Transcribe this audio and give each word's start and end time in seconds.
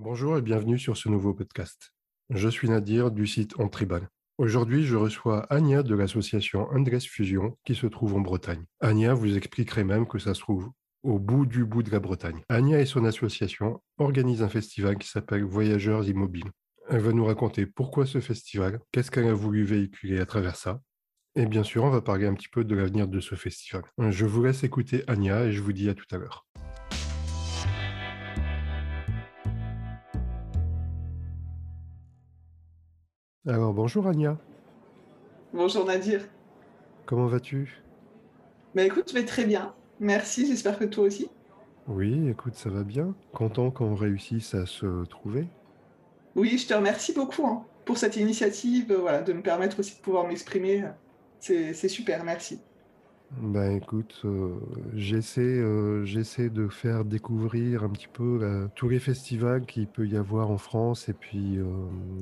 Bonjour 0.00 0.38
et 0.38 0.42
bienvenue 0.42 0.78
sur 0.78 0.96
ce 0.96 1.08
nouveau 1.08 1.34
podcast. 1.34 1.92
Je 2.30 2.48
suis 2.48 2.68
Nadir 2.68 3.10
du 3.10 3.26
site 3.26 3.54
On 3.58 3.68
Tribal. 3.68 4.08
Aujourd'hui, 4.38 4.84
je 4.84 4.94
reçois 4.94 5.40
Anya 5.52 5.82
de 5.82 5.96
l'association 5.96 6.68
Andres 6.70 7.00
Fusion 7.00 7.58
qui 7.64 7.74
se 7.74 7.88
trouve 7.88 8.14
en 8.14 8.20
Bretagne. 8.20 8.64
Anya 8.78 9.12
vous 9.12 9.36
expliquerait 9.36 9.82
même 9.82 10.06
que 10.06 10.20
ça 10.20 10.34
se 10.34 10.40
trouve 10.40 10.70
au 11.02 11.18
bout 11.18 11.46
du 11.46 11.64
bout 11.64 11.82
de 11.82 11.90
la 11.90 11.98
Bretagne. 11.98 12.44
Anya 12.48 12.80
et 12.80 12.86
son 12.86 13.04
association 13.04 13.82
organisent 13.98 14.44
un 14.44 14.48
festival 14.48 14.98
qui 14.98 15.08
s'appelle 15.08 15.42
Voyageurs 15.42 16.08
Immobiles. 16.08 16.52
Elle 16.88 17.00
va 17.00 17.12
nous 17.12 17.24
raconter 17.24 17.66
pourquoi 17.66 18.06
ce 18.06 18.20
festival, 18.20 18.78
qu'est-ce 18.92 19.10
qu'elle 19.10 19.26
a 19.26 19.34
voulu 19.34 19.64
véhiculer 19.64 20.20
à 20.20 20.26
travers 20.26 20.54
ça. 20.54 20.80
Et 21.34 21.46
bien 21.46 21.64
sûr, 21.64 21.82
on 21.82 21.90
va 21.90 22.02
parler 22.02 22.28
un 22.28 22.34
petit 22.34 22.48
peu 22.48 22.62
de 22.62 22.76
l'avenir 22.76 23.08
de 23.08 23.18
ce 23.18 23.34
festival. 23.34 23.82
Je 23.98 24.26
vous 24.26 24.44
laisse 24.44 24.62
écouter 24.62 25.02
Anya 25.08 25.46
et 25.46 25.52
je 25.52 25.60
vous 25.60 25.72
dis 25.72 25.88
à 25.88 25.94
tout 25.94 26.06
à 26.12 26.18
l'heure. 26.18 26.46
Alors 33.48 33.74
bonjour 33.74 34.06
Anya, 34.06 34.38
Bonjour 35.52 35.84
Nadir. 35.84 36.30
comment 37.06 37.26
vas-tu? 37.26 37.82
Bah 38.74 38.84
écoute, 38.84 39.10
je 39.10 39.14
vais 39.14 39.26
très 39.26 39.44
bien. 39.44 39.74
Merci, 40.00 40.46
j'espère 40.46 40.78
que 40.78 40.84
toi 40.86 41.04
aussi. 41.04 41.28
Oui, 41.88 42.28
écoute, 42.28 42.54
ça 42.54 42.70
va 42.70 42.84
bien. 42.84 43.16
Content 43.32 43.72
qu'on 43.72 43.96
réussisse 43.96 44.54
à 44.54 44.64
se 44.66 45.04
trouver. 45.06 45.48
Oui, 46.36 46.56
je 46.58 46.66
te 46.66 46.74
remercie 46.74 47.12
beaucoup 47.12 47.46
hein, 47.46 47.66
pour 47.84 47.98
cette 47.98 48.16
initiative, 48.16 48.92
euh, 48.92 48.98
voilà, 48.98 49.22
de 49.22 49.32
me 49.34 49.42
permettre 49.42 49.80
aussi 49.80 49.96
de 49.96 50.00
pouvoir 50.02 50.26
m'exprimer. 50.26 50.84
C'est 51.40 51.74
c'est 51.74 51.88
super, 51.88 52.24
merci. 52.24 52.60
Ben 53.30 53.76
écoute, 53.76 54.22
euh, 54.24 54.58
j'essaie 54.94 55.42
euh, 55.42 56.02
j'essaie 56.06 56.48
de 56.48 56.66
faire 56.68 57.04
découvrir 57.04 57.84
un 57.84 57.90
petit 57.90 58.08
peu 58.08 58.38
la- 58.38 58.68
tous 58.74 58.88
les 58.88 58.98
festivals 59.00 59.66
qu'il 59.66 59.86
peut 59.86 60.06
y 60.08 60.16
avoir 60.16 60.50
en 60.50 60.56
France 60.56 61.10
et 61.10 61.14
puis 61.14 61.58
euh, 61.58 61.66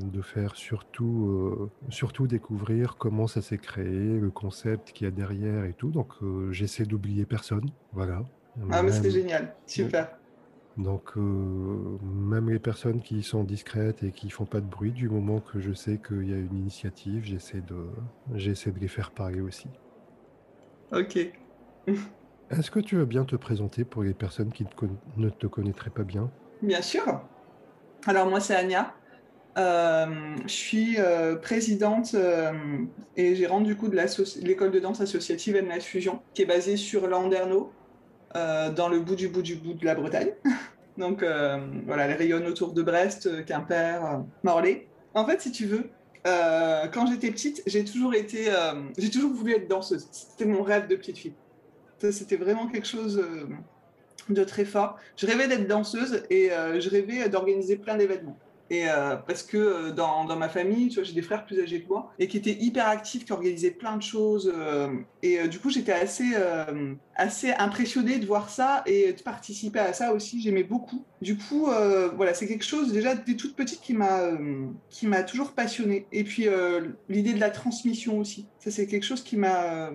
de 0.02 0.20
faire 0.20 0.56
surtout, 0.56 1.70
surtout 1.91 2.27
découvrir 2.27 2.97
comment 2.98 3.28
ça 3.28 3.41
s'est 3.41 3.58
créé, 3.58 4.19
le 4.19 4.31
concept 4.33 4.92
qu'il 4.92 5.05
y 5.05 5.08
a 5.08 5.12
derrière 5.12 5.64
et 5.64 5.75
tout. 5.75 5.91
Donc 5.92 6.12
j'essaie 6.50 6.86
d'oublier 6.86 7.25
personne, 7.25 7.70
voilà. 7.92 8.22
Ah, 8.69 8.83
mais 8.83 8.92
c'est 8.92 9.11
génial, 9.11 9.55
super. 9.66 10.20
donc 10.77 11.16
même 11.16 12.50
les 12.50 12.59
personnes 12.59 13.00
qui 13.03 13.22
sont 13.22 13.44
discrètes 13.44 14.03
et 14.03 14.12
qui 14.12 14.31
font 14.31 14.47
pas 14.47 14.61
de 14.61 14.66
bruit, 14.66 14.92
du 14.92 15.09
moment 15.09 15.41
que 15.41 15.59
je 15.61 15.72
sais 15.72 16.00
qu'il 16.00 16.25
y 16.28 16.33
a 16.34 16.38
une 16.38 16.55
initiative, 16.55 17.25
j'essaie 17.25 17.62
de, 17.62 17.91
j'essaie 18.34 18.72
de 18.72 18.78
les 18.78 18.88
faire 18.88 19.12
parler 19.12 19.41
aussi. 19.41 19.81
Ok. 20.91 21.17
Est-ce 22.51 22.73
que 22.73 22.81
tu 22.81 22.97
veux 22.97 23.06
bien 23.06 23.25
te 23.25 23.37
présenter 23.37 23.84
pour 23.84 24.03
les 24.03 24.12
personnes 24.12 24.53
qui 24.53 24.65
ne 24.65 24.69
te 24.69 24.75
conna- 24.75 24.98
ne 25.15 25.31
te 25.31 25.47
connaîtraient 25.47 25.91
pas 25.91 26.03
bien? 26.03 26.33
Bien 26.61 26.83
sûr. 26.83 27.28
Alors 28.06 28.28
moi, 28.28 28.41
c'est 28.41 28.56
Anya. 28.56 28.97
Euh, 29.59 30.37
je 30.47 30.53
suis 30.53 30.98
euh, 31.01 31.37
présidente 31.37 32.15
euh, 32.15 32.87
et 33.17 33.37
gérante 33.37 33.65
du 33.65 33.77
coup 33.77 33.89
de 33.89 33.97
l'école 34.45 34.73
de 34.73 34.81
danse 34.81 35.01
associative 35.03 35.56
NS 35.56 35.84
Fusion, 35.87 36.23
qui 36.34 36.43
est 36.43 36.47
basée 36.47 36.77
sur 36.77 37.09
Landerneau, 37.09 37.77
euh, 38.37 38.71
dans 38.73 38.89
le 38.89 39.00
bout 39.00 39.17
du 39.17 39.28
bout 39.28 39.43
du 39.43 39.56
bout 39.56 39.75
de 39.75 39.84
la 39.87 39.97
Bretagne. 39.97 40.33
Donc 40.98 41.23
voilà, 41.23 42.06
elle 42.06 42.19
rayonne 42.19 42.47
autour 42.47 42.75
de 42.75 42.83
Brest, 42.83 43.45
Quimper, 43.47 44.25
Morlaix. 44.45 44.91
En 45.15 45.27
fait, 45.27 45.41
si 45.43 45.53
tu 45.53 45.67
veux, 45.67 45.95
euh, 46.27 46.88
quand 46.88 47.06
j'étais 47.06 47.30
petite, 47.30 47.62
j'ai 47.66 47.84
toujours 47.84 48.14
été, 48.14 48.50
euh, 48.50 48.82
j'ai 48.98 49.10
toujours 49.10 49.32
voulu 49.32 49.55
être 49.55 49.69
danseuse. 49.69 50.08
C'était 50.10 50.44
mon 50.44 50.62
rêve 50.62 50.88
de 50.88 50.96
petite 50.96 51.19
fille. 51.19 51.34
C'était 51.98 52.36
vraiment 52.36 52.66
quelque 52.66 52.86
chose 52.86 53.19
euh, 53.19 53.46
de 54.28 54.44
très 54.44 54.64
fort. 54.64 54.97
Je 55.16 55.27
rêvais 55.27 55.48
d'être 55.48 55.66
danseuse 55.66 56.24
et 56.30 56.50
je 56.50 56.91
rêvais 56.91 57.28
d'organiser 57.28 57.77
plein 57.77 57.97
d'événements. 57.97 58.36
Et 58.70 58.89
euh, 58.89 59.17
parce 59.17 59.42
que 59.42 59.56
euh, 59.56 59.91
dans, 59.92 60.25
dans 60.25 60.36
ma 60.36 60.48
famille, 60.48 60.89
tu 60.89 60.97
vois, 60.97 61.05
j'ai 61.05 61.12
des 61.12 61.22
frères 61.22 61.45
plus 61.47 61.61
âgés 61.61 61.83
que 61.83 61.89
moi 61.89 62.12
et 62.19 62.27
qui 62.27 62.36
étaient 62.36 62.56
hyper 62.59 62.89
actifs, 62.89 63.25
qui 63.25 63.33
organisaient 63.33 63.70
plein 63.70 63.97
de 63.97 64.03
choses. 64.03 64.53
euh, 64.55 64.88
et 65.22 65.49
du 65.49 65.59
coup, 65.59 65.71
j'étais 65.71 65.93
assez, 65.93 66.34
assez 67.16 67.53
impressionnée 67.53 68.19
de 68.19 68.27
voir 68.27 68.49
ça 68.49 68.82
et 68.87 69.12
de 69.12 69.22
participer 69.22 69.81
à 69.81 69.93
ça 69.93 70.12
aussi. 70.12 70.41
J'aimais 70.41 70.62
beaucoup. 70.62 71.04
Du 71.21 71.37
coup, 71.37 71.69
voilà, 72.16 72.32
c'est 72.34 72.47
quelque 72.47 72.65
chose 72.65 72.93
déjà 72.93 73.15
dès 73.15 73.34
toute 73.34 73.56
petite 73.56 73.81
qui 73.81 73.94
m'a 73.94 74.31
qui 74.88 75.06
m'a 75.06 75.22
toujours 75.25 75.53
passionnée. 75.53 76.06
Et 76.12 76.22
puis 76.22 76.47
l'idée 77.09 77.34
de 77.34 77.41
la 77.41 77.50
transmission 77.50 78.19
aussi. 78.19 78.47
Ça, 78.60 78.71
c'est 78.71 78.87
quelque 78.87 79.04
chose 79.04 79.22
qui 79.22 79.37
m'a 79.37 79.91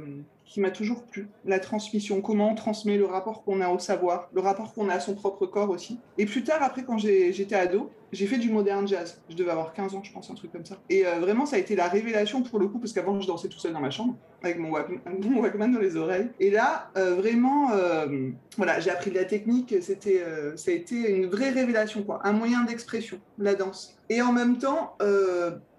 qui 0.51 0.59
m'a 0.59 0.69
toujours 0.69 1.03
plu. 1.05 1.29
La 1.45 1.59
transmission, 1.59 2.19
comment 2.21 2.51
on 2.51 2.55
transmet 2.55 2.97
le 2.97 3.05
rapport 3.05 3.43
qu'on 3.45 3.61
a 3.61 3.69
au 3.69 3.79
savoir, 3.79 4.29
le 4.33 4.41
rapport 4.41 4.73
qu'on 4.73 4.89
a 4.89 4.95
à 4.95 4.99
son 4.99 5.15
propre 5.15 5.45
corps 5.45 5.69
aussi. 5.69 5.97
Et 6.17 6.25
plus 6.25 6.43
tard, 6.43 6.61
après, 6.61 6.83
quand 6.83 6.97
j'étais 6.97 7.55
ado, 7.55 7.89
j'ai 8.11 8.27
fait 8.27 8.37
du 8.37 8.51
modern 8.51 8.85
jazz. 8.85 9.21
Je 9.29 9.35
devais 9.37 9.51
avoir 9.51 9.71
15 9.71 9.95
ans, 9.95 10.03
je 10.03 10.11
pense, 10.11 10.29
un 10.29 10.33
truc 10.33 10.51
comme 10.51 10.65
ça. 10.65 10.77
Et 10.89 11.07
euh, 11.07 11.19
vraiment, 11.21 11.45
ça 11.45 11.55
a 11.55 11.59
été 11.59 11.77
la 11.77 11.87
révélation 11.87 12.43
pour 12.43 12.59
le 12.59 12.67
coup, 12.67 12.79
parce 12.79 12.91
qu'avant, 12.91 13.17
je 13.21 13.27
dansais 13.27 13.47
tout 13.47 13.59
seul 13.59 13.71
dans 13.71 13.79
ma 13.79 13.91
chambre, 13.91 14.17
avec 14.43 14.59
mon 14.59 14.71
Walkman, 14.71 15.71
dans 15.71 15.79
les 15.79 15.95
oreilles. 15.95 16.27
Et 16.41 16.51
là, 16.51 16.91
euh, 16.97 17.15
vraiment, 17.15 17.71
euh, 17.71 18.31
voilà, 18.57 18.81
j'ai 18.81 18.89
appris 18.89 19.09
de 19.09 19.15
la 19.15 19.23
technique. 19.23 19.73
C'était, 19.79 20.21
ça 20.57 20.71
a 20.71 20.73
été 20.73 21.15
une 21.15 21.27
vraie 21.27 21.51
révélation, 21.51 22.03
quoi. 22.03 22.19
Un 22.25 22.33
moyen 22.33 22.65
d'expression, 22.65 23.21
la 23.37 23.55
danse. 23.55 23.97
Et 24.09 24.21
en 24.21 24.33
même 24.33 24.57
temps, 24.57 24.97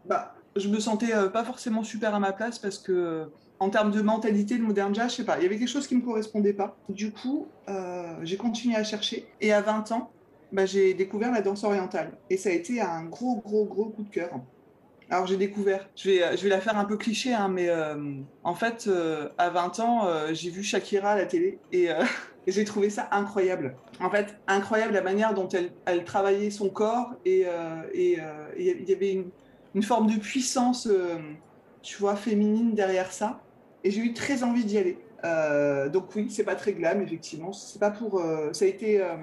bah, 0.06 0.34
je 0.56 0.68
me 0.68 0.80
sentais 0.80 1.12
pas 1.30 1.44
forcément 1.44 1.84
super 1.84 2.14
à 2.14 2.20
ma 2.20 2.32
place 2.32 2.58
parce 2.58 2.78
que 2.78 3.28
en 3.62 3.70
termes 3.70 3.92
de 3.92 4.02
mentalité 4.02 4.58
de 4.58 4.64
modern 4.64 4.92
jazz, 4.92 5.12
je 5.12 5.18
sais 5.18 5.24
pas, 5.24 5.38
il 5.38 5.44
y 5.44 5.46
avait 5.46 5.56
quelque 5.56 5.68
chose 5.68 5.86
qui 5.86 5.94
me 5.94 6.02
correspondait 6.02 6.52
pas. 6.52 6.76
Du 6.88 7.12
coup, 7.12 7.46
euh, 7.68 8.16
j'ai 8.24 8.36
continué 8.36 8.74
à 8.74 8.82
chercher 8.82 9.24
et 9.40 9.52
à 9.52 9.60
20 9.60 9.92
ans, 9.92 10.10
bah, 10.50 10.66
j'ai 10.66 10.94
découvert 10.94 11.30
la 11.30 11.42
danse 11.42 11.62
orientale 11.62 12.10
et 12.28 12.36
ça 12.36 12.48
a 12.48 12.52
été 12.52 12.80
un 12.80 13.04
gros 13.04 13.36
gros 13.36 13.64
gros 13.64 13.84
coup 13.84 14.02
de 14.02 14.08
cœur. 14.08 14.30
Alors 15.10 15.28
j'ai 15.28 15.36
découvert, 15.36 15.88
je 15.94 16.10
vais, 16.10 16.36
je 16.36 16.42
vais 16.42 16.48
la 16.48 16.60
faire 16.60 16.76
un 16.76 16.84
peu 16.84 16.96
cliché, 16.96 17.34
hein, 17.34 17.46
mais 17.46 17.68
euh, 17.68 18.14
en 18.42 18.54
fait, 18.56 18.86
euh, 18.88 19.28
à 19.38 19.50
20 19.50 19.78
ans, 19.78 20.08
j'ai 20.32 20.50
vu 20.50 20.64
Shakira 20.64 21.10
à 21.10 21.16
la 21.16 21.26
télé 21.26 21.60
et, 21.72 21.88
j'ai 22.48 22.64
trouvé 22.64 22.90
ça 22.90 23.08
incroyable. 23.12 23.76
En 24.00 24.10
fait, 24.10 24.36
incroyable 24.48 24.94
la 24.94 25.02
manière 25.02 25.34
dont 25.34 25.48
elle, 25.50 25.70
elle 25.84 26.02
travaillait 26.02 26.50
son 26.50 26.68
corps 26.68 27.12
et 27.24 27.46
il 27.86 28.88
y 28.88 28.92
avait 28.92 29.12
une, 29.12 29.30
une 29.76 29.82
forme 29.84 30.10
de 30.12 30.18
puissance, 30.18 30.88
tu 31.82 31.98
vois, 31.98 32.16
féminine 32.16 32.74
derrière 32.74 33.12
ça. 33.12 33.40
Et 33.84 33.90
j'ai 33.90 34.00
eu 34.00 34.12
très 34.12 34.42
envie 34.42 34.64
d'y 34.64 34.78
aller. 34.78 34.98
Euh, 35.24 35.88
donc 35.88 36.14
oui, 36.16 36.28
c'est 36.30 36.44
pas 36.44 36.54
très 36.54 36.72
glam, 36.72 37.00
effectivement. 37.02 37.52
C'est 37.52 37.78
pas 37.78 37.90
pour, 37.90 38.20
euh, 38.20 38.52
ça 38.52 38.64
a 38.64 38.68
été, 38.68 39.00
euh, 39.00 39.16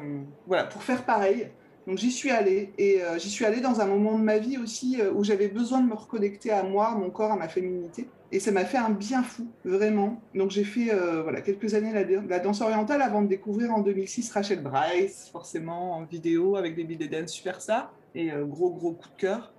voilà, 0.48 0.64
pour 0.66 0.84
faire 0.84 1.06
pareil. 1.06 1.50
Donc 1.88 1.98
j'y 1.98 2.12
suis 2.12 2.30
allée 2.30 2.72
et 2.78 3.02
j'y 3.18 3.32
suis 3.32 3.46
allée 3.46 3.62
dans 3.62 3.82
un 3.82 3.88
moment 3.88 4.16
de 4.20 4.24
ma 4.24 4.38
vie 4.38 4.60
aussi 4.60 5.00
où 5.16 5.24
j'avais 5.24 5.48
besoin 5.48 5.82
de 5.82 5.88
me 5.88 5.96
reconnecter 5.96 6.52
à 6.52 6.62
moi, 6.62 6.90
à 6.90 6.96
mon 6.96 7.10
corps, 7.10 7.32
à 7.32 7.36
ma 7.36 7.48
féminité. 7.48 8.08
Et 8.32 8.40
ça 8.40 8.52
m'a 8.52 8.64
fait 8.64 8.78
un 8.78 8.92
bien 8.92 9.24
fou, 9.24 9.48
vraiment. 9.66 10.22
Donc 10.36 10.52
j'ai 10.52 10.66
fait 10.66 10.92
voilà 11.24 11.42
quelques 11.42 11.74
années 11.74 11.92
la, 12.28 12.40
danse 12.40 12.62
orientale 12.62 13.02
avant 13.02 13.24
de 13.24 13.28
découvrir 13.28 13.74
en 13.74 13.80
2006 13.80 14.32
Rachel 14.34 14.62
Bryce, 14.62 15.30
forcément 15.32 15.94
en 15.94 16.04
vidéo 16.04 16.58
avec 16.58 16.76
des 16.76 16.84
billets 16.84 17.08
dance 17.08 17.32
super 17.32 17.60
ça 17.60 17.92
et 18.14 18.30
gros 18.44 18.70
gros 18.70 18.92
coup 18.92 19.10
de 19.10 19.20
cœur. 19.20 19.52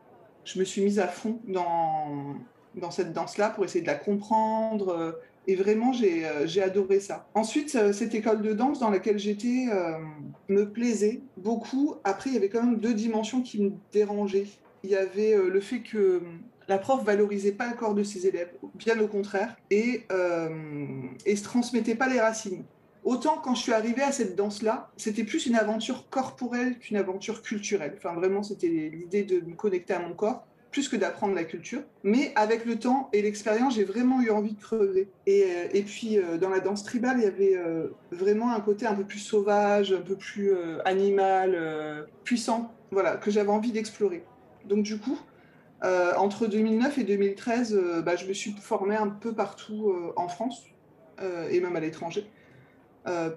Je 0.44 0.60
me 0.60 0.64
suis 0.64 0.84
mise 0.84 1.00
à 1.00 1.08
fond 1.08 1.40
dans 1.48 2.36
dans 2.74 2.90
cette 2.90 3.12
danse-là 3.12 3.50
pour 3.50 3.64
essayer 3.64 3.82
de 3.82 3.86
la 3.86 3.94
comprendre. 3.94 4.88
euh, 4.90 5.12
et 5.46 5.56
vraiment, 5.56 5.92
j'ai 5.92 6.26
euh, 6.26 6.46
j'ai 6.46 6.62
adoré 6.62 7.00
ça. 7.00 7.26
Ensuite, 7.34 7.74
euh, 7.74 7.92
cette 7.92 8.14
école 8.14 8.42
de 8.42 8.52
danse 8.52 8.78
dans 8.78 8.90
laquelle 8.90 9.18
j'étais 9.18 9.66
me 10.48 10.70
plaisait 10.70 11.20
beaucoup. 11.36 11.96
Après, 12.04 12.30
il 12.30 12.34
y 12.34 12.36
avait 12.36 12.48
quand 12.48 12.62
même 12.62 12.78
deux 12.78 12.94
dimensions 12.94 13.42
qui 13.42 13.62
me 13.62 13.72
dérangeaient. 13.92 14.46
Il 14.84 14.90
y 14.90 14.96
avait 14.96 15.34
le 15.36 15.60
fait 15.60 15.80
que 15.80 16.22
la 16.68 16.78
prof 16.78 17.04
valorisait 17.04 17.52
pas 17.52 17.68
le 17.68 17.74
corps 17.74 17.94
de 17.94 18.02
ses 18.02 18.26
élèves, 18.26 18.52
bien 18.74 18.98
au 19.00 19.08
contraire, 19.08 19.56
et, 19.70 20.06
et 21.26 21.36
se 21.36 21.42
transmettait 21.42 21.94
pas 21.94 22.08
les 22.08 22.20
racines. 22.20 22.64
Autant 23.02 23.38
quand 23.42 23.54
je 23.54 23.62
suis 23.62 23.72
arrivée 23.72 24.02
à 24.02 24.12
cette 24.12 24.36
danse-là, 24.36 24.90
c'était 24.96 25.24
plus 25.24 25.46
une 25.46 25.56
aventure 25.56 26.08
corporelle 26.10 26.78
qu'une 26.78 26.96
aventure 26.96 27.42
culturelle. 27.42 27.94
Enfin, 27.96 28.14
vraiment, 28.14 28.42
c'était 28.42 28.68
l'idée 28.68 29.24
de 29.24 29.40
me 29.40 29.54
connecter 29.54 29.94
à 29.94 30.00
mon 30.00 30.14
corps 30.14 30.46
plus 30.70 30.88
que 30.88 30.96
d'apprendre 30.96 31.34
la 31.34 31.44
culture. 31.44 31.82
Mais 32.02 32.32
avec 32.36 32.64
le 32.64 32.78
temps 32.78 33.08
et 33.12 33.22
l'expérience, 33.22 33.74
j'ai 33.74 33.84
vraiment 33.84 34.20
eu 34.20 34.30
envie 34.30 34.52
de 34.52 34.60
creuser. 34.60 35.08
Et, 35.26 35.44
euh, 35.44 35.68
et 35.72 35.82
puis, 35.82 36.18
euh, 36.18 36.38
dans 36.38 36.48
la 36.48 36.60
danse 36.60 36.84
tribale, 36.84 37.16
il 37.18 37.24
y 37.24 37.26
avait 37.26 37.56
euh, 37.56 37.88
vraiment 38.12 38.52
un 38.52 38.60
côté 38.60 38.86
un 38.86 38.94
peu 38.94 39.04
plus 39.04 39.18
sauvage, 39.18 39.92
un 39.92 40.00
peu 40.00 40.16
plus 40.16 40.52
animal, 40.84 42.06
puissant, 42.24 42.72
voilà, 42.90 43.16
que 43.16 43.30
j'avais 43.30 43.50
envie 43.50 43.72
d'explorer. 43.72 44.24
Donc, 44.64 44.82
du 44.82 44.98
coup, 44.98 45.18
entre 45.82 46.46
2009 46.46 46.98
et 46.98 47.04
2013, 47.04 47.74
euh, 47.74 48.02
bah, 48.02 48.16
je 48.16 48.26
me 48.26 48.32
suis 48.32 48.52
formée 48.52 48.96
un 48.96 49.08
peu 49.08 49.32
partout 49.32 49.94
en 50.16 50.28
France 50.28 50.64
et 51.50 51.60
même 51.60 51.76
à 51.76 51.80
l'étranger. 51.80 52.24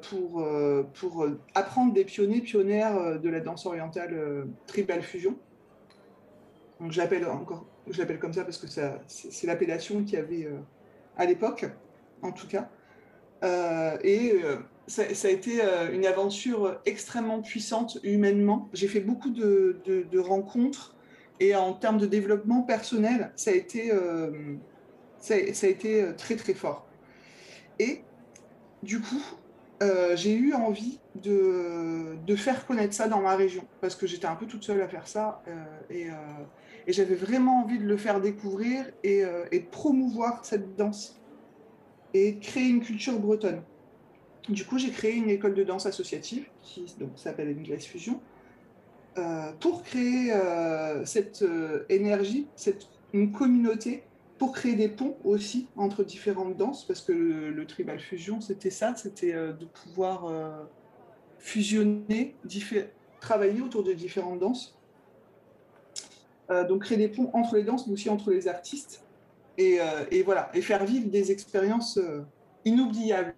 pour, 0.02 0.48
pour 0.94 1.28
apprendre 1.54 1.94
des 1.94 2.06
pionniers, 2.06 2.42
pionnières 2.42 3.20
de 3.20 3.30
la 3.30 3.40
danse 3.42 3.66
orientale 3.66 4.48
tribal 4.68 5.02
fusion. 5.02 5.38
Donc 6.84 6.92
je 6.92 6.98
l'appelle 6.98 7.26
encore, 7.28 7.66
je 7.90 8.04
comme 8.04 8.34
ça 8.34 8.44
parce 8.44 8.58
que 8.58 8.68
ça, 8.68 9.00
c'est, 9.08 9.48
l'appellation 9.48 10.04
qu'il 10.04 10.16
y 10.16 10.18
avait 10.18 10.44
euh, 10.48 10.60
à 11.16 11.26
l'époque, 11.26 11.66
en 12.22 12.34
tout 12.34 12.46
cas. 12.46 12.70
Euh, 13.42 13.98
et 14.04 14.34
euh, 14.44 14.58
ça, 14.88 15.04
a 15.04 15.30
été 15.32 15.62
une 15.94 16.06
aventure 16.06 16.82
extrêmement 16.86 17.42
puissante 17.42 18.00
humainement. 18.04 18.68
J'ai 18.74 18.90
fait 18.90 19.00
beaucoup 19.00 19.30
de, 19.30 20.20
rencontres 20.20 20.98
et 21.40 21.56
en 21.56 21.72
termes 21.72 22.00
de 22.00 22.06
développement 22.06 22.64
personnel, 22.64 23.32
ça 23.38 23.52
a 23.52 23.54
été, 23.54 23.94
ça, 25.20 25.36
a 25.36 25.68
été 25.68 26.06
très 26.18 26.36
très 26.36 26.54
fort. 26.54 26.86
Et 27.80 28.02
du 28.84 29.00
coup, 29.00 29.24
j'ai 30.16 30.34
eu 30.34 30.54
envie 30.54 31.00
de, 31.16 32.36
faire 32.36 32.66
connaître 32.66 32.94
ça 32.94 33.08
dans 33.08 33.22
ma 33.22 33.36
région, 33.36 33.66
parce 33.82 33.96
que 33.96 34.08
j'étais 34.08 34.26
un 34.26 34.36
peu 34.36 34.46
toute 34.46 34.64
seule 34.64 34.82
à 34.82 34.88
faire 34.88 35.08
ça, 35.08 35.42
euh, 35.48 36.14
et, 36.88 36.94
j'avais 36.94 37.16
vraiment 37.16 37.64
envie 37.64 37.80
de 37.80 37.86
le 37.86 37.98
faire 37.98 38.22
découvrir 38.22 38.86
et, 39.04 39.24
de 39.24 39.70
promouvoir 39.72 40.46
cette 40.46 40.76
danse, 40.76 41.20
et 42.14 42.38
créer 42.38 42.68
une 42.68 42.82
culture 42.82 43.20
bretonne. 43.20 43.64
Du 44.50 44.66
coup, 44.66 44.78
j'ai 44.78 44.92
créé 44.92 45.14
une 45.14 45.30
école 45.30 45.54
de 45.54 45.64
danse 45.64 45.86
associative, 45.86 46.46
qui 46.62 46.86
s'appelle 47.16 47.56
English 47.58 47.86
Fusion, 47.86 48.20
pour 49.60 49.84
créer 49.84 50.34
cette 51.06 51.46
énergie, 51.90 52.48
cette, 52.56 52.88
une 53.14 53.32
communauté 53.32 54.04
pour 54.38 54.52
créer 54.52 54.76
des 54.76 54.90
ponts 54.90 55.16
aussi 55.24 55.68
entre 55.78 56.04
différentes 56.04 56.58
danses, 56.58 56.86
parce 56.86 57.02
que 57.02 57.14
le, 57.14 57.66
tribal 57.66 58.00
fusion, 58.00 58.42
c'était 58.42 58.72
ça, 58.72 58.94
c'était 58.96 59.34
euh, 59.34 59.54
de 59.54 59.66
pouvoir 59.66 60.26
euh, 60.26 60.64
fusionner, 61.40 62.36
travailler 63.22 63.62
autour 63.62 63.84
de 63.84 63.94
différentes 63.94 64.40
danses. 64.40 64.78
Euh, 66.50 66.68
donc 66.68 66.84
créer 66.84 66.98
des 66.98 67.07
ponts 67.07 67.30
entre 67.34 67.56
les 67.56 67.63
danses, 67.63 67.88
mais 67.88 67.94
aussi 67.94 68.10
entre 68.10 68.31
les 68.31 68.48
artistes. 68.48 69.04
Et, 69.57 69.78
et 70.10 70.24
voilà, 70.24 70.50
et 70.56 70.63
faire 70.63 70.84
vivre 70.84 71.12
des 71.12 71.31
expériences 71.31 72.00
inoubliables, 72.66 73.36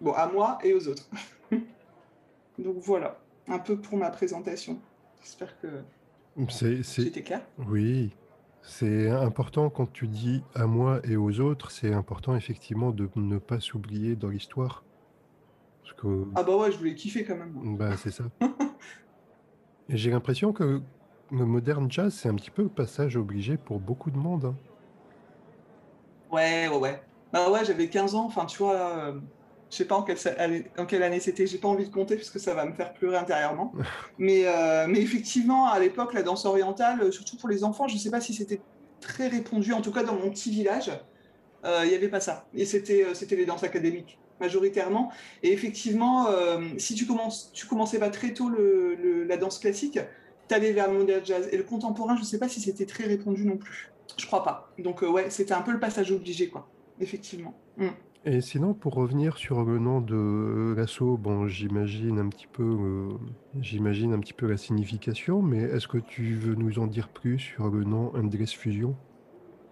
bon, 0.00 0.14
à 0.14 0.26
moi 0.26 0.58
et 0.64 0.72
aux 0.72 0.88
autres. 0.88 1.06
donc 2.58 2.78
voilà, 2.78 3.20
un 3.48 3.58
peu 3.58 3.76
pour 3.76 3.98
ma 3.98 4.08
présentation. 4.08 4.78
J'espère 5.22 5.54
que 5.60 5.68
c'était 6.82 7.20
clair. 7.20 7.42
Oui, 7.68 8.14
c'est 8.62 9.10
important 9.10 9.68
quand 9.68 9.92
tu 9.92 10.08
dis 10.08 10.42
à 10.54 10.66
moi 10.66 11.00
et 11.04 11.16
aux 11.16 11.40
autres, 11.40 11.70
c'est 11.70 11.92
important 11.92 12.34
effectivement 12.34 12.90
de 12.90 13.10
ne 13.14 13.36
pas 13.36 13.60
s'oublier 13.60 14.16
dans 14.16 14.30
l'histoire. 14.30 14.82
Ah 16.34 16.42
bah 16.42 16.56
ouais, 16.56 16.70
je 16.70 16.76
voulais 16.76 16.94
kiffer 16.94 17.24
quand 17.24 17.36
même. 17.36 17.76
Bah 17.76 17.96
c'est 17.96 18.10
ça. 18.10 18.24
j'ai 19.88 20.10
l'impression 20.10 20.52
que 20.52 20.82
le 21.30 21.44
moderne 21.44 21.90
jazz, 21.90 22.14
c'est 22.14 22.28
un 22.28 22.34
petit 22.34 22.50
peu 22.50 22.62
le 22.62 22.68
passage 22.68 23.16
obligé 23.16 23.56
pour 23.56 23.78
beaucoup 23.80 24.10
de 24.10 24.18
monde. 24.18 24.46
Hein. 24.46 24.54
Ouais, 26.30 26.68
ouais, 26.68 26.76
ouais. 26.76 27.02
Bah 27.32 27.50
ouais, 27.50 27.64
j'avais 27.64 27.88
15 27.88 28.14
ans, 28.14 28.26
enfin 28.26 28.46
tu 28.46 28.58
vois, 28.58 28.74
euh, 28.76 29.20
je 29.74 29.78
sais 29.78 29.86
pas 29.86 29.96
en 29.96 30.02
quelle, 30.04 30.16
en 30.78 30.86
quelle 30.86 31.02
année 31.02 31.18
c'était, 31.18 31.48
j'ai 31.48 31.58
pas 31.58 31.66
envie 31.66 31.84
de 31.84 31.92
compter 31.92 32.14
parce 32.14 32.30
que 32.30 32.38
ça 32.38 32.54
va 32.54 32.64
me 32.64 32.72
faire 32.72 32.94
pleurer 32.94 33.16
intérieurement. 33.16 33.72
mais, 34.18 34.46
euh, 34.46 34.86
mais 34.88 35.00
effectivement, 35.00 35.66
à 35.66 35.80
l'époque, 35.80 36.14
la 36.14 36.22
danse 36.22 36.44
orientale, 36.44 37.00
euh, 37.02 37.10
surtout 37.10 37.36
pour 37.36 37.48
les 37.48 37.64
enfants, 37.64 37.88
je 37.88 37.96
sais 37.96 38.10
pas 38.10 38.20
si 38.20 38.34
c'était 38.34 38.60
très 39.00 39.26
répandu, 39.26 39.72
en 39.72 39.80
tout 39.80 39.90
cas 39.90 40.04
dans 40.04 40.14
mon 40.14 40.30
petit 40.30 40.52
village, 40.52 40.92
euh, 41.64 41.80
il 41.84 41.88
n'y 41.88 41.94
avait 41.96 42.08
pas 42.08 42.20
ça. 42.20 42.46
Et 42.54 42.66
c'était 42.66 43.04
c'était 43.14 43.34
les 43.34 43.46
danses 43.46 43.64
académiques 43.64 44.18
majoritairement. 44.40 45.10
Et 45.42 45.52
effectivement, 45.52 46.26
si 46.76 46.94
tu, 46.94 47.06
commences, 47.06 47.50
tu 47.52 47.66
commençais 47.66 47.98
pas 47.98 48.10
très 48.10 48.32
tôt 48.32 48.48
le, 48.48 49.24
la 49.24 49.36
danse 49.36 49.58
classique, 49.58 49.98
allais 50.50 50.72
vers 50.72 50.90
le 50.90 50.98
modern 50.98 51.24
jazz. 51.24 51.48
Et 51.52 51.56
le 51.56 51.64
contemporain, 51.64 52.16
je 52.16 52.20
ne 52.20 52.26
sais 52.26 52.38
pas 52.38 52.48
si 52.48 52.60
c'était 52.60 52.86
très 52.86 53.04
répandu 53.04 53.44
non 53.46 53.56
plus. 53.56 53.92
Je 54.18 54.26
crois 54.26 54.44
pas. 54.44 54.70
Donc 54.78 55.02
ouais, 55.02 55.30
c'était 55.30 55.54
un 55.54 55.62
peu 55.62 55.72
le 55.72 55.80
passage 55.80 56.12
obligé, 56.12 56.48
quoi. 56.48 56.68
Effectivement. 57.00 57.54
Mm. 57.76 57.88
Et 58.26 58.40
sinon, 58.40 58.72
pour 58.72 58.94
revenir 58.94 59.36
sur 59.36 59.64
le 59.64 59.78
nom 59.78 60.00
de 60.00 60.74
l'assaut, 60.74 61.18
bon, 61.18 61.46
j'imagine 61.46 62.18
un 62.18 62.30
petit 62.30 62.46
peu, 62.46 62.62
euh, 62.62 63.08
j'imagine 63.60 64.14
un 64.14 64.18
petit 64.18 64.32
peu 64.32 64.46
la 64.46 64.56
signification, 64.56 65.42
mais 65.42 65.58
est-ce 65.58 65.86
que 65.86 65.98
tu 65.98 66.34
veux 66.34 66.54
nous 66.54 66.78
en 66.78 66.86
dire 66.86 67.08
plus 67.08 67.38
sur 67.38 67.68
le 67.68 67.84
nom 67.84 68.12
Endless 68.16 68.52
Fusion? 68.52 68.96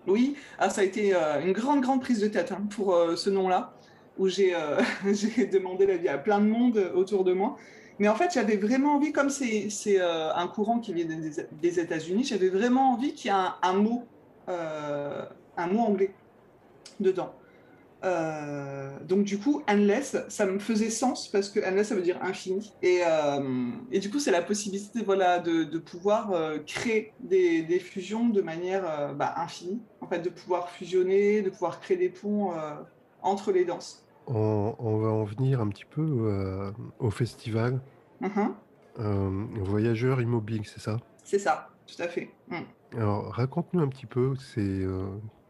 Oui, 0.06 0.36
ah, 0.58 0.68
ça 0.68 0.82
a 0.82 0.84
été 0.84 1.14
euh, 1.14 1.42
une 1.42 1.52
grande, 1.52 1.80
grande 1.80 2.02
prise 2.02 2.20
de 2.20 2.28
tête 2.28 2.52
hein, 2.52 2.66
pour 2.68 2.94
euh, 2.94 3.16
ce 3.16 3.30
nom-là, 3.30 3.72
où 4.18 4.28
j'ai 4.28 4.52
demandé 5.50 5.86
l'avis 5.86 6.08
à 6.08 6.18
plein 6.18 6.38
de 6.38 6.46
monde 6.46 6.92
autour 6.94 7.24
de 7.24 7.32
moi. 7.32 7.56
Mais 8.02 8.08
en 8.08 8.16
fait, 8.16 8.32
j'avais 8.34 8.56
vraiment 8.56 8.96
envie, 8.96 9.12
comme 9.12 9.30
c'est 9.30 10.00
un 10.00 10.48
courant 10.48 10.80
qui 10.80 10.92
vient 10.92 11.06
des, 11.06 11.78
États-Unis, 11.78 12.24
j'avais 12.24 12.48
vraiment 12.48 12.92
envie 12.92 13.14
qu'il 13.14 13.30
y 13.30 13.34
ait 13.34 13.38
un 13.62 13.72
mot, 13.74 14.02
un 14.48 15.66
mot 15.68 15.80
anglais 15.80 16.12
dedans. 16.98 17.32
Euh, 18.04 18.90
donc 19.06 19.24
du 19.24 19.38
coup, 19.38 19.62
endless, 19.68 20.16
ça 20.28 20.46
me 20.46 20.58
faisait 20.58 20.90
sens 20.90 21.28
parce 21.28 21.48
que 21.48 21.60
endless, 21.60 21.88
ça 21.88 21.94
veut 21.94 22.02
dire 22.02 22.18
infini. 22.22 22.72
Et, 22.82 23.00
euh, 23.06 23.70
du 23.92 24.10
coup, 24.10 24.18
c'est 24.18 24.30
la 24.30 24.42
possibilité 24.42 25.02
voilà, 25.04 25.38
de, 25.38 25.78
pouvoir 25.78 26.32
euh, 26.32 26.58
créer 26.58 27.12
des, 27.20 27.78
fusions 27.78 28.28
de 28.28 28.40
manière 28.40 29.14
bah, 29.14 29.34
infinie. 29.36 29.80
En 30.00 30.06
fait, 30.06 30.20
de 30.20 30.28
pouvoir 30.28 30.70
fusionner, 30.70 31.42
de 31.42 31.50
pouvoir 31.50 31.80
créer 31.80 31.96
des 31.96 32.08
ponts 32.08 32.52
entre 33.22 33.52
les 33.52 33.64
danses. 33.64 34.04
On, 34.26 34.98
va 34.98 35.08
en 35.08 35.24
venir 35.24 35.60
un 35.60 35.68
petit 35.68 35.84
peu 35.84 36.72
au 36.98 37.10
festival. 37.10 37.80
Mm-hmm. 38.22 39.62
voyageurs 39.64 40.20
immobiles, 40.20 40.64
c'est 40.64 40.80
ça? 40.80 40.98
C'est 41.24 41.38
ça, 41.38 41.68
tout 41.86 42.00
à 42.02 42.08
fait. 42.08 42.30
Mm. 42.48 42.98
Alors, 42.98 43.32
raconte-nous 43.32 43.80
un 43.80 43.88
petit 43.88 44.06
peu, 44.06 44.34
c'est 44.36 44.86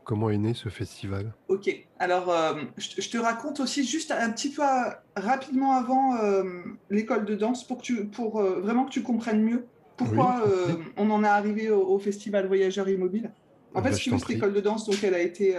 Comment 0.05 0.31
est 0.31 0.39
né 0.39 0.53
ce 0.55 0.69
festival? 0.69 1.33
Ok, 1.49 1.71
alors 1.99 2.31
euh, 2.31 2.55
je, 2.77 3.09
te 3.09 3.19
raconte 3.19 3.61
aussi 3.61 3.85
juste 3.85 4.11
un 4.11 4.31
petit 4.31 4.51
peu 4.51 4.63
euh, 4.63 4.91
rapidement 5.17 5.73
avant 5.73 6.17
euh, 6.17 6.43
l'école 6.91 7.25
de 7.25 7.37
danse 7.37 7.65
pour, 7.65 7.79
que 7.79 7.83
tu, 7.83 8.05
pour 8.07 8.43
vraiment 8.43 8.85
que 8.85 8.91
tu 8.91 9.03
comprennes 9.03 9.43
mieux 9.43 9.67
pourquoi 9.97 10.43
on 10.97 11.11
en 11.11 11.23
est 11.23 11.29
arrivé 11.29 11.71
au, 11.71 11.99
festival 11.99 12.49
Voyageurs 12.49 12.89
Immobiles. 12.89 13.31
En 13.75 13.79
ah 13.79 13.83
fait, 13.85 13.91
bah, 13.91 13.97
si 13.97 14.19
cette 14.19 14.31
école 14.31 14.53
de 14.53 14.61
danse, 14.61 14.87
donc, 14.87 14.97
elle 15.05 15.15
a 15.15 15.21
été 15.21 15.57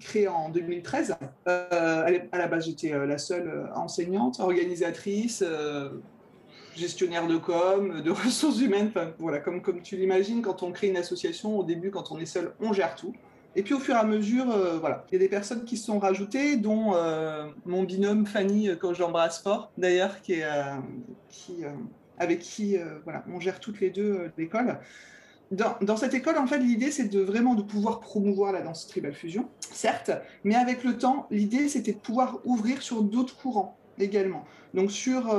créée 0.00 0.28
en 0.28 0.50
2013. 0.50 1.16
à 1.46 2.10
la 2.10 2.48
base, 2.48 2.66
j'étais 2.66 2.90
la 2.90 3.16
seule 3.16 3.70
enseignante, 3.74 4.40
organisatrice, 4.40 5.42
gestionnaire 6.76 7.26
de 7.26 7.36
com, 7.36 8.02
de 8.02 8.10
ressources 8.24 8.60
humaines. 8.60 8.92
voilà, 9.18 9.38
comme, 9.38 9.62
tu 9.82 9.96
l'imagines, 9.96 10.42
quand 10.42 10.62
on 10.62 10.72
crée 10.72 10.88
une 10.88 10.96
association, 10.96 11.58
au 11.58 11.64
début, 11.64 11.90
quand 11.90 12.12
on 12.12 12.18
est 12.18 12.26
seul, 12.26 12.52
on 12.60 12.72
gère 12.72 12.94
tout. 12.94 13.14
Et 13.56 13.62
puis 13.62 13.74
au 13.74 13.80
fur 13.80 13.94
et 13.94 13.98
à 13.98 14.04
mesure, 14.04 14.50
euh, 14.50 14.78
voilà, 14.78 15.04
il 15.10 15.14
y 15.14 15.16
a 15.16 15.18
des 15.18 15.28
personnes 15.28 15.64
qui 15.64 15.76
se 15.76 15.86
sont 15.86 15.98
rajoutées, 15.98 16.56
dont 16.56 16.94
euh, 16.94 17.48
mon 17.64 17.82
binôme 17.82 18.26
Fanny, 18.26 18.70
quand 18.80 18.94
j'embrasse 18.94 19.42
fort, 19.42 19.72
d'ailleurs, 19.78 20.20
qui 20.20 20.34
est, 20.34 20.44
euh, 20.44 21.70
avec 22.18 22.40
qui 22.40 22.76
voilà, 23.04 23.24
on 23.32 23.40
gère 23.40 23.58
toutes 23.58 23.80
les 23.80 23.90
deux 23.90 24.30
l'école. 24.36 24.78
Dans, 25.50 25.76
dans, 25.80 25.96
cette 25.96 26.12
école, 26.12 26.36
en 26.36 26.46
fait, 26.46 26.58
l'idée, 26.58 26.90
c'est 26.90 27.08
de 27.08 27.20
vraiment 27.20 27.54
de 27.54 27.62
pouvoir 27.62 28.00
promouvoir 28.00 28.52
la 28.52 28.60
danse 28.60 28.86
tribal 28.86 29.14
fusion, 29.14 29.48
certes, 29.60 30.10
mais 30.44 30.54
avec 30.54 30.84
le 30.84 30.98
temps, 30.98 31.26
l'idée, 31.30 31.68
c'était 31.68 31.94
de 31.94 31.98
pouvoir 31.98 32.38
ouvrir 32.44 32.82
sur 32.82 33.02
d'autres 33.02 33.36
courants 33.36 33.78
également. 33.98 34.44
Donc 34.74 34.90
sur 34.90 35.34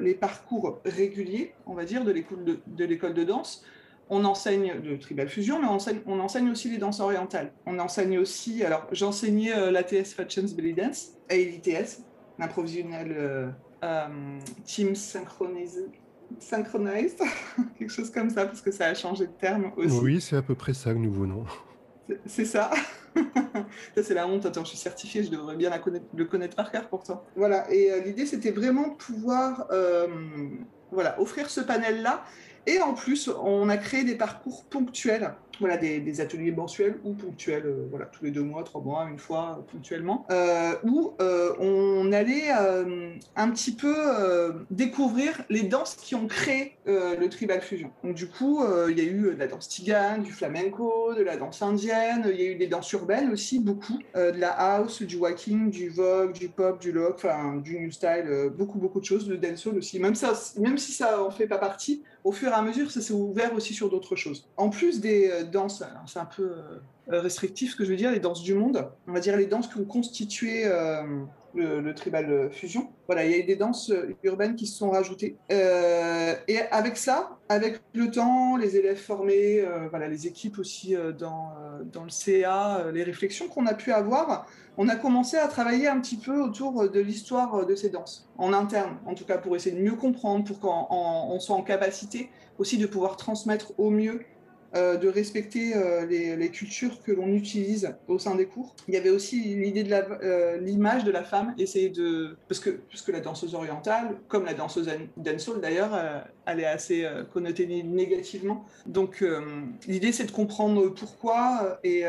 les 0.00 0.14
parcours 0.14 0.80
réguliers, 0.84 1.54
on 1.66 1.74
va 1.74 1.84
dire, 1.84 2.04
de 2.04 2.12
l'école 2.12 2.44
de, 2.44 2.60
de, 2.66 3.12
de 3.12 3.24
danse, 3.24 3.64
on 4.10 4.24
enseigne 4.24 4.80
de 4.80 4.96
tribal 4.96 5.28
fusion, 5.28 5.60
mais 5.60 5.66
on 5.66 5.72
enseigne, 5.72 6.00
on 6.06 6.20
enseigne, 6.20 6.50
aussi 6.50 6.70
les 6.70 6.78
danses 6.78 7.00
orientales. 7.00 7.52
On 7.66 7.78
enseigne 7.78 8.18
aussi, 8.18 8.64
alors 8.64 8.86
j'enseignais 8.92 9.54
euh, 9.54 9.70
l'ATS 9.70 10.14
Fatchens 10.14 10.54
Belly 10.56 10.74
Dance 10.74 11.10
et 11.30 11.44
l'ITS, 11.44 12.02
l'improvisionnel 12.38 13.14
euh, 13.16 13.48
euh, 13.84 14.38
Team 14.64 14.94
Synchronized, 14.94 15.90
synchronized 16.38 17.20
quelque 17.78 17.92
chose 17.92 18.10
comme 18.10 18.30
ça, 18.30 18.46
parce 18.46 18.62
que 18.62 18.70
ça 18.70 18.86
a 18.86 18.94
changé 18.94 19.26
de 19.26 19.32
terme 19.32 19.72
aussi. 19.76 19.98
Oui, 20.00 20.20
c'est 20.20 20.36
à 20.36 20.42
peu 20.42 20.54
près 20.54 20.74
ça 20.74 20.92
le 20.92 20.98
nouveau 20.98 21.26
nom. 21.26 21.44
C'est 22.24 22.46
ça. 22.46 22.70
ça, 23.94 24.02
c'est 24.02 24.14
la 24.14 24.26
honte. 24.26 24.46
Attends, 24.46 24.64
je 24.64 24.70
suis 24.70 24.78
certifiée, 24.78 25.22
je 25.24 25.30
devrais 25.30 25.56
bien 25.56 25.70
le 26.14 26.24
connaître 26.24 26.56
par 26.56 26.70
cœur 26.70 26.88
pourtant. 26.88 27.24
Voilà, 27.36 27.70
et 27.72 28.00
l'idée, 28.04 28.26
c'était 28.26 28.50
vraiment 28.50 28.88
de 28.88 28.94
pouvoir 28.94 29.68
voilà, 30.90 31.20
offrir 31.20 31.50
ce 31.50 31.60
panel-là 31.60 32.24
et 32.68 32.82
en 32.82 32.92
plus, 32.92 33.30
on 33.42 33.70
a 33.70 33.78
créé 33.78 34.04
des 34.04 34.14
parcours 34.14 34.64
ponctuels, 34.66 35.32
voilà, 35.60 35.76
des, 35.76 36.20
ateliers 36.20 36.52
mensuels 36.52 36.98
ou 37.04 37.12
ponctuels, 37.14 37.66
euh, 37.66 37.86
voilà, 37.90 38.06
tous 38.06 38.24
les 38.24 38.30
deux 38.30 38.42
mois, 38.42 38.62
trois 38.64 38.80
mois, 38.80 39.06
une 39.10 39.18
fois, 39.18 39.64
ponctuellement, 39.70 40.26
euh, 40.30 40.74
où 40.84 41.12
euh, 41.20 41.52
on 41.60 42.12
allait 42.12 42.50
un 43.36 43.50
petit 43.50 43.74
peu 43.74 43.94
découvrir 44.70 45.42
les 45.48 45.62
danses 45.62 45.94
qui 45.94 46.14
ont 46.14 46.26
créé 46.26 46.74
le 46.86 47.26
tribal 47.28 47.60
fusion. 47.60 47.90
Donc 48.02 48.14
du 48.14 48.28
coup, 48.28 48.62
il 48.88 48.98
y 48.98 49.00
a 49.00 49.04
eu 49.04 49.34
de 49.34 49.38
la 49.38 49.46
danse 49.46 49.68
tigane, 49.68 50.22
du 50.22 50.32
flamenco, 50.32 51.14
de 51.14 51.22
la 51.22 51.36
danse 51.36 51.62
indienne, 51.62 52.28
il 52.32 52.40
y 52.40 52.46
a 52.46 52.50
eu 52.50 52.54
des 52.54 52.66
danses 52.66 52.90
urbaines 52.92 53.30
aussi, 53.30 53.58
beaucoup, 53.58 53.98
de 54.14 54.38
la 54.38 54.50
house, 54.50 55.02
du 55.02 55.16
walking, 55.16 55.70
du 55.70 55.88
vogue, 55.88 56.32
du 56.32 56.48
pop, 56.48 56.80
du 56.80 56.92
lock, 56.92 57.26
du 57.62 57.78
new 57.78 57.90
style, 57.90 58.50
beaucoup 58.56 58.78
beaucoup 58.78 59.00
de 59.00 59.04
choses, 59.04 59.26
de 59.26 59.36
dancehall 59.36 59.76
aussi. 59.76 59.98
Même 59.98 60.14
ça, 60.14 60.32
même 60.58 60.78
si 60.78 60.92
ça 60.92 61.22
en 61.22 61.30
fait 61.30 61.46
pas 61.46 61.58
partie, 61.58 62.02
au 62.24 62.32
fur 62.32 62.50
et 62.50 62.54
à 62.54 62.62
mesure, 62.62 62.90
ça 62.90 63.00
s'est 63.00 63.14
ouvert 63.14 63.54
aussi 63.54 63.74
sur 63.74 63.88
d'autres 63.88 64.16
choses. 64.16 64.46
En 64.56 64.68
plus 64.68 65.00
des, 65.00 65.30
euh, 65.30 65.44
danses, 65.48 65.82
c'est 66.06 66.18
un 66.18 66.24
peu 66.24 66.52
restrictif 67.08 67.72
ce 67.72 67.76
que 67.76 67.84
je 67.84 67.90
veux 67.90 67.96
dire, 67.96 68.10
les 68.10 68.20
danses 68.20 68.42
du 68.42 68.54
monde, 68.54 68.90
on 69.06 69.12
va 69.12 69.20
dire 69.20 69.36
les 69.36 69.46
danses 69.46 69.68
qui 69.68 69.78
ont 69.78 69.84
constitué 69.84 70.64
le, 71.54 71.92
tribal 71.94 72.50
fusion. 72.52 72.88
Voilà, 73.06 73.24
il 73.24 73.30
y 73.30 73.34
a 73.34 73.38
eu 73.38 73.44
des 73.44 73.56
danses 73.56 73.92
urbaines 74.22 74.56
qui 74.56 74.66
se 74.66 74.76
sont 74.76 74.90
rajoutées. 74.90 75.36
et 75.50 76.58
avec 76.70 76.96
ça, 76.96 77.38
avec 77.48 77.80
le 77.94 78.10
temps, 78.10 78.56
les 78.56 78.76
élèves 78.76 78.98
formés, 78.98 79.64
voilà, 79.90 80.08
les 80.08 80.26
équipes 80.26 80.58
aussi 80.58 80.94
dans, 81.18 81.52
dans 81.92 82.04
le 82.04 82.10
CA, 82.10 82.90
les 82.92 83.02
réflexions 83.02 83.48
qu'on 83.48 83.66
a 83.66 83.74
pu 83.74 83.92
avoir, 83.92 84.46
on 84.80 84.88
a 84.88 84.94
commencé 84.94 85.36
à 85.36 85.48
travailler 85.48 85.88
un 85.88 86.00
petit 86.00 86.16
peu 86.16 86.40
autour 86.40 86.88
de 86.88 87.00
l'histoire 87.00 87.66
de 87.66 87.74
ces 87.74 87.90
danses, 87.90 88.30
en 88.38 88.52
interne, 88.52 88.96
en 89.06 89.14
tout 89.14 89.24
cas 89.24 89.36
pour 89.36 89.56
essayer 89.56 89.74
de 89.74 89.82
mieux 89.82 89.96
comprendre, 89.96 90.44
pour 90.44 90.60
qu'on 90.60 91.40
soit 91.40 91.56
en 91.56 91.62
capacité 91.62 92.30
aussi 92.58 92.78
de 92.78 92.86
pouvoir 92.86 93.16
transmettre 93.16 93.72
au 93.76 93.90
mieux 93.90 94.20
euh, 94.20 94.37
de 94.74 95.08
respecter 95.08 95.74
euh, 95.74 96.04
les, 96.06 96.50
cultures 96.50 97.02
que 97.02 97.12
l'on 97.12 97.28
utilise 97.28 97.94
au 98.06 98.18
sein 98.18 98.34
des 98.34 98.46
cours. 98.46 98.74
Il 98.86 98.94
y 98.94 98.96
avait 98.96 99.10
aussi 99.10 99.40
l'idée 99.40 99.82
de 99.82 99.94
euh, 99.94 100.58
l'image 100.58 101.04
de 101.04 101.10
la 101.10 101.24
femme, 101.24 101.54
essayer 101.58 101.88
de 101.88 102.36
parce 102.48 102.60
que 102.60 102.70
puisque 102.70 103.08
la 103.08 103.20
danseuse 103.20 103.54
orientale, 103.54 104.16
comme 104.28 104.44
la 104.44 104.54
danseuse 104.54 104.90
dancehall 105.16 105.60
d'ailleurs, 105.60 105.90
elle 106.46 106.60
est 106.60 106.66
assez 106.66 107.06
connotée 107.32 107.66
négativement. 107.66 108.64
Donc 108.86 109.24
l'idée 109.86 110.12
c'est 110.12 110.24
de 110.24 110.32
comprendre 110.32 110.88
pourquoi 110.88 111.78
et, 111.84 112.04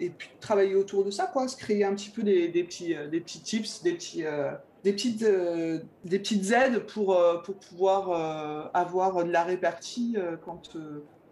et 0.00 0.10
puis 0.10 0.30
travailler 0.40 0.74
autour 0.74 1.04
de 1.04 1.10
ça, 1.10 1.26
quoi, 1.32 1.48
se 1.48 1.56
créer 1.56 1.84
un 1.84 1.94
petit 1.94 2.10
peu 2.10 2.22
des, 2.22 2.48
petits 2.48 2.94
des 3.10 3.20
petits 3.20 3.40
tips, 3.40 3.82
des 3.82 3.92
petits 3.92 4.24
des 4.82 4.92
petites, 4.92 5.24
des 6.04 6.18
petites 6.18 6.50
aides 6.52 6.86
pour, 6.86 7.16
pour 7.44 7.54
pouvoir 7.56 8.70
avoir 8.74 9.24
de 9.24 9.30
la 9.30 9.44
répartie 9.44 10.16
quand, 10.44 10.76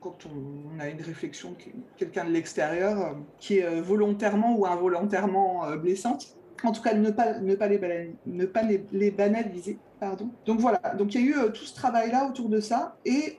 quand 0.09 0.31
on, 0.31 0.81
a 0.81 0.89
une 0.89 1.03
réflexion 1.03 1.51
de 1.51 1.57
quelqu'un 1.97 2.25
de 2.25 2.31
l'extérieur 2.31 3.01
euh, 3.01 3.13
qui 3.39 3.59
est 3.59 3.65
euh, 3.65 3.83
volontairement 3.83 4.57
ou 4.57 4.67
involontairement 4.67 5.67
euh, 5.67 5.77
blessante. 5.77 6.37
En 6.65 6.73
tout 6.73 6.83
cas, 6.83 6.95
ne 6.95 7.11
pas, 7.11 7.39
ne 7.39 7.55
pas, 7.55 7.69
les, 7.69 7.79
banaliser, 7.79 8.17
ne 8.27 8.47
pas 8.47 8.63
les, 8.63 9.11
banaliser. 9.11 9.79
Pardon. 10.01 10.31
Donc 10.47 10.61
voilà, 10.61 10.79
donc 10.97 11.15
il 11.15 11.21
y 11.21 11.33
a 11.33 11.47
eu 11.47 11.53
tout 11.53 11.65
ce 11.65 11.75
travail-là 11.75 12.29
autour 12.29 12.49
de 12.49 12.61
ça. 12.61 12.97
Et, 13.05 13.39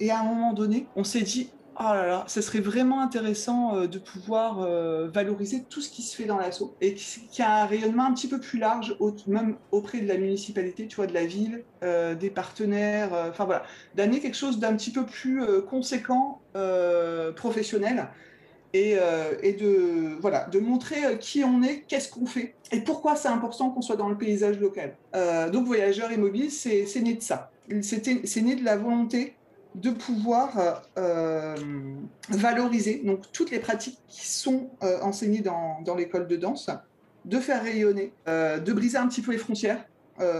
et 0.00 0.10
à 0.10 0.20
un 0.20 0.24
moment 0.24 0.52
donné, 0.52 0.86
on 0.96 1.04
s'est 1.04 1.22
dit, 1.22 1.50
Oh 1.80 1.84
là 1.94 2.08
là, 2.08 2.24
ce 2.26 2.40
serait 2.40 2.58
vraiment 2.58 3.00
intéressant 3.00 3.76
euh, 3.76 3.86
de 3.86 3.98
pouvoir 3.98 4.62
euh, 4.62 5.06
valoriser 5.06 5.62
tout 5.62 5.80
ce 5.80 5.88
qui 5.88 6.02
se 6.02 6.16
fait 6.16 6.24
dans 6.24 6.36
l'assaut 6.36 6.74
et 6.80 6.94
qui, 6.94 7.40
a 7.40 7.62
un 7.62 7.66
rayonnement 7.66 8.04
un 8.04 8.14
petit 8.14 8.26
peu 8.26 8.40
plus 8.40 8.58
large, 8.58 8.96
même 9.28 9.54
auprès 9.70 10.00
de 10.00 10.08
la 10.08 10.16
municipalité, 10.16 10.88
tu 10.88 10.96
vois, 10.96 11.06
de 11.06 11.14
la 11.14 11.24
ville, 11.24 11.62
euh, 11.84 12.16
des 12.16 12.30
partenaires, 12.30 13.10
enfin 13.28 13.44
voilà, 13.44 13.62
d'amener 13.94 14.18
quelque 14.18 14.36
chose 14.36 14.58
d'un 14.58 14.74
petit 14.74 14.90
peu 14.90 15.06
plus 15.06 15.40
conséquent, 15.68 16.40
professionnel. 17.36 18.08
Et, 18.74 18.94
de, 18.94 20.20
voilà, 20.20 20.46
de 20.46 20.58
montrer 20.58 21.18
qui 21.18 21.42
on 21.44 21.62
est, 21.62 21.84
qu'est-ce 21.88 22.10
qu'on 22.10 22.26
fait 22.26 22.54
et 22.70 22.80
pourquoi 22.80 23.16
c'est 23.16 23.28
important 23.28 23.70
qu'on 23.70 23.80
soit 23.80 23.96
dans 23.96 24.08
le 24.08 24.18
paysage 24.18 24.58
local. 24.58 24.94
donc 25.52 25.66
Voyageurs 25.66 26.10
et 26.10 26.50
c'est 26.50 27.00
né 27.00 27.14
de 27.14 27.22
ça. 27.22 27.50
C'est 27.82 28.42
né 28.42 28.56
de 28.56 28.64
la 28.64 28.76
volonté 28.76 29.34
de 29.80 29.90
pouvoir 29.90 30.82
euh, 30.96 31.56
valoriser 32.28 33.00
donc, 33.04 33.30
toutes 33.32 33.50
les 33.50 33.60
pratiques 33.60 33.98
qui 34.08 34.26
sont 34.26 34.70
euh, 34.82 35.00
enseignées 35.02 35.40
dans, 35.40 35.80
dans 35.82 35.94
l'école 35.94 36.26
de 36.26 36.36
danse, 36.36 36.70
de 37.24 37.38
faire 37.38 37.62
rayonner, 37.62 38.12
euh, 38.26 38.58
de 38.58 38.72
briser 38.72 38.98
un 38.98 39.06
petit 39.06 39.22
peu 39.22 39.32
les 39.32 39.38
frontières 39.38 39.84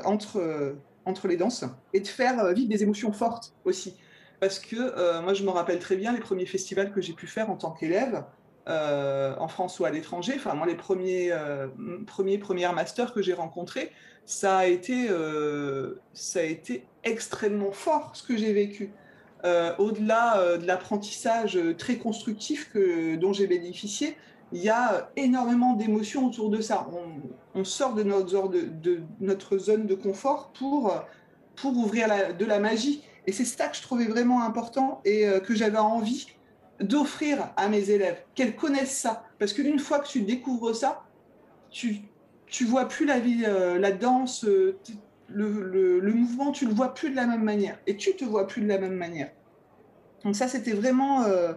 entre, 0.04 0.75
entre 1.04 1.28
les 1.28 1.37
danses 1.37 1.64
et 1.92 2.00
de 2.00 2.09
faire 2.09 2.52
vivre 2.52 2.68
des 2.68 2.83
émotions 2.83 3.12
fortes 3.12 3.54
aussi. 3.64 3.95
Parce 4.40 4.59
que 4.59 5.21
moi, 5.21 5.35
je 5.35 5.45
me 5.45 5.50
rappelle 5.50 5.78
très 5.78 5.95
bien 5.95 6.12
les 6.12 6.18
premiers 6.18 6.47
festivals 6.47 6.90
que 6.90 7.00
j'ai 7.00 7.12
pu 7.12 7.28
faire 7.28 7.49
en 7.49 7.54
tant 7.54 7.71
qu'élève. 7.71 8.25
en 8.66 9.47
France 9.47 9.78
ou 9.78 9.85
à 9.85 9.90
l'étranger, 9.90 10.33
enfin 10.35 10.54
moi 10.54 10.66
les 10.66 10.75
premiers, 10.75 11.33
premiers 12.09 12.38
premières 12.38 12.73
masters 12.73 13.14
que 13.14 13.23
j'ai 13.23 13.35
rencontrés, 13.35 13.92
ça 14.26 14.57
a 14.57 14.66
été, 14.66 15.07
ça 16.12 16.40
a 16.40 16.42
été 16.42 16.85
extrêmement 17.04 17.71
fort 17.71 18.11
ce 18.14 18.25
que 18.25 18.37
j'ai 18.37 18.52
vécu. 18.52 18.90
Euh, 19.45 19.73
au-delà 19.78 20.38
euh, 20.38 20.59
de 20.59 20.66
l'apprentissage 20.66 21.57
euh, 21.57 21.73
très 21.73 21.97
constructif 21.97 22.75
dont 23.18 23.33
j'ai 23.33 23.47
bénéficié, 23.47 24.16
il 24.50 24.62
y 24.62 24.68
a 24.68 25.11
énormément 25.16 25.75
d'émotions 25.75 26.26
autour 26.26 26.50
de 26.50 26.61
ça. 26.61 26.88
On, 27.54 27.64
sort 27.64 27.95
de 27.95 28.02
notre, 28.02 29.59
zone 29.59 29.87
de 29.87 29.95
confort 29.95 30.52
pour, 30.52 30.95
pour 31.57 31.76
ouvrir 31.76 32.09
de 32.38 32.45
la 32.45 32.61
magie. 32.61 33.02
Et 33.26 33.33
c'est 33.33 33.45
ça 33.45 33.66
que 33.66 33.76
je 33.76 33.83
trouvais 33.83 34.07
vraiment 34.07 34.42
important 34.45 35.02
et 35.04 35.26
que 35.45 35.54
j'avais 35.57 35.78
envie 35.78 36.28
d'offrir 36.80 37.50
à 37.57 37.68
mes 37.68 37.90
élèves, 37.90 38.23
qu'elles 38.37 38.54
connaissent 38.54 38.97
ça. 38.97 39.25
Parce 39.40 39.52
qu'une 39.52 39.80
fois 39.80 39.99
que 39.99 40.07
tu 40.07 40.23
découvres 40.23 40.75
ça, 40.75 41.02
tu, 41.71 41.97
tu 42.47 42.64
vois 42.64 42.87
plus 42.87 43.04
la 43.04 43.18
la 43.76 43.92
danse, 43.92 44.47
le, 45.29 46.13
mouvement, 46.13 46.53
tu 46.53 46.67
le 46.67 46.73
vois 46.73 46.95
plus 46.95 47.11
de 47.11 47.17
la 47.17 47.27
même 47.27 47.43
manière 47.43 47.79
et 47.87 47.97
tu 47.97 48.15
te 48.17 48.25
vois 48.25 48.47
plus 48.47 48.63
de 48.63 48.69
la 48.69 48.79
même 48.79 48.95
manière. 48.95 49.31
Donc 50.25 50.35
ça, 50.35 50.49
c'était 50.49 50.73
vraiment 50.73 51.23
euh, 51.25 51.53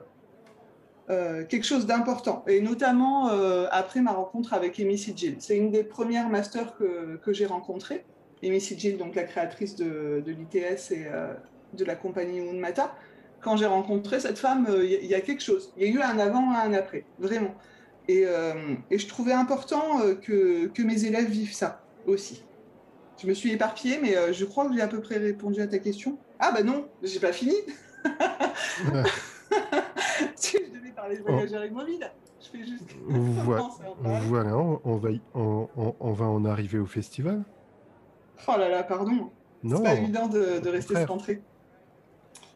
euh, 1.10 1.46
quelque 1.46 1.66
chose 1.66 1.86
d'important. 1.86 2.44
Et 2.48 2.62
notamment 2.62 3.30
euh, 3.30 3.68
après 3.72 4.02
ma 4.02 4.12
rencontre 4.12 4.54
avec 4.54 4.80
Amy 4.80 4.98
Sigil. 4.98 5.38
C'est 5.40 5.58
une 5.58 5.72
des 5.72 5.84
premières 5.84 6.30
masters 6.30 6.76
que, 6.78 7.34
j'ai 7.34 7.46
rencontrées. 7.46 8.06
Amy 8.44 8.60
Sigil, 8.60 8.98
donc 8.98 9.16
la 9.16 9.24
créatrice 9.24 9.76
de, 9.76 10.24
l'ITS 10.26 10.92
et 10.92 11.08
de 11.74 11.86
la 11.86 11.96
compagnie 11.96 12.42
Moonmata. 12.42 12.96
Quand 13.40 13.58
j'ai 13.58 13.66
rencontré 13.66 14.20
cette 14.20 14.38
femme, 14.38 14.68
il 14.84 15.06
y, 15.06 15.16
a 15.16 15.22
quelque 15.22 15.42
chose. 15.42 15.74
Il 15.76 15.84
y 15.84 15.90
a 15.90 15.92
eu 15.92 16.02
un 16.02 16.20
avant 16.20 16.54
et 16.54 16.58
un 16.58 16.74
après, 16.74 17.06
vraiment. 17.18 17.56
Et, 18.08 18.26
je 18.26 19.08
trouvais 19.08 19.34
important 19.34 20.00
que 20.22 20.82
mes 20.84 21.06
élèves 21.06 21.30
vivent 21.30 21.54
ça 21.54 21.84
aussi. 22.06 22.44
Je 23.22 23.28
me 23.28 23.34
suis 23.34 23.52
éparpillée, 23.52 24.00
mais 24.02 24.18
euh, 24.18 24.34
je 24.34 24.46
crois 24.46 24.68
que 24.68 24.74
j'ai 24.74 24.82
à 24.82 24.88
peu 24.88 25.00
près 25.00 25.18
répondu 25.18 25.62
à 25.62 25.68
ta 25.68 25.78
question. 25.78 26.18
Ah 26.40 26.52
bah 26.52 26.64
non, 26.64 26.88
j'ai 27.04 27.20
pas 27.20 27.32
fini. 27.32 27.54
je 28.04 28.10
devais 30.74 30.92
parler 30.96 31.18
de 31.18 31.22
voyageurs 31.22 31.64
immobiles. 31.66 32.12
Je 32.42 32.48
fais 32.48 32.66
juste. 32.66 32.90
voilà, 33.08 33.70
voilà 34.24 34.58
on, 34.58 34.96
va 34.98 35.10
on, 35.36 35.68
on, 36.00 36.14
va 36.14 36.26
en 36.26 36.46
arriver 36.46 36.80
au 36.80 36.88
festival? 36.88 37.44
Oh 38.48 38.54
là 38.58 38.70
là, 38.70 38.82
pardon. 38.82 39.30
C'est 39.64 39.84
pas 39.84 39.94
évident 39.94 40.28
de, 40.28 40.60
de 40.60 40.70
rester 40.70 41.06
centré. 41.06 41.42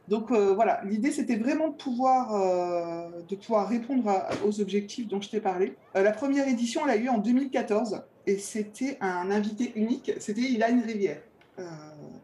Donc 0.08 0.32
euh, 0.32 0.54
voilà, 0.54 0.82
l'idée 0.84 1.12
c'était 1.12 1.36
vraiment 1.36 1.70
de 1.70 1.74
pouvoir, 1.74 2.36
euh, 2.36 3.22
de 3.28 3.36
pouvoir 3.36 3.68
répondre 3.68 4.12
aux 4.46 4.62
objectifs 4.62 5.08
dont 5.08 5.20
je 5.20 5.30
t'ai 5.30 5.40
parlé. 5.40 5.76
la 5.96 6.12
première 6.12 6.48
édition, 6.48 6.82
elle 6.86 6.92
a 6.92 6.98
eu 6.98 7.10
en 7.10 7.18
2014 7.18 8.04
et 8.28 8.38
c'était 8.38 8.98
un 9.02 9.32
invité 9.32 9.72
unique, 9.76 10.12
c'était 10.20 10.42
Ilan 10.42 10.82
Rivière. 10.86 11.22
Euh, 11.60 11.64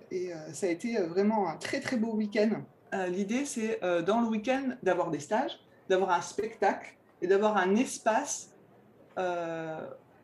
et 0.09 0.33
euh, 0.33 0.53
ça 0.53 0.67
a 0.67 0.69
été 0.69 0.97
vraiment 1.03 1.49
un 1.49 1.55
très 1.55 1.79
très 1.79 1.97
beau 1.97 2.13
week-end. 2.13 2.49
Euh, 2.93 3.07
l'idée, 3.07 3.45
c'est 3.45 3.79
dans 4.05 4.21
le 4.21 4.27
week-end 4.27 4.75
d'avoir 4.83 5.09
des 5.11 5.19
stages, 5.19 5.57
d'avoir 5.89 6.11
un 6.11 6.21
spectacle 6.21 6.93
et 7.21 7.27
d'avoir 7.27 7.57
un 7.57 7.75
espace 7.75 8.49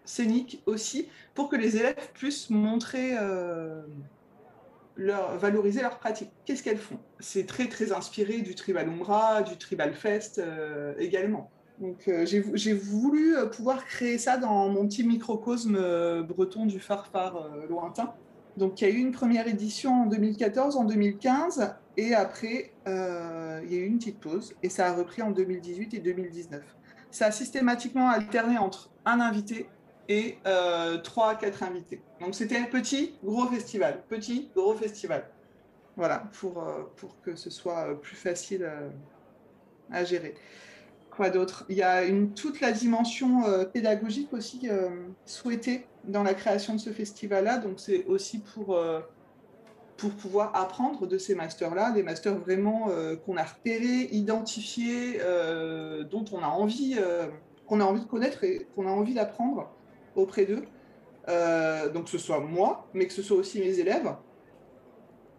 scénique 0.03 0.61
aussi 0.65 1.09
pour 1.33 1.49
que 1.49 1.55
les 1.55 1.77
élèves 1.77 2.09
puissent 2.13 2.49
montrer, 2.49 3.13
leur, 4.97 5.37
valoriser 5.37 5.81
leurs 5.81 5.99
pratiques. 5.99 6.31
Qu'est-ce 6.45 6.63
qu'elles 6.63 6.77
font? 6.77 6.99
C'est 7.19 7.45
très 7.45 7.67
très 7.67 7.91
inspiré 7.91 8.41
du 8.41 8.55
Tribal 8.55 8.89
Umbra, 8.89 9.41
du 9.41 9.57
Tribal 9.57 9.93
Fest 9.93 10.41
également. 10.97 11.49
Donc 11.79 12.07
euh, 12.07 12.25
j'ai 12.25 12.73
voulu 12.73 13.37
euh, 13.37 13.45
pouvoir 13.45 13.85
créer 13.85 14.17
ça 14.17 14.37
dans 14.37 14.67
mon 14.69 14.87
petit 14.87 15.03
microcosme 15.03 15.77
euh, 15.79 16.23
breton 16.23 16.65
du 16.65 16.79
farfar 16.79 17.49
lointain. 17.69 18.13
Donc 18.57 18.81
il 18.81 18.87
y 18.87 18.91
a 18.91 18.93
eu 18.93 18.97
une 18.97 19.11
première 19.11 19.47
édition 19.47 20.03
en 20.03 20.05
2014, 20.07 20.77
en 20.77 20.85
2015, 20.85 21.75
et 21.97 22.15
après 22.15 22.73
il 22.87 23.71
y 23.71 23.75
a 23.75 23.79
eu 23.79 23.85
une 23.85 23.99
petite 23.99 24.19
pause, 24.19 24.55
et 24.63 24.69
ça 24.69 24.87
a 24.87 24.93
repris 24.93 25.21
en 25.21 25.29
2018 25.29 25.93
et 25.93 25.99
2019. 25.99 26.63
Ça 27.11 27.27
a 27.27 27.31
systématiquement 27.31 28.09
alterné 28.09 28.57
entre 28.57 28.89
un 29.05 29.19
invité 29.19 29.67
et 30.09 30.37
trois 31.03 31.31
à 31.31 31.35
quatre 31.35 31.63
invités. 31.63 32.01
Donc 32.21 32.35
c'était 32.35 32.57
un 32.57 32.65
petit, 32.65 33.15
gros 33.23 33.47
festival, 33.47 34.03
petit, 34.09 34.49
gros 34.55 34.75
festival. 34.75 35.29
Voilà, 35.95 36.23
pour, 36.39 36.63
pour 36.95 37.19
que 37.21 37.35
ce 37.35 37.49
soit 37.49 37.99
plus 38.01 38.15
facile 38.15 38.69
à 39.91 40.03
gérer. 40.03 40.35
Quoi 41.09 41.31
d'autre? 41.31 41.65
Il 41.69 41.75
y 41.75 41.81
a 41.81 42.03
une, 42.03 42.35
toute 42.35 42.61
la 42.61 42.71
dimension 42.71 43.43
euh, 43.47 43.65
pédagogique 43.65 44.31
aussi 44.33 44.69
euh, 44.69 44.89
souhaitée 45.25 45.87
dans 46.03 46.21
la 46.21 46.35
création 46.35 46.75
de 46.75 46.79
ce 46.79 46.91
festival-là. 46.91 47.57
Donc 47.57 47.79
c'est 47.79 48.05
aussi 48.05 48.37
pour, 48.37 48.75
euh, 48.75 48.99
pour 49.97 50.11
pouvoir 50.11 50.55
apprendre 50.55 51.07
de 51.07 51.17
ces 51.17 51.33
masters-là, 51.33 51.89
des 51.89 52.03
masters 52.03 52.35
vraiment 52.35 52.91
qu'on 53.25 53.35
a 53.35 53.43
repérés, 53.43 54.09
identifiés, 54.11 55.19
dont 56.11 56.25
on 56.31 56.43
a 56.43 56.47
envie, 56.47 56.99
qu'on 57.65 57.79
a 57.81 57.83
envie 57.83 58.01
de 58.01 58.05
connaître 58.05 58.43
et 58.43 58.67
qu'on 58.75 58.87
a 58.87 58.91
envie 58.91 59.15
d'apprendre 59.15 59.71
auprès 60.17 60.45
d'eux. 60.45 60.63
donc 61.93 62.05
que 62.05 62.09
ce 62.09 62.17
soit 62.17 62.39
moi, 62.39 62.87
mais 62.93 63.07
que 63.07 63.13
ce 63.13 63.21
soit 63.21 63.37
aussi 63.37 63.59
mes 63.59 63.79
élèves. 63.79 64.13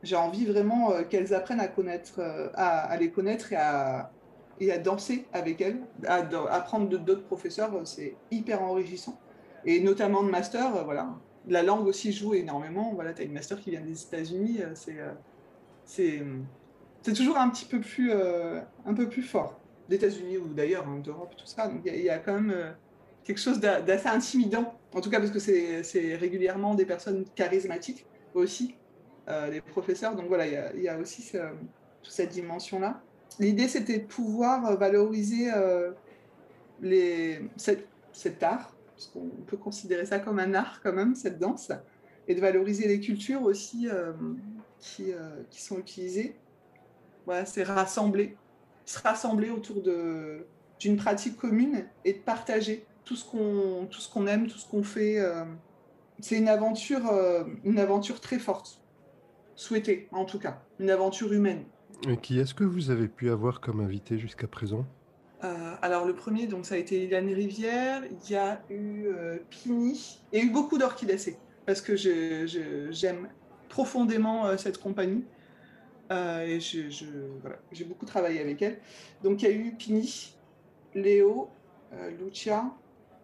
J'ai 0.03 0.17
envie 0.17 0.47
vraiment 0.47 0.93
qu'elles 1.11 1.35
apprennent 1.35 1.61
à 1.61 1.69
connaître, 1.69 2.21
à, 2.55 2.85
à, 2.93 2.97
les 2.97 3.11
connaître 3.11 3.53
et 3.53 3.57
à, 3.57 4.13
et 4.61 4.73
à 4.73 4.79
danser 4.79 5.27
avec 5.33 5.61
elles, 5.61 5.81
à 6.07 6.19
apprendre 6.55 6.89
d'autres 6.89 7.25
professeurs, 7.25 7.73
c'est 7.85 8.15
hyper 8.31 8.63
enrichissant. 8.63 9.19
Et 9.65 9.81
notamment 9.81 10.23
de 10.23 10.31
master, 10.31 10.85
voilà. 10.85 11.09
La 11.49 11.63
langue 11.63 11.87
aussi 11.87 12.13
joue 12.13 12.35
énormément. 12.35 12.93
Voilà, 12.95 13.13
tu 13.13 13.23
as 13.23 13.25
une 13.25 13.33
master 13.33 13.61
qui 13.61 13.71
vient 13.71 13.81
des 13.81 14.01
États-Unis, 14.03 14.61
c'est 14.75 14.99
c'est 17.03 17.13
toujours 17.15 17.39
un 17.39 17.49
petit 17.49 17.65
peu 17.65 17.81
plus, 17.81 18.13
un 18.13 18.95
peu 18.95 19.09
plus 19.09 19.23
fort 19.23 19.59
d'États-Unis 19.89 20.37
ou 20.39 20.49
d'ailleurs 20.49 20.87
hein, 20.87 21.01
d'Europe, 21.03 21.35
tout 21.37 21.47
ça. 21.47 21.69
Donc 21.69 21.81
il 21.85 22.03
y, 22.03 22.11
a 22.11 22.19
quand 22.19 22.35
même 22.35 22.75
quelque 23.29 23.41
chose 23.41 23.61
d'assez 23.61 24.09
intimidant, 24.09 24.75
en 24.95 25.03
tout 25.03 25.11
cas 25.11 25.21
parce 25.21 25.31
que 25.31 25.39
c'est 25.39 26.17
régulièrement 26.17 26.75
des 26.75 26.87
personnes 26.87 27.27
charismatiques 27.35 28.07
aussi, 28.33 28.75
euh, 29.29 29.51
les 29.51 29.61
professeurs. 29.61 30.17
Donc 30.17 30.29
voilà, 30.29 30.73
il 30.75 30.83
y, 30.83 30.89
a 30.89 30.97
aussi 30.97 31.31
toute 32.03 32.11
cette 32.11 32.31
dimension-là. 32.31 33.03
L'idée, 33.39 33.69
c'était 33.69 33.99
de 33.99 34.07
pouvoir 34.07 34.65
euh, 34.65 34.77
valoriser 34.77 35.53
euh, 35.55 35.91
cet 37.57 38.43
art, 38.43 38.75
parce 38.95 39.09
qu'on 39.09 39.29
peut 39.47 39.59
considérer 39.59 40.07
ça 40.07 40.21
comme 40.21 40.39
un 40.39 40.55
art 40.55 40.81
quand 40.83 40.95
même, 40.95 41.15
cette 41.15 41.39
danse, 41.39 41.71
et 42.29 42.35
de 42.35 42.41
valoriser 42.41 42.89
les 42.89 42.99
cultures 42.99 43.43
aussi 43.43 43.89
qui, 44.79 45.13
qui, 45.51 45.61
sont 45.61 45.79
utilisées. 45.79 46.35
Voilà, 47.27 47.45
c'est 47.45 47.63
rassembler, 47.63 48.39
se 48.87 48.99
rassembler 48.99 49.51
autour 49.51 49.83
d'une 49.83 50.97
pratique 50.97 51.37
commune 51.37 51.85
et 52.07 52.15
de 52.15 52.19
partager 52.21 52.87
tout 53.09 53.17
ce 53.17 53.25
qu'on 53.25 53.87
tout 53.91 54.01
ce 54.01 54.13
qu'on 54.13 54.27
aime, 54.27 54.47
tout 54.47 54.59
ce 54.59 54.69
qu'on 54.69 54.83
fait. 54.83 55.19
Euh, 55.19 55.45
c'est 56.21 56.37
une 56.37 56.49
aventure, 56.49 57.11
euh, 57.11 57.45
une 57.65 57.79
aventure 57.79 58.21
très 58.21 58.39
forte, 58.39 58.83
souhaitée 59.57 60.09
en 60.13 60.27
tout 60.27 60.39
cas, 60.39 60.61
une 60.79 60.91
aventure 60.91 61.33
humaine. 61.33 61.65
Et 62.07 62.19
qui 62.19 62.39
est-ce 62.39 62.53
que 62.53 62.65
vous 62.65 62.91
avez 62.91 63.09
pu 63.09 63.31
avoir 63.31 63.63
comme 63.63 63.81
invité 63.81 64.19
jusqu'à 64.19 64.47
présent? 64.47 64.85
Euh, 65.43 65.75
alors 65.81 66.05
le 66.05 66.15
premier, 66.15 66.47
donc 66.49 66.67
ça 66.67 66.75
a 66.75 66.79
été 66.79 67.03
Ilan 67.05 67.27
Rivière, 67.27 68.03
il 68.05 68.31
y 68.31 68.37
a 68.37 68.61
eu 68.69 69.09
Pini, 69.49 70.21
a 70.35 70.39
eu 70.39 70.51
beaucoup 70.51 70.77
d'orchidacées, 70.77 71.39
parce 71.65 71.81
que 71.81 71.97
j'aime 71.97 73.29
profondément 73.69 74.57
cette 74.59 74.79
compagnie, 74.79 75.25
et 76.11 76.59
j'ai 76.61 77.85
beaucoup 77.85 78.07
travaillé 78.07 78.41
avec 78.41 78.61
elle. 78.61 78.79
Donc 79.23 79.43
il 79.43 79.49
y 79.49 79.53
a 79.53 79.55
eu 79.55 79.75
Pini, 79.79 80.35
Léo, 80.95 81.49
Lucia, 82.19 82.73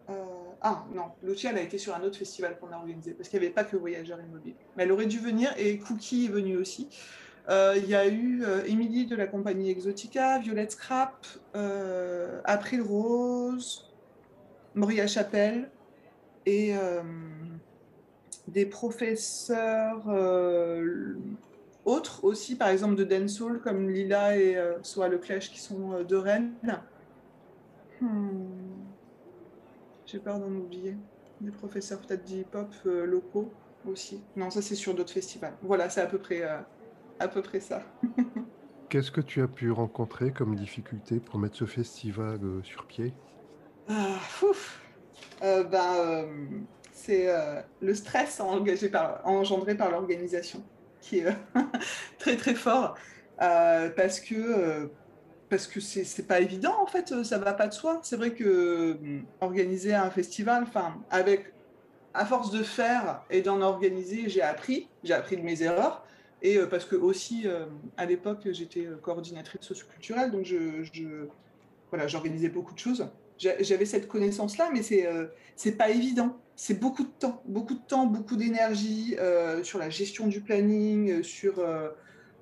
ah 0.07 0.83
non, 0.93 1.11
Lucia, 1.23 1.51
a 1.51 1.59
été 1.59 1.77
sur 1.77 1.95
un 1.95 2.01
autre 2.01 2.17
festival 2.17 2.57
qu'on 2.59 2.71
a 2.71 2.77
organisé, 2.77 3.11
parce 3.11 3.29
qu'il 3.29 3.39
n'y 3.39 3.45
avait 3.45 3.53
pas 3.53 3.63
que 3.63 3.75
Voyageurs 3.75 4.19
Immobiliers. 4.19 4.55
Mais 4.75 4.83
elle 4.83 4.91
aurait 4.91 5.05
dû 5.05 5.19
venir, 5.19 5.53
et 5.57 5.77
Cookie 5.77 6.25
est 6.25 6.29
venue 6.29 6.57
aussi. 6.57 6.89
Euh, 7.49 7.75
il 7.77 7.87
y 7.87 7.93
a 7.93 8.07
eu 8.07 8.43
euh, 8.43 8.63
Émilie 8.65 9.05
de 9.05 9.15
la 9.15 9.27
compagnie 9.27 9.69
Exotica, 9.69 10.39
Violette 10.39 10.71
Scrap, 10.71 11.27
April 12.45 12.81
Rose, 12.81 13.93
Moria 14.73 15.05
Chapelle, 15.07 15.69
et 16.47 16.73
des 18.47 18.65
professeurs 18.65 20.03
autres 21.85 22.23
aussi, 22.23 22.55
par 22.55 22.69
exemple 22.69 22.95
de 22.95 23.03
dancehall, 23.03 23.59
comme 23.61 23.89
Lila 23.89 24.37
et 24.37 24.57
Soa 24.81 25.07
Leclèche, 25.07 25.51
qui 25.51 25.59
sont 25.59 26.03
de 26.03 26.15
Rennes. 26.15 26.53
Hmm. 28.01 28.84
J'ai 30.05 30.19
peur 30.19 30.39
d'en 30.39 30.51
oublier. 30.51 30.95
Des 31.41 31.51
professeurs 31.51 31.99
peut-être 31.99 32.23
d'hip-hop 32.23 32.73
euh, 32.85 33.05
locaux 33.05 33.51
aussi. 33.87 34.23
Non, 34.35 34.49
ça 34.49 34.61
c'est 34.61 34.75
sur 34.75 34.93
d'autres 34.93 35.11
festivals. 35.11 35.57
Voilà, 35.63 35.89
c'est 35.89 36.01
à 36.01 36.05
peu 36.05 36.19
près, 36.19 36.43
euh, 36.43 36.59
à 37.19 37.27
peu 37.27 37.41
près 37.41 37.59
ça. 37.59 37.83
Qu'est-ce 38.89 39.11
que 39.11 39.21
tu 39.21 39.41
as 39.41 39.47
pu 39.47 39.71
rencontrer 39.71 40.31
comme 40.31 40.55
difficulté 40.55 41.19
pour 41.19 41.39
mettre 41.39 41.57
ce 41.57 41.65
festival 41.65 42.39
euh, 42.43 42.61
sur 42.63 42.85
pied? 42.85 43.13
Ah, 43.89 44.19
ben, 45.41 46.27
C'est 46.91 47.27
le 47.81 47.93
stress 47.93 48.39
engagé 48.39 48.89
par, 48.89 49.21
engendré 49.25 49.75
par 49.75 49.91
l'organisation 49.91 50.63
qui 51.01 51.19
est 51.19 51.35
très 52.19 52.37
très 52.37 52.55
fort. 52.55 52.95
parce 53.37 54.19
que 54.19 54.89
parce 55.49 55.67
que 55.67 55.79
c'est 55.79 56.27
pas 56.27 56.39
évident 56.39 56.75
en 56.81 56.87
fait, 56.87 57.23
ça 57.23 57.37
va 57.37 57.53
pas 57.53 57.67
de 57.67 57.73
soi. 57.73 57.99
C'est 58.03 58.15
vrai 58.15 58.31
que 58.31 58.93
hum, 58.93 59.23
organiser 59.41 59.93
un 59.93 60.09
festival, 60.09 60.63
enfin, 60.63 60.95
à 62.13 62.25
force 62.25 62.51
de 62.51 62.63
faire 62.63 63.23
et 63.29 63.41
d'en 63.41 63.61
organiser, 63.61 64.29
j'ai 64.29 64.41
appris, 64.41 64.87
j'ai 65.03 65.13
appris 65.13 65.37
de 65.37 65.41
mes 65.41 65.61
erreurs. 65.61 66.05
Et 66.41 66.57
euh, 66.57 66.67
parce 66.67 66.85
que 66.85 66.95
aussi, 66.95 67.43
euh, 67.45 67.65
à 67.97 68.05
l'époque, 68.05 68.47
j'étais 68.51 68.85
euh, 68.85 68.97
coordinatrice 68.97 69.61
socioculturelle, 69.61 70.31
donc 70.31 70.45
je 70.45 71.27
voilà, 71.89 72.07
j'organisais 72.07 72.49
beaucoup 72.49 72.73
de 72.73 72.79
choses. 72.79 73.07
J'avais 73.37 73.85
cette 73.85 74.07
connaissance-là, 74.07 74.69
mais 74.73 74.81
c'est 74.81 75.07
c'est 75.55 75.73
pas 75.73 75.89
évident. 75.89 76.37
C'est 76.55 76.79
beaucoup 76.79 77.03
de 77.03 77.11
temps, 77.19 77.41
beaucoup 77.45 77.73
de 77.73 77.85
temps, 77.85 78.05
beaucoup 78.05 78.37
d'énergie 78.37 79.15
sur 79.63 79.77
la 79.77 79.89
gestion 79.89 80.27
du 80.27 80.41
planning, 80.41 81.21
sur 81.21 81.55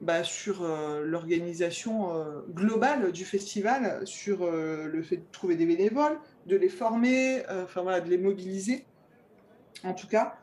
bah, 0.03 0.25
sur 0.25 0.63
euh, 0.63 1.01
l'organisation 1.05 2.13
euh, 2.13 2.41
globale 2.49 3.13
du 3.13 3.23
festival, 3.23 4.05
sur 4.05 4.43
euh, 4.43 4.85
le 4.91 5.01
fait 5.01 5.15
de 5.15 5.23
trouver 5.31 5.55
des 5.55 5.65
bénévoles, 5.65 6.19
de 6.45 6.57
les 6.57 6.67
former, 6.67 7.41
enfin 7.63 7.83
voilà, 7.83 8.01
de 8.01 8.09
les 8.09 8.17
mobiliser, 8.17 8.85
en 9.85 9.93
tout 9.93 10.07
cas. 10.07 10.35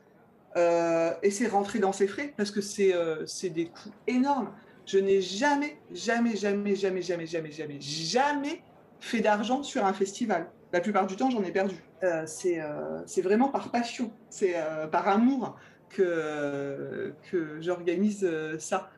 et 0.56 1.30
c'est 1.30 1.46
rentrer 1.46 1.78
dans 1.78 1.92
ses 1.92 2.06
frais 2.06 2.32
parce 2.38 2.50
que 2.50 2.62
c'est 2.62 3.50
des 3.50 3.66
coûts 3.66 3.92
énormes. 4.06 4.50
Je 4.86 4.98
n'ai 4.98 5.20
jamais, 5.20 5.76
jamais, 5.92 6.36
jamais, 6.36 6.74
jamais, 6.74 7.02
jamais, 7.02 7.26
jamais, 7.26 7.50
jamais, 7.50 7.80
jamais 7.80 8.62
fait 8.98 9.20
d'argent 9.20 9.62
sur 9.62 9.84
un 9.84 9.92
festival. 9.92 10.50
La 10.72 10.80
plupart 10.80 11.06
du 11.06 11.16
temps, 11.16 11.28
j'en 11.28 11.42
ai 11.42 11.52
perdu. 11.52 11.76
c'est 12.24 13.22
vraiment 13.22 13.50
par 13.50 13.70
passion, 13.70 14.10
c'est 14.30 14.54
par 14.90 15.06
amour 15.06 15.56
que, 15.90 17.12
que 17.30 17.60
j'organise 17.60 18.26
ça 18.58 18.90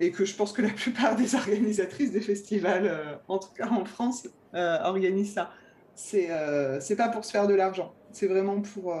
et 0.00 0.10
que 0.10 0.24
je 0.24 0.34
pense 0.34 0.52
que 0.52 0.62
la 0.62 0.68
plupart 0.82 1.16
des 1.16 1.34
organisatrices 1.34 2.12
des 2.12 2.20
festivals, 2.20 2.86
euh, 2.86 3.14
en 3.28 3.38
tout 3.38 3.52
cas 3.56 3.68
en 3.68 3.84
France, 3.84 4.28
euh, 4.54 4.78
organisent 4.82 5.34
ça. 5.34 5.50
C'est 5.94 6.28
euh, 6.30 6.78
pas 6.96 7.08
pour 7.08 7.24
se 7.24 7.30
faire 7.30 7.46
de 7.46 7.54
l'argent, 7.54 7.94
c'est 8.12 8.26
vraiment 8.26 8.60
pour, 8.60 8.94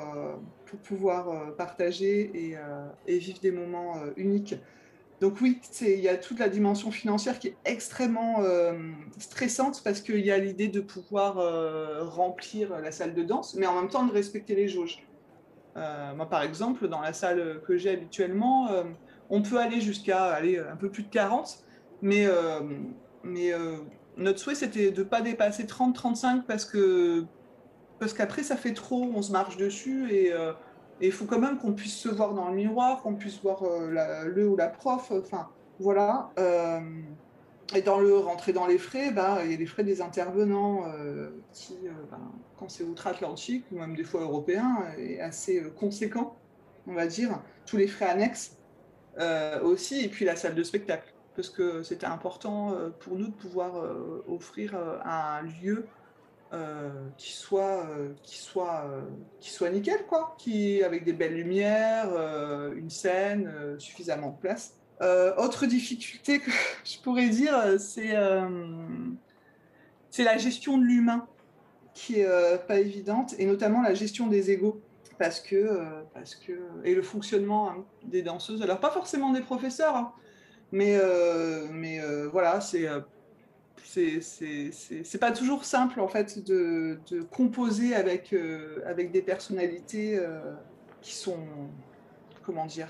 pour 0.64 0.78
pouvoir 0.78 1.54
partager 1.54 2.30
et, 2.34 2.56
et, 3.06 3.18
vivre 3.18 3.38
des 3.40 3.50
moments 3.50 3.96
uniques. 4.16 4.54
Donc 5.20 5.42
oui, 5.42 5.60
il 5.82 6.00
y 6.00 6.08
a 6.08 6.16
toute 6.16 6.38
la 6.38 6.48
dimension 6.48 6.90
financière 6.90 7.38
qui 7.38 7.48
est 7.48 7.56
extrêmement 7.66 8.42
stressante 9.18 9.82
parce 9.84 10.00
qu'il 10.00 10.24
y 10.24 10.30
a 10.30 10.38
l'idée 10.38 10.68
de 10.68 10.80
pouvoir 10.80 11.34
remplir 12.14 12.80
la 12.80 12.92
salle 12.92 13.12
de 13.12 13.22
danse, 13.22 13.56
mais 13.56 13.66
en 13.66 13.74
même 13.78 13.90
temps 13.90 14.06
de 14.06 14.12
respecter 14.12 14.54
les 14.54 14.68
jauges. 14.68 15.04
moi, 15.74 16.30
par 16.30 16.42
exemple, 16.42 16.88
dans 16.88 17.02
la 17.02 17.12
salle 17.12 17.60
que 17.66 17.76
j'ai 17.76 17.90
habituellement, 17.90 18.70
on 19.30 19.42
peut 19.42 19.58
aller 19.58 19.80
jusqu'à 19.80 20.24
aller 20.26 20.58
un 20.58 20.76
peu 20.76 20.90
plus 20.90 21.02
de 21.02 21.08
40, 21.08 21.64
mais, 22.02 22.26
euh, 22.26 22.60
mais 23.24 23.52
euh, 23.52 23.78
notre 24.16 24.38
souhait 24.38 24.54
c'était 24.54 24.90
de 24.90 25.02
ne 25.02 25.08
pas 25.08 25.20
dépasser 25.20 25.64
30-35 25.64 26.42
parce 26.42 26.64
que 26.64 27.24
parce 27.98 28.12
qu'après 28.12 28.42
ça 28.42 28.56
fait 28.56 28.74
trop, 28.74 29.10
on 29.14 29.22
se 29.22 29.32
marche 29.32 29.56
dessus 29.56 30.12
et 30.12 30.32
euh, 30.32 30.52
il 31.00 31.12
faut 31.12 31.24
quand 31.24 31.38
même 31.38 31.58
qu'on 31.58 31.72
puisse 31.72 31.96
se 31.96 32.08
voir 32.08 32.34
dans 32.34 32.48
le 32.48 32.54
miroir, 32.54 33.02
qu'on 33.02 33.14
puisse 33.14 33.40
voir 33.42 33.62
le 33.90 34.48
ou 34.48 34.56
la 34.56 34.68
prof, 34.68 35.10
enfin 35.10 35.48
voilà. 35.78 36.30
et 37.74 37.82
dans 37.82 37.98
le 37.98 38.16
rentrer 38.16 38.54
dans 38.54 38.66
les 38.66 38.78
frais, 38.78 39.10
bah, 39.10 39.40
il 39.44 39.50
y 39.50 39.54
a 39.54 39.58
les 39.58 39.66
frais 39.66 39.84
des 39.84 40.00
intervenants 40.00 40.84
qui, 41.52 41.76
bah, 42.10 42.18
quand 42.58 42.70
c'est 42.70 42.84
outre-Atlantique 42.84 43.66
ou 43.72 43.78
même 43.78 43.94
des 43.94 44.04
fois 44.04 44.22
européen, 44.22 44.84
est 44.96 45.20
assez 45.20 45.62
conséquent, 45.78 46.34
on 46.86 46.94
va 46.94 47.06
dire. 47.06 47.42
Tous 47.66 47.76
les 47.76 47.88
frais 47.88 48.06
annexes. 48.06 48.56
Euh, 49.18 49.60
aussi, 49.62 50.04
et 50.04 50.08
puis 50.08 50.24
la 50.24 50.36
salle 50.36 50.54
de 50.54 50.62
spectacle, 50.62 51.12
parce 51.34 51.48
que 51.48 51.82
c'était 51.82 52.06
important 52.06 52.74
euh, 52.74 52.90
pour 52.90 53.16
nous 53.16 53.28
de 53.28 53.34
pouvoir 53.34 53.78
euh, 53.78 54.22
offrir 54.28 54.74
un 55.04 55.42
lieu 55.62 55.86
qui 57.18 57.32
soit 57.32 57.86
qui 58.22 58.38
soit 58.38 58.86
qui 59.40 59.50
soit 59.50 59.68
nickel 59.68 60.06
quoi 60.08 60.36
qui 60.38 60.82
avec 60.82 61.04
des 61.04 61.12
belles 61.12 61.34
lumières 61.34 62.08
une 62.74 62.88
scène 62.88 63.52
suffisamment 63.78 64.30
de 64.30 64.38
place. 64.38 64.74
Autre 65.36 65.66
difficulté 65.66 66.38
que 66.38 66.50
je 66.84 66.98
pourrais 67.00 67.28
dire 67.28 67.78
c'est 67.78 68.14
c'est 70.08 70.24
la 70.24 70.38
gestion 70.38 70.78
de 70.78 70.84
l'humain 70.84 71.26
qui 71.92 72.20
est 72.20 72.66
pas 72.66 72.78
évidente 72.78 73.34
et 73.38 73.44
notamment 73.44 73.82
la 73.82 73.92
gestion 73.92 74.28
des 74.28 74.50
égaux 74.50 74.80
parce 75.18 75.40
que, 75.40 75.56
euh, 75.56 76.02
parce 76.14 76.34
que 76.34 76.52
et 76.84 76.94
le 76.94 77.02
fonctionnement 77.02 77.70
hein, 77.70 77.84
des 78.04 78.22
danseuses, 78.22 78.62
alors 78.62 78.80
pas 78.80 78.90
forcément 78.90 79.32
des 79.32 79.40
professeurs, 79.40 79.96
hein, 79.96 80.12
mais, 80.72 80.96
euh, 80.96 81.66
mais 81.70 82.00
euh, 82.00 82.28
voilà, 82.28 82.60
c'est 82.60 82.86
c'est 83.84 85.18
pas 85.20 85.32
toujours 85.32 85.64
simple 85.64 86.00
en 86.00 86.08
fait 86.08 86.44
de, 86.44 86.98
de 87.10 87.22
composer 87.22 87.94
avec, 87.94 88.34
avec 88.84 89.10
des 89.10 89.22
personnalités 89.22 90.20
qui 91.00 91.14
sont, 91.14 91.38
comment 92.44 92.66
dire, 92.66 92.88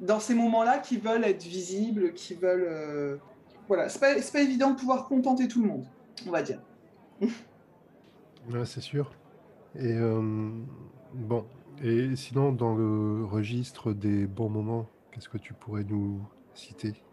dans 0.00 0.18
ces 0.18 0.34
moments-là, 0.34 0.78
qui 0.78 0.96
veulent 0.96 1.24
être 1.24 1.44
visibles, 1.44 2.14
qui 2.14 2.34
veulent... 2.34 3.20
voilà, 3.68 3.88
c'est 3.88 4.00
pas, 4.00 4.14
pas 4.14 4.40
évident 4.40 4.70
de 4.70 4.76
pouvoir 4.76 5.04
contenter 5.04 5.46
tout 5.46 5.62
le 5.62 5.68
monde. 5.68 5.84
on 6.26 6.30
va 6.30 6.42
dire. 6.42 6.60
Ouais, 8.50 8.64
c'est 8.64 8.80
sûr. 8.80 9.10
Et 9.76 9.92
euh, 9.92 10.50
bon, 11.14 11.50
et 11.78 12.16
sinon, 12.16 12.52
dans 12.52 12.74
le 12.74 13.24
registre 13.24 13.92
des 13.92 14.26
bons 14.26 14.48
moments, 14.50 14.92
qu'est-ce 15.10 15.28
que 15.28 15.38
tu 15.38 15.54
pourrais 15.54 15.84
nous 15.84 16.28
citer? 16.52 17.04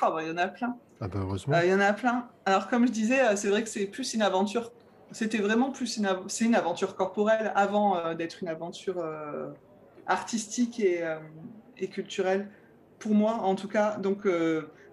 Ah 0.00 0.10
bah, 0.10 0.22
il 0.22 0.28
y 0.28 0.30
en 0.30 0.36
a 0.36 0.48
plein. 0.48 0.80
Ah 1.00 1.08
bah 1.08 1.20
heureusement. 1.20 1.54
Euh, 1.54 1.64
Il 1.66 1.70
y 1.70 1.74
en 1.74 1.80
a 1.80 1.92
plein. 1.94 2.30
Alors, 2.46 2.68
comme 2.68 2.86
je 2.86 2.92
disais, 2.92 3.20
euh, 3.26 3.36
c'est 3.36 3.48
vrai 3.50 3.62
que 3.64 3.70
c'est 3.70 3.88
plus 3.88 4.14
une 4.14 4.22
aventure. 4.22 4.72
C'était 5.12 5.38
vraiment 5.38 5.72
plus 5.72 5.96
une, 5.98 6.06
av- 6.06 6.26
une 6.40 6.54
aventure 6.54 6.96
corporelle 6.96 7.52
avant 7.56 7.96
euh, 7.98 8.14
d'être 8.14 8.42
une 8.42 8.48
aventure 8.48 8.98
euh, 8.98 9.52
artistique 10.06 10.80
et, 10.80 11.04
et 11.76 11.90
culturelle. 11.90 12.52
Pour 12.98 13.14
moi, 13.14 13.34
en 13.36 13.54
tout 13.56 13.68
cas. 13.68 13.98
Donc, 13.98 14.26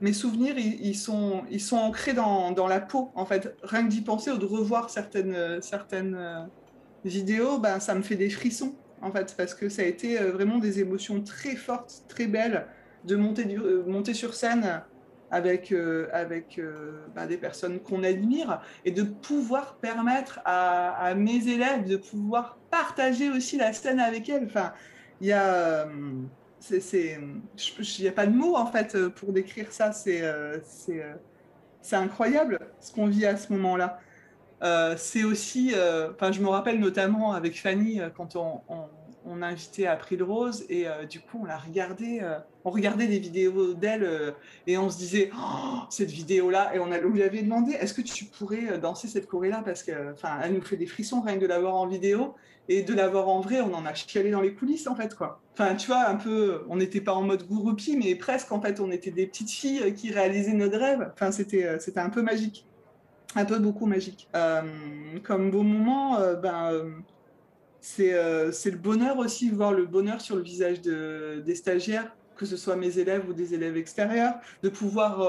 mes 0.01 0.13
souvenirs, 0.13 0.57
ils, 0.57 0.75
ils 0.85 0.95
sont, 0.97 1.45
ils 1.49 1.61
sont 1.61 1.77
ancrés 1.77 2.13
dans, 2.13 2.51
dans 2.51 2.67
la 2.67 2.81
peau. 2.81 3.11
En 3.15 3.25
fait, 3.25 3.57
rien 3.63 3.83
que 3.85 3.89
d'y 3.89 4.03
penser 4.03 4.31
ou 4.31 4.37
de 4.37 4.45
revoir 4.45 4.89
certaines, 4.89 5.61
certaines 5.61 6.51
vidéos, 7.05 7.59
ben, 7.59 7.79
ça 7.79 7.95
me 7.95 8.01
fait 8.01 8.15
des 8.15 8.29
frissons. 8.29 8.75
En 9.01 9.11
fait, 9.11 9.35
parce 9.37 9.53
que 9.53 9.69
ça 9.69 9.83
a 9.83 9.85
été 9.85 10.19
euh, 10.19 10.31
vraiment 10.31 10.57
des 10.57 10.79
émotions 10.79 11.21
très 11.21 11.55
fortes, 11.55 12.03
très 12.07 12.25
belles, 12.27 12.65
de 13.03 13.15
monter, 13.15 13.45
euh, 13.55 14.13
sur 14.13 14.33
scène 14.33 14.81
avec, 15.29 15.71
euh, 15.71 16.07
avec 16.11 16.59
bah, 17.13 17.27
des 17.27 17.37
personnes 17.37 17.79
qu'on 17.79 18.03
admire 18.03 18.61
et 18.83 18.91
de 18.91 19.03
pouvoir 19.03 19.75
permettre 19.75 20.39
à, 20.45 21.13
mes 21.15 21.47
élèves 21.47 21.85
de 21.85 21.97
pouvoir 21.97 22.57
partager 22.71 23.29
aussi 23.29 23.57
la 23.57 23.73
scène 23.73 23.99
avec 23.99 24.27
elles. 24.29 24.45
Enfin, 24.45 24.73
il 25.21 25.27
y 25.27 25.33
a, 25.33 25.87
il 26.71 26.81
n'y 27.99 28.07
a 28.07 28.11
pas 28.11 28.25
de 28.25 28.35
mots 28.35 28.55
en 28.55 28.65
fait 28.65 28.97
pour 29.09 29.33
décrire 29.33 29.71
ça. 29.71 29.91
C'est 29.91 30.23
incroyable 31.91 32.59
ce 32.79 32.91
qu'on 32.91 33.05
vit 33.07 33.25
à 33.27 33.37
ce 33.37 33.53
moment-là. 33.53 33.99
Euh, 34.63 34.95
c'est 34.97 35.23
aussi, 35.23 35.73
euh, 35.73 36.11
enfin, 36.13 36.31
je 36.31 36.41
me 36.41 36.47
rappelle 36.47 36.79
notamment 36.79 37.33
avec 37.33 37.59
Fanny 37.59 37.99
euh, 37.99 38.09
quand 38.09 38.35
on, 38.35 38.61
on, 38.69 38.85
on 39.25 39.41
a 39.41 39.47
invité 39.47 39.87
April 39.87 40.23
Rose 40.23 40.65
et 40.69 40.85
du 41.09 41.19
coup 41.19 41.39
on 41.41 41.45
l'a 41.45 41.57
regardé, 41.57 42.19
euh, 42.21 42.37
on 42.63 42.69
regardait 42.69 43.07
des 43.07 43.17
vidéos 43.17 43.73
d'elle 43.73 44.35
et 44.67 44.77
on 44.77 44.89
se 44.89 44.97
disait 44.97 45.31
Oh, 45.35 45.79
cette 45.89 46.11
vidéo-là 46.11 46.75
et 46.75 46.79
on, 46.79 46.87
lui 47.09 47.23
avait 47.23 47.41
demandé 47.41 47.73
est-ce 47.73 47.93
que 47.93 48.01
tu 48.01 48.25
pourrais 48.25 48.77
danser 48.77 49.07
cette 49.07 49.27
choré-là? 49.27 49.63
Parce 49.65 49.81
que, 49.81 50.13
enfin, 50.13 50.37
elle 50.43 50.53
nous 50.53 50.61
fait 50.61 50.77
des 50.77 50.85
frissons 50.85 51.21
rien 51.21 51.35
que 51.35 51.41
de 51.41 51.47
la 51.47 51.59
voir 51.59 51.73
en 51.73 51.87
vidéo 51.87 52.35
et 52.69 52.83
de 52.83 52.93
la 52.93 53.07
voir 53.07 53.27
en 53.27 53.41
vrai, 53.41 53.61
on 53.61 53.73
en 53.73 53.85
a 53.85 53.95
chialé 53.95 54.29
dans 54.29 54.41
les 54.41 54.53
coulisses 54.53 54.87
en 54.87 54.95
fait 54.95 55.15
quoi. 55.15 55.41
Enfin, 55.53 55.73
tu 55.75 55.87
vois, 55.87 56.07
un 56.07 56.15
peu, 56.15 56.63
on 56.69 56.75
n'était 56.75 57.01
pas 57.01 57.13
en 57.13 57.23
mode 57.23 57.47
groupi, 57.47 57.97
mais 57.97 58.13
presque 58.15 58.51
en 58.51 58.61
fait, 58.61 58.79
on 58.79 58.91
était 58.91 59.11
des 59.11 59.25
petites 59.25 59.49
filles 59.49 59.93
qui 59.95 60.11
réalisaient 60.11 60.53
notre 60.53 60.77
rêve. 60.77 61.11
Enfin, 61.13 61.31
c'était, 61.31 61.79
c'était 61.79 61.99
un 61.99 62.09
peu 62.09 62.21
magique 62.21 62.67
un 63.35 63.45
peu 63.45 63.59
beaucoup 63.59 63.85
magique. 63.85 64.27
Euh, 64.35 64.61
comme 65.23 65.51
beau 65.51 65.63
moment, 65.63 66.19
euh, 66.19 66.35
ben, 66.35 66.71
euh, 67.99 68.51
c'est 68.51 68.71
le 68.71 68.77
bonheur 68.77 69.17
aussi, 69.19 69.49
voir 69.49 69.73
le 69.73 69.85
bonheur 69.85 70.21
sur 70.21 70.35
le 70.35 70.41
visage 70.41 70.81
de, 70.81 71.43
des 71.45 71.55
stagiaires, 71.55 72.15
que 72.37 72.45
ce 72.45 72.57
soit 72.57 72.75
mes 72.75 72.97
élèves 72.97 73.29
ou 73.29 73.33
des 73.33 73.53
élèves 73.53 73.77
extérieurs, 73.77 74.35
de 74.63 74.69
pouvoir 74.69 75.19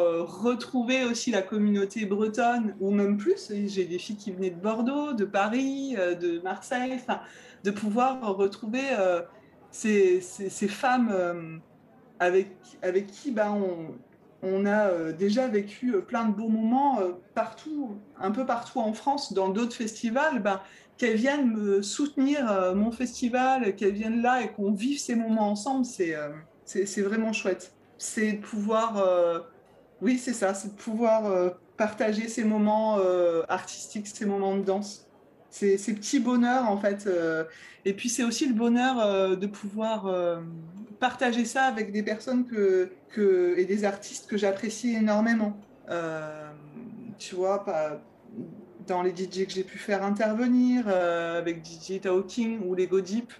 retrouver 0.43 1.05
aussi 1.05 1.31
la 1.31 1.43
communauté 1.43 2.05
bretonne, 2.05 2.75
ou 2.81 2.91
même 2.91 3.17
plus. 3.17 3.53
J'ai 3.67 3.85
des 3.85 3.99
filles 3.99 4.17
qui 4.17 4.33
venaient 4.33 4.51
de 4.51 4.61
Bordeaux, 4.61 5.13
de 5.13 5.25
Paris, 5.25 5.95
de 5.95 6.41
Marseille, 6.41 6.99
de 7.63 7.71
pouvoir 7.71 8.37
retrouver 8.37 8.83
ces, 9.71 10.21
ces, 10.21 10.67
femmes 10.67 11.61
avec, 12.19 12.51
avec 12.83 13.07
qui 13.07 13.31
ben, 13.31 13.53
on, 13.53 13.95
on 14.47 14.67
a 14.67 14.89
euh, 14.89 15.13
déjà 15.13 15.49
vécu 15.49 15.95
euh, 15.95 16.01
plein 16.01 16.27
de 16.27 16.35
beaux 16.35 16.49
moments 16.49 17.01
euh, 17.01 17.13
partout, 17.35 17.97
un 18.19 18.31
peu 18.31 18.47
partout 18.47 18.79
en 18.79 18.93
France, 18.93 19.33
dans 19.33 19.49
d'autres 19.49 19.75
festivals, 19.75 20.43
ben, 20.43 20.61
qu'elles 20.97 21.17
viennent 21.17 21.51
me 21.51 21.83
soutenir 21.83 22.73
mon 22.75 22.91
festival, 22.91 23.77
qu'elles 23.77 23.93
viennent 23.93 24.23
là 24.23 24.41
et 24.41 24.49
qu'on 24.49 24.73
vive 24.73 24.99
ces 24.99 25.15
moments 25.15 25.51
ensemble, 25.51 25.85
c'est 25.85 27.03
vraiment 27.03 27.35
chouette. 27.35 27.75
C'est 27.99 28.33
de 28.33 28.41
pouvoir, 28.41 29.05
oui, 30.01 30.17
c'est 30.17 30.33
ça, 30.33 30.55
c'est 30.55 30.69
de 30.69 30.81
pouvoir 30.81 31.53
partager 31.77 32.29
ces 32.29 32.45
moments 32.45 32.99
artistiques, 33.47 34.07
ces 34.07 34.25
moments 34.25 34.57
de 34.57 34.63
danse. 34.63 35.07
Ces, 35.51 35.77
ces 35.77 35.93
petits 35.93 36.19
bonheurs, 36.19 36.65
en 36.71 36.79
fait. 36.79 37.07
et 37.85 37.93
puis, 37.93 38.09
c'est 38.09 38.25
aussi 38.25 38.47
le 38.49 38.55
bonheur 38.55 39.37
de 39.37 39.47
pouvoir 39.47 40.41
partager 40.99 41.45
ça 41.45 41.65
avec 41.65 41.93
des 41.93 42.03
personnes 42.03 42.47
que, 42.47 42.91
et 43.57 43.65
des 43.65 43.85
artistes 43.85 44.29
que 44.29 44.37
j'apprécie 44.37 44.95
énormément. 44.95 45.57
Euh, 45.91 46.51
tu 47.19 47.35
vois, 47.35 47.65
dans 48.87 49.03
les 49.03 49.11
DJ 49.11 49.47
que 49.47 49.53
j'ai 49.53 49.65
pu 49.65 49.79
faire 49.79 50.05
intervenir, 50.05 50.85
euh, 50.89 51.39
avec 51.39 51.65
DJ 51.65 52.01
Talking 52.01 52.61
ou 52.67 52.75
Lego 52.75 53.01
Deep, 53.01 53.33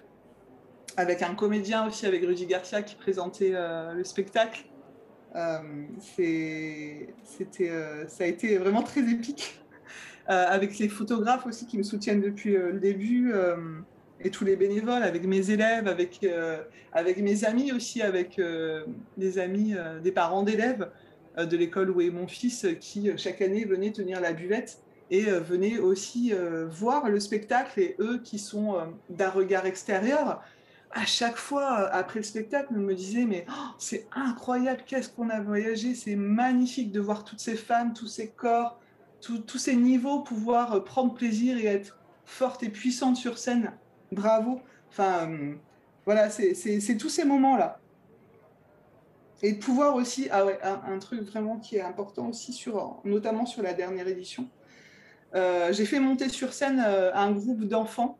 avec 0.95 1.21
un 1.21 1.35
comédien 1.35 1.87
aussi, 1.87 2.05
avec 2.05 2.23
Rudy 2.25 2.47
Garcia 2.47 2.81
qui 2.81 2.95
présentait 2.95 3.51
euh, 3.53 3.93
le 3.93 4.03
spectacle. 4.03 4.65
C'était, 5.99 7.13
ça 8.07 8.23
a 8.23 8.27
été 8.27 8.57
vraiment 8.57 8.81
très 8.81 9.01
épique. 9.01 9.59
Avec 10.25 10.77
les 10.79 10.89
photographes 10.89 11.45
aussi 11.45 11.67
qui 11.67 11.77
me 11.77 11.83
soutiennent 11.83 12.19
depuis 12.19 12.53
le 12.53 12.79
début 12.79 13.31
et 14.21 14.29
tous 14.29 14.45
les 14.45 14.55
bénévoles, 14.55 15.03
avec 15.03 15.25
mes 15.25 15.51
élèves, 15.51 15.87
avec, 15.87 16.19
euh, 16.23 16.63
avec 16.91 17.17
mes 17.17 17.45
amis 17.45 17.71
aussi, 17.71 18.01
avec 18.01 18.39
euh, 18.39 18.83
des 19.17 19.39
amis, 19.39 19.75
euh, 19.75 19.99
des 19.99 20.11
parents 20.11 20.43
d'élèves 20.43 20.89
euh, 21.37 21.45
de 21.45 21.55
l'école 21.55 21.91
où 21.91 22.01
est 22.01 22.09
mon 22.09 22.27
fils 22.27 22.65
qui 22.79 23.11
chaque 23.17 23.41
année 23.41 23.65
venaient 23.65 23.91
tenir 23.91 24.19
la 24.19 24.33
buvette 24.33 24.79
et 25.09 25.23
venaient 25.23 25.77
aussi 25.77 26.33
voir 26.67 27.09
le 27.09 27.21
spectacle. 27.21 27.79
Et 27.79 27.95
eux 27.99 28.19
qui 28.21 28.37
sont 28.37 28.75
d'un 29.09 29.29
regard 29.29 29.65
extérieur 29.65 30.43
à 30.91 31.05
chaque 31.05 31.37
fois 31.37 31.87
après 31.93 32.19
le 32.19 32.23
spectacle 32.23 32.73
me 32.73 32.93
disaient 32.93 33.25
mais 33.25 33.45
oh, 33.49 33.69
c'est 33.77 34.05
incroyable 34.13 34.81
qu'est-ce 34.85 35.09
qu'on 35.09 35.29
a 35.29 35.39
voyagé 35.39 35.95
c'est 35.95 36.15
magnifique 36.15 36.91
de 36.91 36.99
voir 36.99 37.23
toutes 37.25 37.41
ces 37.41 37.55
femmes 37.55 37.93
tous 37.93 38.07
ces 38.07 38.29
corps 38.29 38.79
tous 39.19 39.39
tous 39.39 39.57
ces 39.57 39.75
niveaux 39.75 40.21
pouvoir 40.21 40.83
prendre 40.85 41.13
plaisir 41.13 41.57
et 41.57 41.65
être 41.65 41.97
forte 42.25 42.63
et 42.63 42.69
puissante 42.69 43.17
sur 43.17 43.37
scène 43.37 43.73
bravo 44.11 44.61
enfin 44.89 45.29
euh, 45.29 45.53
voilà 46.05 46.29
c'est 46.29 46.97
tous 46.97 47.09
ces 47.09 47.25
moments 47.25 47.57
là 47.57 47.79
et 49.43 49.51
de 49.51 49.59
pouvoir 49.59 49.95
aussi 49.95 50.29
ah 50.31 50.45
un, 50.63 50.97
truc 50.97 51.21
vraiment 51.21 51.57
qui 51.57 51.75
est 51.75 51.81
important 51.81 52.29
aussi 52.29 52.53
sur 52.53 52.99
notamment 53.03 53.45
sur 53.45 53.61
la 53.61 53.73
dernière 53.73 54.07
édition 54.07 54.49
euh, 55.35 55.71
j'ai 55.73 55.85
fait 55.85 55.99
monter 55.99 56.29
sur 56.29 56.53
scène 56.53 56.83
euh, 56.85 57.13
un 57.13 57.31
groupe 57.31 57.65
d'enfants, 57.65 58.17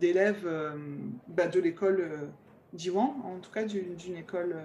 d'élèves 0.00 0.48
bah, 1.26 1.48
de 1.48 1.60
l'école 1.60 2.30
d'Iwan, 2.72 3.14
en 3.24 3.40
tout 3.40 3.50
cas 3.50 3.64
d'une 3.64 4.16
école 4.16 4.56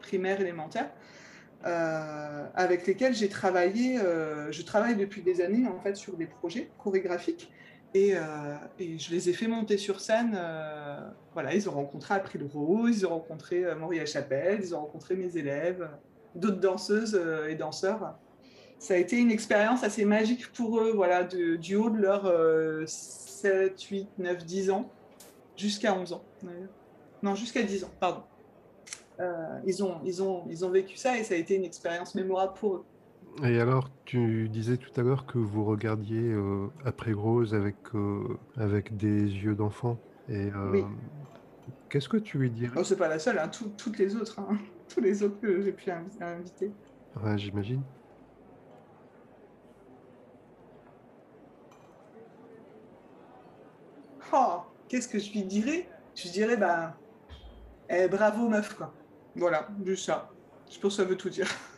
primaire 0.00 0.40
élémentaire, 0.42 0.90
avec 1.62 2.86
lesquels 2.86 3.14
j'ai 3.14 3.30
travaillé. 3.30 3.96
je 3.96 4.62
travaille 4.62 4.96
depuis 4.96 5.22
des 5.22 5.40
années 5.40 5.66
en 5.68 5.80
fait 5.80 5.94
sur 5.96 6.16
des 6.16 6.26
projets 6.26 6.70
chorégraphiques. 6.76 7.50
Et, 7.94 8.16
euh, 8.16 8.20
et 8.78 8.98
je 8.98 9.10
les 9.10 9.28
ai 9.28 9.32
fait 9.32 9.46
monter 9.46 9.76
sur 9.76 10.00
scène. 10.00 10.34
euh, 10.34 10.98
voilà, 11.34 11.54
ils 11.54 11.68
ont 11.68 11.72
rencontré 11.72 12.14
April 12.14 12.48
Rose, 12.52 13.00
ils 13.00 13.06
ont 13.06 13.10
rencontré 13.10 13.64
euh, 13.64 13.76
Moria 13.76 14.06
Chapelle, 14.06 14.60
ils 14.62 14.74
ont 14.74 14.80
rencontré 14.80 15.14
mes 15.14 15.36
élèves, 15.36 15.88
d'autres 16.34 16.60
danseuses 16.60 17.14
euh, 17.14 17.48
et 17.48 17.54
danseurs 17.54 18.14
ça 18.78 18.94
a 18.94 18.96
été 18.96 19.16
une 19.16 19.30
expérience 19.30 19.84
assez 19.84 20.04
magique 20.04 20.50
pour 20.52 20.80
eux, 20.80 20.90
voilà, 20.92 21.22
du 21.22 21.76
haut 21.76 21.88
de 21.88 21.98
leurs 21.98 22.26
euh, 22.26 22.82
7, 22.84 23.80
8, 23.80 24.08
9, 24.18 24.44
10 24.44 24.70
ans, 24.72 24.90
jusqu'à 25.56 25.94
11 25.94 26.14
ans. 26.14 26.24
Non, 27.22 27.36
jusqu'à 27.36 27.62
10 27.62 27.84
ans, 27.84 27.90
pardon. 28.00 28.22
Ils, 29.64 29.84
ont, 29.84 30.00
ils, 30.04 30.20
ont, 30.20 30.42
ils 30.50 30.64
ont 30.64 30.70
vécu 30.70 30.96
ça 30.96 31.16
et 31.16 31.22
ça 31.22 31.34
a 31.34 31.36
été 31.36 31.54
une 31.54 31.62
expérience 31.62 32.16
mémorable 32.16 32.54
pour 32.54 32.74
eux. 32.74 32.84
Et 33.40 33.58
alors, 33.60 33.88
tu 34.04 34.48
disais 34.48 34.76
tout 34.78 34.90
à 35.00 35.02
l'heure 35.02 35.26
que 35.26 35.38
vous 35.38 35.64
regardiez 35.64 36.20
euh, 36.32 36.68
après 36.84 37.12
Rose 37.12 37.54
avec, 37.54 37.78
euh, 37.94 38.38
avec 38.56 38.96
des 38.96 39.22
yeux 39.24 39.54
d'enfant. 39.54 40.02
Et 40.28 40.50
euh, 40.54 40.72
Oui. 40.72 40.84
qu'est-ce 41.88 42.08
que 42.08 42.16
tu 42.16 42.38
lui 42.38 42.50
dirais? 42.50 42.80
Oh, 42.80 42.84
c'est 42.84 42.96
pas 42.96 43.08
la 43.08 43.18
seule, 43.18 43.38
hein, 43.38 43.48
tout- 43.48 43.70
toutes 43.70 43.98
les 43.98 44.16
autres, 44.16 44.38
hein, 44.40 44.58
tous 44.88 45.00
les 45.00 45.22
autres 45.22 45.40
que 45.40 45.62
j'ai 45.62 45.72
pu 45.72 45.90
invi- 45.90 46.22
inviter. 46.22 46.76
Ouais, 47.14 47.38
j'imagine. 47.38 47.86
Oh, 54.32 54.62
qu'est-ce 54.88 55.08
que 55.08 55.18
je 55.18 55.30
lui 55.32 55.44
dirais? 55.44 55.90
Je 56.14 56.22
lui 56.24 56.30
dirais, 56.32 56.56
bah, 56.56 57.02
eh, 57.88 58.08
bravo 58.08 58.48
meuf, 58.48 58.74
quoi. 58.74 59.00
Voilà, 59.34 59.68
juste 59.84 60.06
ça. 60.06 60.36
Je 60.70 60.78
pense 60.80 60.96
que 60.96 61.04
ça 61.04 61.08
veut 61.08 61.16
tout 61.16 61.30
dire. 61.30 61.48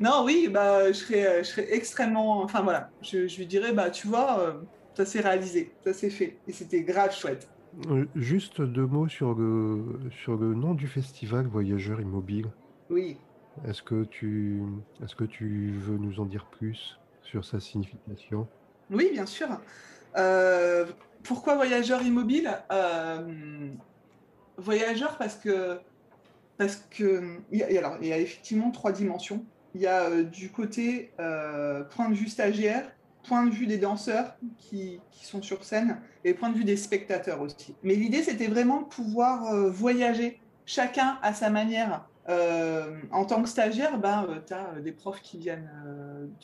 non, 0.00 0.22
oui, 0.24 0.48
bah, 0.50 0.88
je 0.88 0.92
serais, 0.92 1.26
euh, 1.26 1.38
je 1.38 1.48
serais 1.48 1.74
extrêmement. 1.74 2.42
Enfin 2.42 2.62
voilà, 2.62 2.90
je, 3.02 3.28
je 3.28 3.38
lui 3.38 3.46
dirais, 3.46 3.72
bah, 3.72 3.90
tu 3.90 4.06
vois, 4.06 4.40
euh, 4.40 4.52
ça 4.94 5.04
s'est 5.04 5.20
réalisé, 5.20 5.72
ça 5.84 5.92
s'est 5.92 6.10
fait. 6.10 6.38
Et 6.46 6.52
c'était 6.52 6.82
grave 6.82 7.14
chouette. 7.14 7.48
Euh, 7.90 8.06
juste 8.14 8.60
deux 8.60 8.86
mots 8.86 9.08
sur 9.08 9.34
le, 9.34 10.00
sur 10.10 10.36
le 10.36 10.54
nom 10.54 10.74
du 10.74 10.86
festival 10.86 11.46
Voyageurs 11.46 12.00
Immobiles. 12.00 12.50
Oui. 12.90 13.16
Est-ce 13.66 13.82
que, 13.82 14.04
tu, 14.04 14.62
est 15.02 15.14
que 15.14 15.24
tu 15.24 15.72
veux 15.72 15.98
nous 15.98 16.20
en 16.20 16.24
dire 16.24 16.46
plus 16.46 16.98
sur 17.22 17.44
sa 17.44 17.60
signification? 17.60 18.48
Oui, 18.90 19.10
bien 19.12 19.26
sûr. 19.26 19.48
Euh, 20.16 20.86
pourquoi 21.22 21.56
voyageur 21.56 22.02
immobile 22.02 22.50
euh, 22.72 23.68
Voyageur 24.56 25.18
parce 25.18 25.36
que 25.36 25.78
parce 26.56 26.76
que 26.90 27.38
alors, 27.76 27.98
il 28.00 28.08
y 28.08 28.12
a 28.12 28.18
effectivement 28.18 28.70
trois 28.70 28.90
dimensions. 28.90 29.44
Il 29.74 29.80
y 29.80 29.86
a 29.86 30.04
euh, 30.04 30.22
du 30.22 30.50
côté 30.50 31.12
point 31.90 32.08
de 32.08 32.14
vue 32.14 32.28
stagiaire, 32.28 32.90
point 33.24 33.44
de 33.44 33.50
vue 33.50 33.66
des 33.66 33.78
danseurs 33.78 34.36
qui, 34.56 35.00
qui, 35.10 35.26
sont 35.26 35.42
sur 35.42 35.64
scène 35.64 36.00
et 36.24 36.34
point 36.34 36.50
de 36.50 36.56
vue 36.56 36.64
des 36.64 36.76
spectateurs 36.76 37.40
aussi. 37.40 37.74
Mais 37.82 37.94
l'idée, 37.94 38.22
c'était 38.22 38.46
vraiment 38.46 38.82
de 38.82 38.86
pouvoir 38.86 39.54
voyager, 39.70 40.40
chacun 40.64 41.18
à 41.22 41.34
sa 41.34 41.50
manière, 41.50 42.08
euh, 42.28 43.00
en 43.10 43.24
tant 43.24 43.42
que 43.42 43.48
stagiaire, 43.48 43.98
ben, 43.98 44.26
euh, 44.28 44.40
tu 44.46 44.52
as 44.52 44.74
euh, 44.74 44.80
des 44.80 44.92
profs 44.92 45.22
qui 45.22 45.38
viennent 45.38 45.70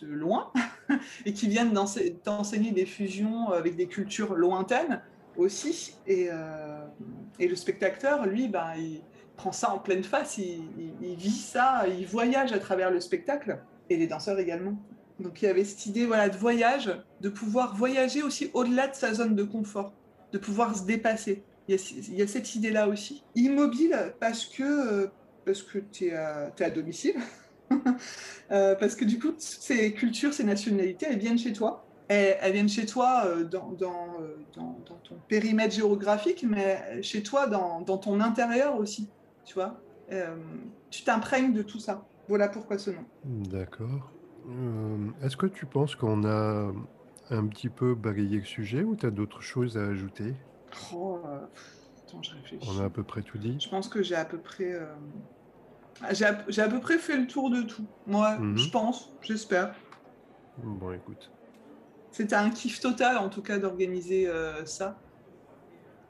de 0.00 0.06
loin 0.06 0.50
et 1.26 1.34
qui 1.34 1.46
viennent 1.46 1.74
t'enseigner 2.22 2.70
des 2.70 2.86
fusions 2.86 3.50
avec 3.50 3.76
des 3.76 3.86
cultures 3.86 4.34
lointaines 4.34 5.02
aussi. 5.36 5.96
Et, 6.06 6.28
et 7.38 7.48
le 7.48 7.56
spectateur, 7.56 8.26
lui, 8.26 8.48
ben, 8.48 8.72
il 8.76 9.02
prend 9.36 9.52
ça 9.52 9.70
en 9.72 9.78
pleine 9.78 10.04
face, 10.04 10.38
il, 10.38 11.16
vit 11.16 11.30
ça, 11.30 11.84
il 11.88 12.06
voyage 12.06 12.52
à 12.52 12.58
travers 12.58 12.90
le 12.90 13.00
spectacle, 13.00 13.58
et 13.90 13.96
les 13.96 14.06
danseurs 14.06 14.38
également. 14.38 14.76
Donc 15.20 15.42
il 15.42 15.46
y 15.46 15.48
avait 15.48 15.64
cette 15.64 15.86
idée 15.86 16.06
voilà, 16.06 16.28
de 16.28 16.36
voyage, 16.36 16.90
de 17.20 17.28
pouvoir 17.28 17.76
voyager 17.76 18.22
aussi 18.22 18.50
au-delà 18.54 18.88
de 18.88 18.94
sa 18.94 19.14
zone 19.14 19.34
de 19.34 19.44
confort, 19.44 19.92
de 20.32 20.38
pouvoir 20.38 20.76
se 20.76 20.84
dépasser. 20.84 21.42
Il 21.68 21.76
y 22.14 22.22
a, 22.22 22.26
cette 22.26 22.54
idée-là 22.54 22.88
aussi. 22.88 23.22
Immobile 23.34 24.14
parce 24.20 24.44
que 24.44 25.08
parce 25.44 25.62
que 25.62 25.78
tu 25.78 26.06
es, 26.06 26.14
à 26.14 26.70
domicile, 26.70 27.16
euh, 28.50 28.74
parce 28.74 28.94
que 28.94 29.04
du 29.04 29.18
coup, 29.18 29.32
ces 29.38 29.92
cultures, 29.92 30.32
ces 30.32 30.44
nationalités, 30.44 31.06
elles 31.08 31.18
viennent 31.18 31.38
chez 31.38 31.52
toi. 31.52 31.86
Elles, 32.08 32.52
viennent 32.52 32.68
chez 32.68 32.84
toi 32.84 33.24
euh, 33.26 33.40
euh, 33.40 33.44
dans, 33.44 33.72
dans, 33.72 34.98
ton 35.04 35.16
périmètre 35.28 35.74
géographique, 35.74 36.44
mais 36.46 37.02
chez 37.02 37.22
toi 37.22 37.46
dans, 37.46 37.82
ton 37.82 38.20
intérieur 38.20 38.78
aussi, 38.78 39.08
tu 39.44 39.54
vois. 39.54 39.80
tu 40.90 41.04
t'imprègnes 41.04 41.52
de 41.52 41.62
tout 41.62 41.80
ça. 41.80 42.06
Voilà 42.28 42.48
pourquoi 42.48 42.78
ce 42.78 42.90
nom. 42.90 43.04
D'accord. 43.24 44.10
Est-ce 45.22 45.36
que 45.36 45.46
tu 45.46 45.66
penses 45.66 45.94
qu'on 45.96 46.24
a 46.24 46.72
un 47.30 47.46
petit 47.46 47.68
peu 47.68 47.94
balayé 47.94 48.38
le 48.38 48.44
sujet 48.44 48.82
ou 48.82 48.96
tu 48.96 49.06
as 49.06 49.10
d'autres 49.10 49.40
choses 49.40 49.78
à 49.78 49.84
ajouter? 49.84 50.34
Oh, 50.94 51.20
attends, 52.06 52.22
je 52.22 52.32
réfléchis. 52.32 52.68
On 52.70 52.80
a 52.80 52.84
à 52.84 52.90
peu 52.90 53.02
près 53.02 53.22
tout 53.22 53.38
dit. 53.38 53.56
Je 53.60 53.68
pense 53.68 53.88
que 53.88 54.02
j'ai 54.02 54.16
à 54.16 54.24
peu 54.24 54.38
près 54.38 54.78
j'ai 56.12 56.24
à, 56.24 56.68
peu 56.68 56.80
près 56.80 56.98
fait 56.98 57.16
le 57.16 57.26
tour 57.26 57.50
de 57.50 57.62
tout. 57.62 57.86
Moi, 58.06 58.38
mhm. 58.38 58.58
je 58.58 58.70
pense, 58.70 59.12
j'espère. 59.22 59.74
Bon, 60.58 60.92
écoute. 60.92 61.30
C'était 62.10 62.36
un 62.36 62.50
kiff 62.50 62.80
total, 62.80 63.18
en 63.18 63.28
tout 63.28 63.42
cas, 63.42 63.58
d'organiser 63.58 64.28
euh, 64.28 64.64
ça. 64.66 64.98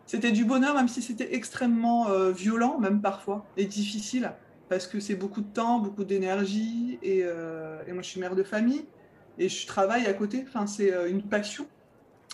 C'était 0.06 0.32
du 0.32 0.44
bonheur, 0.44 0.74
même 0.74 0.88
si 0.88 1.02
c'était 1.02 1.34
extrêmement 1.34 2.08
euh, 2.08 2.30
violent, 2.30 2.78
même 2.78 3.00
parfois, 3.00 3.46
et 3.56 3.64
difficile, 3.64 4.32
parce 4.68 4.86
que 4.86 5.00
c'est 5.00 5.14
beaucoup 5.14 5.40
de 5.40 5.52
temps, 5.52 5.78
beaucoup 5.78 6.04
d'énergie, 6.04 6.98
et, 7.02 7.22
euh, 7.24 7.82
moi, 7.88 8.02
je 8.02 8.08
suis 8.08 8.20
mère 8.20 8.34
de 8.34 8.42
famille, 8.42 8.84
et 9.38 9.48
je 9.48 9.66
travaille 9.66 10.06
à 10.06 10.12
côté. 10.12 10.44
Enfin, 10.46 10.66
c'est 10.66 10.92
une 11.10 11.22
passion. 11.22 11.66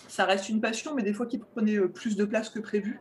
Ça 0.07 0.25
reste 0.25 0.49
une 0.49 0.59
passion, 0.59 0.93
mais 0.93 1.03
des 1.03 1.13
fois 1.13 1.25
qui 1.25 1.37
prenait 1.37 1.79
plus 1.79 2.15
de 2.15 2.25
place 2.25 2.49
que 2.49 2.59
prévu. 2.59 2.99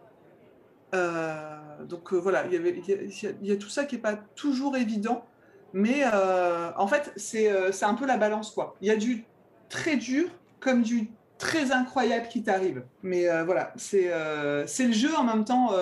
Euh, 0.94 1.84
donc 1.84 2.12
euh, 2.12 2.16
voilà, 2.16 2.46
il 2.46 2.52
y, 2.52 3.48
y 3.48 3.52
a, 3.52 3.56
tout 3.56 3.68
ça 3.68 3.84
qui 3.84 3.94
n'est 3.94 4.00
pas 4.00 4.16
toujours 4.34 4.76
évident, 4.76 5.24
mais 5.72 6.02
euh, 6.12 6.70
en 6.76 6.86
fait, 6.88 7.12
c'est 7.16 7.48
un 7.84 7.94
peu 7.94 8.06
la 8.06 8.16
balance. 8.16 8.52
quoi. 8.52 8.76
Il 8.80 8.88
y 8.88 8.90
a 8.90 8.96
du 8.96 9.24
très 9.68 9.96
dur 9.96 10.28
comme 10.58 10.82
du 10.82 11.10
très 11.40 11.72
incroyable 11.72 12.28
qui 12.28 12.42
t'arrive. 12.42 12.84
Mais 13.02 13.26
voilà, 13.44 13.72
c'est 13.76 14.06
le 14.06 14.92
jeu 14.92 15.14
en 15.16 15.24
même 15.24 15.44
temps. 15.44 15.72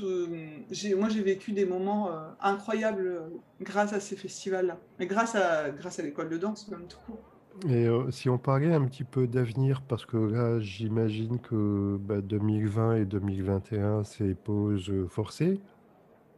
moi, 0.00 1.08
j'ai 1.08 1.22
vécu 1.22 1.52
des 1.52 1.66
moments 1.66 2.10
incroyables 2.40 3.20
grâce 3.60 3.92
à 3.92 4.00
ces 4.00 4.16
festivals-là. 4.16 4.78
Et 5.00 5.06
grâce 5.06 5.34
à, 5.34 5.70
grâce 5.70 5.98
à 5.98 6.02
l'école 6.02 6.28
de 6.30 6.38
danse, 6.38 6.68
même 6.68 6.86
tout 6.88 6.98
court. 7.04 7.20
Et 7.66 7.86
euh, 7.86 8.10
si 8.10 8.28
on 8.28 8.38
parlait 8.38 8.72
un 8.72 8.84
petit 8.84 9.04
peu 9.04 9.26
d'avenir, 9.26 9.82
parce 9.82 10.06
que 10.06 10.16
là, 10.16 10.60
j'imagine 10.60 11.40
que 11.40 11.98
2020 11.98 12.88
bah, 12.88 12.98
et 12.98 13.04
2021, 13.04 14.04
c'est 14.04 14.34
pause 14.34 14.88
euh, 14.90 15.08
forcée. 15.08 15.60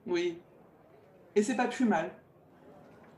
Oui. 0.07 0.38
Et 1.37 1.43
c'est 1.43 1.57
pas 1.57 1.66
plus 1.66 1.85
mal. 1.85 2.11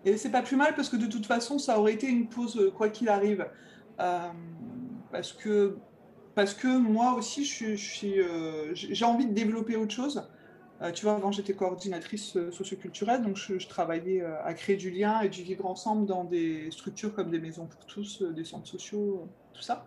Et 0.05 0.17
c'est 0.17 0.31
pas 0.31 0.43
plus 0.43 0.57
mal 0.57 0.75
parce 0.75 0.89
que 0.89 0.97
de 0.97 1.07
toute 1.07 1.27
façon, 1.27 1.59
ça 1.59 1.79
aurait 1.79 1.93
été 1.93 2.09
une 2.09 2.29
pause 2.29 2.59
euh, 2.59 2.71
quoi 2.73 2.89
qu'il 2.89 3.09
arrive. 3.09 3.47
Parce 5.13 5.33
que 5.33 5.77
parce 6.35 6.55
que 6.55 6.79
moi 6.79 7.15
aussi, 7.15 7.45
je, 7.45 7.75
j'ai 8.75 9.05
envie 9.05 9.27
de 9.27 9.35
développer 9.35 9.77
autre 9.77 9.93
chose. 9.93 10.27
Euh, 10.81 10.91
tu 10.91 11.05
vois, 11.05 11.15
avant, 11.15 11.31
j'étais 11.31 11.53
coordinatrice 11.53 12.37
euh, 12.37 12.51
socioculturelle, 12.51 13.23
donc 13.23 13.37
je, 13.37 13.69
travaillais 13.69 14.21
euh, 14.21 14.43
à 14.43 14.53
créer 14.55 14.77
du 14.77 14.91
lien 14.91 15.21
et 15.21 15.29
du 15.29 15.43
vivre 15.43 15.67
ensemble 15.67 16.07
dans 16.07 16.25
des 16.25 16.71
structures 16.73 17.15
comme 17.15 17.31
des 17.31 17.39
maisons 17.39 17.67
pour 17.67 17.87
tous, 17.87 18.23
des 18.23 18.45
centres 18.45 18.67
sociaux, 18.67 19.29
tout 19.53 19.63
ça. 19.63 19.87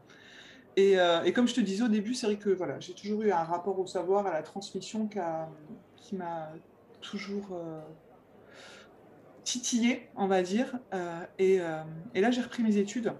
Et, 0.78 0.98
comme 1.34 1.48
je 1.48 1.56
te 1.56 1.62
disais 1.62 1.84
au 1.84 1.88
début, 1.88 2.14
c'est 2.14 2.28
vrai 2.28 2.36
que 2.36 2.50
voilà, 2.50 2.80
j'ai 2.82 2.94
toujours 2.94 3.22
eu 3.24 3.32
un 3.32 3.44
rapport 3.44 3.80
au 3.80 3.88
savoir, 3.88 4.28
à 4.28 4.34
la 4.34 4.44
transmission 4.44 5.08
qui 5.08 6.16
m'a 6.16 6.52
toujours 7.00 7.58
titillé, 9.46 10.10
on 10.18 10.28
va 10.28 10.42
dire. 10.42 10.78
Et, 11.40 11.60
là, 11.60 12.32
j'ai 12.32 12.42
repris 12.42 12.62
mes 12.62 12.76
études 12.76 13.14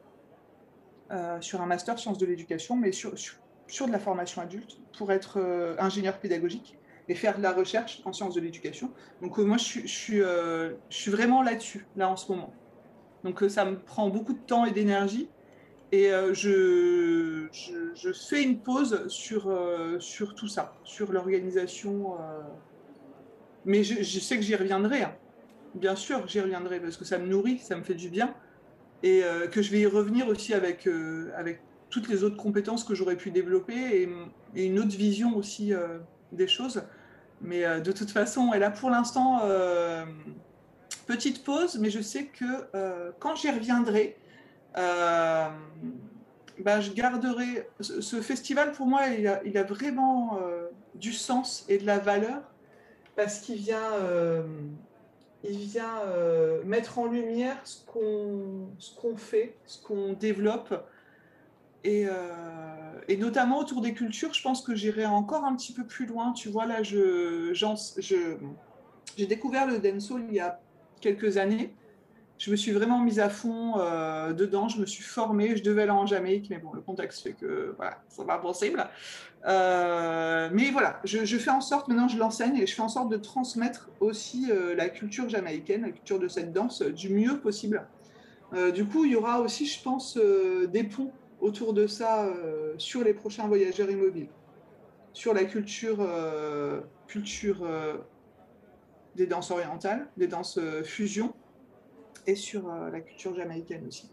sur 1.40 1.62
un 1.62 1.66
master 1.66 2.00
sciences 2.00 2.18
de 2.18 2.26
l'éducation, 2.26 2.76
mais 2.76 2.92
sur, 2.92 3.14
sur, 3.68 3.88
de 3.88 3.92
la 3.92 4.00
formation 4.00 4.42
adulte 4.42 4.78
pour 4.98 5.12
être 5.12 5.40
ingénieur 5.80 6.20
pédagogique 6.20 6.78
et 7.08 7.16
faire 7.16 7.38
de 7.38 7.44
la 7.44 7.52
recherche 7.52 8.02
en 8.06 8.14
sciences 8.14 8.36
de 8.36 8.42
l'éducation. 8.42 8.92
Donc 9.22 9.38
euh, 9.38 9.44
moi, 9.44 9.58
je, 9.58 9.82
je, 9.82 9.88
suis, 9.88 10.22
euh, 10.22 10.72
je 10.90 10.98
suis 10.98 11.12
vraiment 11.12 11.42
là-dessus, 11.42 11.86
là 11.96 12.10
en 12.10 12.16
ce 12.16 12.32
moment. 12.32 12.54
Donc 13.24 13.44
euh, 13.44 13.50
ça 13.50 13.66
me 13.66 13.78
prend 13.78 14.10
beaucoup 14.10 14.34
de 14.34 14.40
temps 14.40 14.66
et 14.66 14.72
d'énergie. 14.72 15.30
Et 15.92 16.10
je, 16.34 17.48
je, 17.54 18.12
fais 18.12 18.44
une 18.44 18.60
pause 18.60 19.08
sur, 19.08 19.50
sur 20.00 20.36
tout 20.36 20.50
ça, 20.50 20.74
sur 20.84 21.14
l'organisation. 21.14 22.18
Mais 23.64 23.84
je, 23.86 24.20
sais 24.20 24.36
que 24.36 24.42
j'y 24.42 24.58
reviendrai. 24.58 25.04
Hein. 25.04 25.16
Bien 25.74 25.96
sûr, 25.96 26.28
j'y 26.28 26.42
reviendrai 26.42 26.82
parce 26.82 26.98
que 26.98 27.06
ça 27.06 27.18
me 27.18 27.28
nourrit, 27.28 27.60
ça 27.60 27.78
me 27.78 27.84
fait 27.84 27.94
du 27.94 28.10
bien. 28.10 28.34
Et 29.06 29.22
que 29.52 29.62
je 29.62 29.70
vais 29.70 29.82
y 29.82 29.86
revenir 29.86 30.28
aussi 30.28 30.56
avec, 30.56 30.90
avec 31.38 31.62
toutes 31.92 32.10
les 32.10 32.24
autres 32.24 32.38
compétences 32.38 32.84
que 32.84 32.96
j'aurais 32.96 33.16
pu 33.16 33.30
développer 33.30 34.10
et, 34.56 34.66
une 34.66 34.80
autre 34.80 34.98
vision 34.98 35.38
aussi 35.38 35.74
des 36.32 36.48
choses. 36.48 36.82
Mais 37.42 37.66
euh, 37.66 37.80
de 37.80 37.92
toute 37.92 38.12
façon, 38.12 38.54
et 38.54 38.60
là 38.60 38.72
pour 38.72 38.90
l'instant, 38.90 39.42
euh, 39.44 40.06
petite 41.06 41.44
pause, 41.44 41.78
mais 41.80 41.90
je 41.90 42.02
sais 42.02 42.26
que 42.26 42.46
euh, 42.74 43.12
quand 43.20 43.36
j'y 43.36 43.50
reviendrai, 43.50 44.18
ben, 44.76 45.52
je 46.80 46.92
garderai. 46.92 47.68
Ce, 47.80 48.22
festival, 48.22 48.72
pour 48.72 48.88
moi, 48.88 49.02
a, 49.02 49.44
il 49.44 49.58
a 49.58 49.64
vraiment 49.64 50.40
du 50.96 51.14
sens 51.14 51.66
et 51.70 51.78
de 51.78 51.86
la 51.86 52.00
valeur 52.00 52.42
parce 53.16 53.40
qu'il 53.40 53.56
vient, 53.56 53.92
il 55.50 55.58
vient 55.58 56.02
mettre 56.66 57.00
en 57.00 57.06
lumière 57.06 57.58
ce 57.64 57.84
qu'on 57.86 59.18
fait, 59.18 59.56
ce 59.66 59.82
qu'on 59.82 60.14
développe. 60.14 60.86
Et, 61.84 62.08
et 63.08 63.18
notamment 63.18 63.60
autour 63.60 63.82
des 63.82 63.94
cultures, 63.94 64.34
je 64.34 64.42
pense 64.42 64.62
que 64.62 64.76
j'irai 64.76 65.06
encore 65.06 65.44
un 65.44 65.56
petit 65.56 65.74
peu 65.74 65.86
plus 65.86 66.06
loin. 66.08 66.32
Tu 66.34 66.50
vois, 66.50 66.66
là, 66.66 66.82
je, 66.84 67.54
j'ai 69.18 69.26
découvert 69.28 69.68
le 69.68 69.80
dancehall 69.80 70.24
il 70.30 70.36
y 70.36 70.40
a 70.40 70.60
quelques 71.00 71.38
années. 71.38 71.74
Je 72.38 72.52
me 72.52 72.58
suis 72.58 72.72
vraiment 72.72 73.00
mise 73.00 73.20
à 73.20 73.30
fond 73.30 73.80
euh, 73.80 74.34
dedans, 74.34 74.68
je 74.68 74.80
me 74.80 74.86
suis 74.86 75.04
formée, 75.04 75.56
je 75.56 75.64
devais 75.64 75.84
aller 75.84 75.92
en 75.92 76.06
Jamaïque, 76.06 76.50
mais 76.50 76.58
bon, 76.58 76.74
le 76.74 76.82
contexte 76.82 77.24
fait 77.24 77.32
que 77.32 77.74
voilà, 77.78 78.02
c'est 78.10 78.26
pas 78.26 78.40
possible. 78.40 78.86
Euh, 79.46 80.50
mais 80.52 80.70
voilà, 80.72 81.00
je, 81.06 81.38
fais 81.38 81.52
en 81.52 81.62
sorte, 81.62 81.88
maintenant 81.88 82.10
je 82.10 82.18
l'enseigne 82.18 82.58
et 82.58 82.68
je 82.68 82.76
fais 82.76 82.82
en 82.82 82.90
sorte 82.90 83.10
de 83.10 83.16
transmettre 83.16 83.90
aussi 84.02 84.48
euh, 84.50 84.76
la 84.76 84.90
culture 84.90 85.30
jamaïcaine, 85.30 85.84
la 85.84 85.92
culture 85.92 86.20
de 86.20 86.28
cette 86.28 86.52
danse 86.52 86.82
du 86.82 87.10
mieux 87.10 87.40
possible. 87.40 87.88
du 88.74 88.86
coup, 88.86 89.06
il 89.06 89.12
y 89.12 89.16
aura 89.16 89.40
aussi, 89.40 89.66
je 89.66 89.82
pense, 89.82 90.18
des 90.18 90.84
ponts 90.84 91.12
autour 91.40 91.74
de 91.74 91.88
ça 91.88 92.30
sur 92.78 93.04
les 93.04 93.14
prochains 93.14 93.48
voyageurs 93.48 93.90
immobiles, 93.90 94.30
sur 95.14 95.34
la 95.34 95.46
culture, 95.46 95.98
culture 97.08 97.68
des 99.16 99.28
danses 99.28 99.52
orientales, 99.52 100.08
des 100.16 100.28
danses 100.28 100.60
fusion, 100.84 101.34
et 102.28 102.36
sur 102.36 102.68
la 102.68 103.00
culture 103.02 103.36
jamaïcaine 103.36 103.86
aussi. 103.88 104.10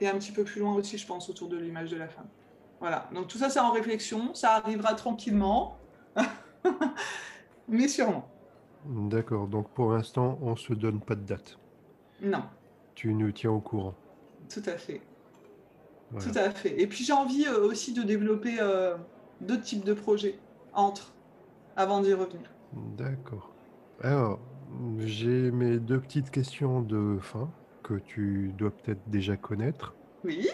Et 0.00 0.08
un 0.08 0.14
petit 0.18 0.32
peu 0.32 0.44
plus 0.44 0.60
loin 0.60 0.74
aussi, 0.74 0.98
je 0.98 1.06
pense, 1.06 1.28
autour 1.30 1.48
de 1.48 1.56
l'image 1.56 1.90
de 1.90 1.96
la 1.96 2.08
femme. 2.08 2.28
Voilà, 2.80 3.08
donc 3.14 3.28
tout 3.28 3.38
ça, 3.38 3.48
c'est 3.48 3.60
en 3.60 3.72
réflexion, 3.72 4.34
ça 4.34 4.56
arrivera 4.56 4.94
tranquillement, 4.94 5.78
mais 7.68 7.88
sûrement. 7.88 8.28
D'accord, 8.84 9.48
donc 9.48 9.70
pour 9.70 9.92
l'instant, 9.92 10.38
on 10.42 10.50
ne 10.50 10.56
se 10.56 10.74
donne 10.74 11.00
pas 11.00 11.14
de 11.14 11.22
date. 11.22 11.58
Non. 12.20 12.42
Tu 12.94 13.12
nous 13.14 13.32
tiens 13.32 13.50
au 13.50 13.60
courant. 13.60 13.94
Tout 14.48 14.62
à 14.66 14.76
fait. 14.76 15.00
Tout 16.12 16.38
à 16.38 16.50
fait. 16.50 16.80
Et 16.80 16.86
puis 16.86 17.02
j'ai 17.02 17.12
envie 17.12 17.46
euh, 17.46 17.66
aussi 17.66 17.92
de 17.92 18.02
développer 18.02 18.56
euh, 18.60 18.96
d'autres 19.40 19.64
types 19.64 19.84
de 19.84 19.92
projets 19.92 20.38
entre, 20.72 21.12
avant 21.76 22.00
d'y 22.00 22.12
revenir. 22.12 22.48
D'accord. 22.96 23.52
Alors, 24.02 24.38
j'ai 24.98 25.50
mes 25.50 25.78
deux 25.80 26.00
petites 26.00 26.30
questions 26.30 26.82
de 26.82 27.18
fin 27.20 27.54
que 27.82 27.94
tu 27.94 28.52
dois 28.54 28.70
peut-être 28.76 29.02
déjà 29.08 29.36
connaître. 29.36 29.98
Oui. 30.24 30.48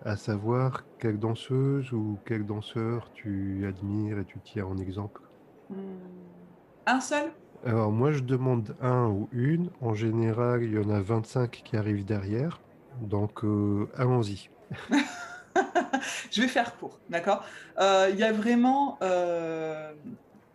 À 0.00 0.16
savoir, 0.16 0.86
quelle 0.98 1.18
danseuse 1.18 1.92
ou 1.92 2.22
quel 2.24 2.46
danseur 2.46 3.10
tu 3.12 3.66
admires 3.66 4.18
et 4.18 4.24
tu 4.26 4.40
tiens 4.42 4.66
en 4.66 4.78
exemple? 4.78 5.22
Hmm. 5.68 6.54
Un 6.86 7.00
seul? 7.00 7.32
Alors, 7.62 7.92
moi, 7.92 8.12
je 8.12 8.20
demande 8.20 8.76
un 8.80 9.08
ou 9.08 9.28
une. 9.32 9.70
En 9.80 9.94
général, 9.94 10.62
il 10.64 10.72
y 10.72 10.78
en 10.78 10.90
a 10.90 11.00
25 11.00 11.50
qui 11.64 11.76
arrivent 11.76 12.04
derrière. 12.04 12.62
Donc, 13.00 13.44
euh, 13.44 13.90
allons-y. 13.94 14.50
je 16.30 16.42
vais 16.42 16.48
faire 16.48 16.76
court, 16.76 17.00
d'accord? 17.08 17.44
Euh, 17.78 18.08
Il 18.12 18.18
y 18.18 18.22
a 18.22 18.32
vraiment, 18.32 18.98
euh, 19.02 19.94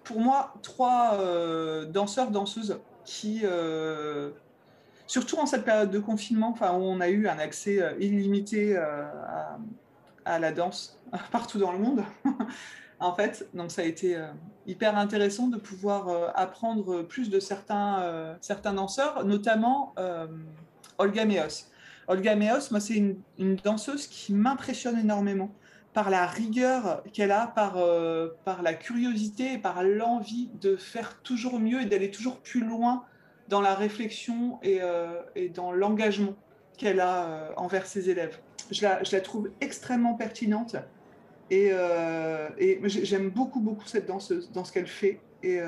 pour 0.03 0.19
moi, 0.19 0.53
trois 0.62 1.17
danseurs, 1.85 2.31
danseuses 2.31 2.79
qui, 3.05 3.43
surtout 5.07 5.38
en 5.38 5.45
cette 5.45 5.65
période 5.65 5.91
de 5.91 5.99
confinement, 5.99 6.55
où 6.59 6.63
on 6.63 6.99
a 6.99 7.09
eu 7.09 7.27
un 7.27 7.39
accès 7.39 7.95
illimité 7.99 8.77
à, 10.25 10.39
la 10.39 10.51
danse 10.51 10.99
partout 11.31 11.59
dans 11.59 11.71
le 11.71 11.79
monde, 11.79 12.03
en 12.99 13.13
fait. 13.13 13.47
Donc, 13.53 13.71
ça 13.71 13.81
a 13.81 13.85
été 13.85 14.17
hyper 14.65 14.97
intéressant 14.97 15.47
de 15.47 15.57
pouvoir 15.57 16.33
apprendre 16.35 17.03
plus 17.03 17.29
de 17.29 17.39
certains 17.39 18.38
danseurs, 18.73 19.25
notamment 19.25 19.93
Olga 20.97 21.25
Meos. 21.25 21.69
Olga 22.09 22.35
Meos, 22.35 22.71
moi, 22.71 22.79
c'est 22.79 22.95
une, 22.95 23.55
danseuse 23.63 24.07
qui 24.07 24.33
m'impressionne 24.33 24.97
énormément 24.97 25.51
par 25.93 26.10
la 26.10 26.25
rigueur 26.28 27.04
qu'elle 27.13 27.32
a, 27.32 27.47
par, 27.47 27.78
euh, 27.78 28.30
par 28.45 28.62
la 28.62 28.73
curiosité 28.73 29.58
par 29.58 29.84
l'envie 29.84 30.49
de 30.62 30.75
faire 30.75 31.19
toujours 31.23 31.60
mieux 31.60 31.82
et 31.82 31.86
d'aller 31.86 32.12
toujours 32.12 32.39
plus 32.39 32.63
loin 32.63 33.04
dans 33.47 33.62
la 33.62 33.73
réflexion 33.73 34.60
et, 34.62 34.80
euh, 34.82 35.21
dans 35.54 35.71
l'engagement 35.71 36.36
qu'elle 36.78 36.99
a 36.99 37.25
euh, 37.25 37.52
envers 37.58 37.88
ses 37.88 38.10
élèves. 38.10 38.39
Je 38.71 38.84
la, 38.84 39.04
je 39.04 39.15
la, 39.15 39.21
trouve 39.21 39.49
extrêmement 39.62 40.13
pertinente 40.13 40.75
et, 41.49 41.71
et 42.60 42.82
j'aime 42.86 43.32
beaucoup, 43.32 43.60
beaucoup 43.60 43.88
cette 43.88 44.06
danseuse 44.06 44.52
dans 44.52 44.63
ce 44.63 44.71
qu'elle 44.71 44.86
fait 44.86 45.19
et, 45.41 45.60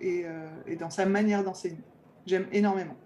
et, 0.00 0.24
et, 0.66 0.76
dans 0.76 0.88
sa 0.88 1.04
manière 1.04 1.44
d'enseigner. 1.44 1.82
J'aime 2.24 2.46
énormément. 2.52 2.96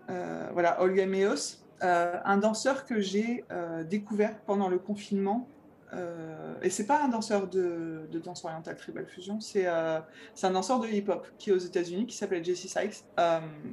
voilà, 0.53 0.81
Olga 0.81 1.07
Meos, 1.07 1.65
un 1.81 2.37
danseur 2.37 2.85
que 2.85 3.01
j'ai 3.01 3.45
découvert 3.91 4.39
pendant 4.47 4.69
le 4.69 4.79
confinement. 4.79 5.49
Euh, 5.93 6.55
et 6.63 6.71
c'est 6.71 6.87
pas 6.87 7.03
un 7.03 7.09
danseur 7.09 7.47
de, 7.47 8.09
danse 8.25 8.45
orientale 8.45 8.77
tribal 8.77 9.07
fusion, 9.07 9.41
c'est 9.41 9.67
un 9.67 10.05
danseur 10.43 10.81
de 10.81 10.89
hip-hop 10.89 11.27
qui 11.39 11.51
est 11.51 11.53
aux 11.53 11.59
États-Unis, 11.59 12.07
qui 12.07 12.17
s'appelle 12.17 12.45
Jesse 12.45 12.67
Sykes, 12.67 13.05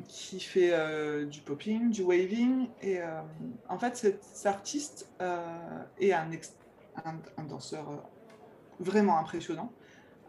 qui 0.08 0.40
fait 0.40 1.26
du 1.26 1.42
popping, 1.42 1.90
du 1.90 2.04
waving. 2.04 2.68
Et 2.82 3.00
en 3.70 3.80
fait, 3.80 3.96
cet, 3.96 4.46
artiste 4.46 5.10
est 6.00 6.12
un, 6.14 7.44
danseur 7.48 8.04
vraiment 8.80 9.18
impressionnant 9.18 9.72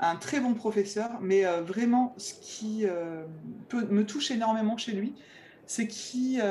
un 0.04 0.16
très 0.16 0.40
bon 0.40 0.54
professeur, 0.54 1.10
mais 1.20 1.44
vraiment 1.60 2.14
ce 2.16 2.34
qui 2.34 2.86
me 3.72 4.02
touche 4.04 4.30
énormément 4.30 4.76
chez 4.76 4.92
lui, 4.92 5.14
c'est 5.66 5.86
qu'il 5.86 6.42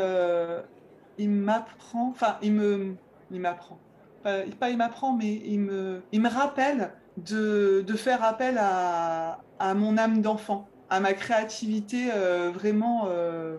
il 1.17 1.29
m'apprend, 1.29 2.09
enfin, 2.09 2.37
il 2.41 2.53
me, 2.53 2.95
il 3.31 3.39
m'apprend. 3.39 3.79
Pas, 4.23 4.41
pas, 4.59 4.69
il 4.69 4.77
m'apprend, 4.77 5.13
mais 5.13 5.41
il 5.45 5.59
me, 5.59 6.01
il 6.11 6.21
me 6.21 6.29
rappelle 6.29 6.91
de, 7.17 7.95
faire 7.95 8.23
appel 8.23 8.57
à, 8.59 9.39
mon 9.75 9.97
âme 9.97 10.21
d'enfant, 10.21 10.67
à 10.89 10.99
ma 10.99 11.13
créativité 11.13 12.09
euh, 12.13 12.51
vraiment 12.51 13.05
euh, 13.07 13.57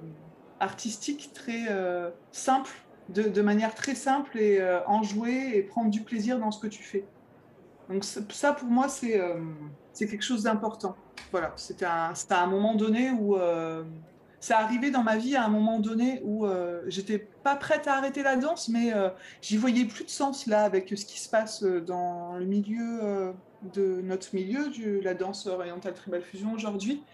artistique, 0.61 1.31
très 1.35 1.67
euh, 1.71 2.11
simple, 2.31 2.71
de, 3.09 3.23
de, 3.23 3.43
manière 3.43 3.75
très 3.75 3.95
simple 3.95 4.39
et 4.39 4.61
enjouée 4.87 5.57
et 5.57 5.63
prendre 5.63 5.91
du 5.91 6.03
plaisir 6.03 6.39
dans 6.39 6.51
ce 6.51 6.61
que 6.61 6.69
tu 6.69 6.83
fais. 6.83 7.05
Donc 7.89 8.05
ça, 8.05 8.53
pour 8.53 8.69
moi, 8.69 8.89
c'est 8.89 9.21
c'est 9.93 10.07
quelque 10.07 10.25
chose 10.25 10.45
d'important. 10.45 10.97
Voilà, 11.31 11.53
c'était 11.57 11.85
un, 11.85 12.13
un 12.31 12.47
moment 12.47 12.75
donné 12.75 13.11
où 13.11 13.37
ça 14.43 14.59
arrivé 14.59 14.91
dans 14.91 15.05
ma 15.05 15.17
vie 15.17 15.37
à 15.37 15.45
un 15.45 15.49
moment 15.49 15.79
donné 15.79 16.21
où 16.25 16.47
euh, 16.47 16.83
j'étais 16.89 17.19
pas 17.19 17.55
prête 17.55 17.87
à 17.87 17.95
arrêter 17.95 18.25
la 18.25 18.35
danse, 18.35 18.69
mais 18.69 18.93
euh, 18.93 19.09
j'y 19.41 19.57
voyais 19.57 19.85
plus 19.85 20.05
de 20.05 20.11
sens 20.11 20.49
là 20.49 20.65
avec 20.65 20.89
ce 20.89 21.07
qui 21.07 21.21
se 21.21 21.29
passe 21.29 21.63
euh, 21.63 21.81
dans 21.81 22.37
le 22.37 22.45
milieu 22.45 23.33
de 23.73 24.01
notre 24.03 24.35
milieu, 24.35 24.69
de 24.69 25.01
la 25.01 25.15
danse 25.15 25.47
orientale 25.47 25.95
tribal 25.95 26.23
fusion 26.23 26.53
aujourd'hui. 26.53 27.05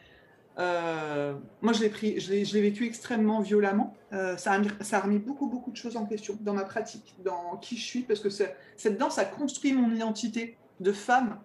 moi, 0.57 1.73
je 1.75 1.81
l'ai 1.81 1.91
pris, 1.91 2.19
je 2.19 2.33
l'ai 2.33 2.63
vécu 2.63 2.87
extrêmement 2.87 3.41
violemment. 3.41 3.95
ça, 4.11 4.55
a, 4.55 4.61
ça 4.83 4.97
a 4.97 5.01
remis 5.01 5.19
beaucoup, 5.19 5.49
beaucoup 5.49 5.71
de 5.71 5.77
choses 5.77 5.99
en 5.99 6.07
question 6.07 6.39
dans 6.41 6.55
ma 6.55 6.65
pratique, 6.65 7.15
dans 7.23 7.59
qui 7.61 7.77
je 7.77 7.85
suis, 7.85 8.01
parce 8.01 8.21
que 8.21 8.31
cette 8.31 8.97
danse 8.97 9.19
a 9.19 9.27
construit 9.27 9.75
mon 9.75 9.95
identité 9.95 10.57
de 10.81 10.93
femme 10.93 11.39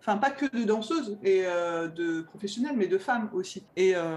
enfin 0.00 0.16
pas 0.16 0.30
que 0.30 0.46
de 0.46 0.64
danseuses 0.64 1.18
et 1.22 1.42
euh, 1.44 1.88
de 1.88 2.22
professionnelles, 2.22 2.76
mais 2.76 2.86
de 2.86 2.98
femmes 2.98 3.28
aussi. 3.32 3.64
Et, 3.76 3.94
euh, 3.94 4.16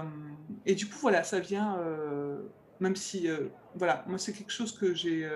du 0.66 0.86
coup, 0.86 0.98
voilà, 1.00 1.24
ça 1.24 1.40
vient, 1.40 1.76
euh, 1.78 2.40
même 2.80 2.96
si, 2.96 3.28
voilà, 3.74 4.04
moi 4.06 4.18
c'est 4.18 4.32
quelque 4.32 4.52
chose 4.52 4.72
que 4.72 4.94
j'ai, 4.94 5.28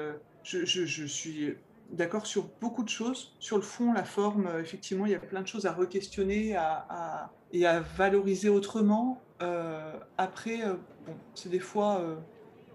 je, 0.42 0.64
je, 0.64 1.04
suis 1.04 1.54
d'accord 1.90 2.26
sur 2.26 2.48
beaucoup 2.60 2.82
de 2.82 2.88
choses, 2.88 3.34
sur 3.38 3.56
le 3.56 3.62
fond, 3.62 3.92
la 3.92 4.04
forme, 4.04 4.48
effectivement, 4.60 5.06
il 5.06 5.12
y 5.12 5.14
a 5.14 5.20
plein 5.20 5.42
de 5.42 5.46
choses 5.46 5.66
à 5.66 5.72
re-questionner 5.72 6.56
à, 6.56 7.30
et 7.52 7.66
à 7.66 7.80
valoriser 7.80 8.48
autrement. 8.48 9.20
après, 10.18 10.58
bon, 11.06 11.14
c'est 11.34 11.50
des 11.50 11.60
fois 11.60 12.02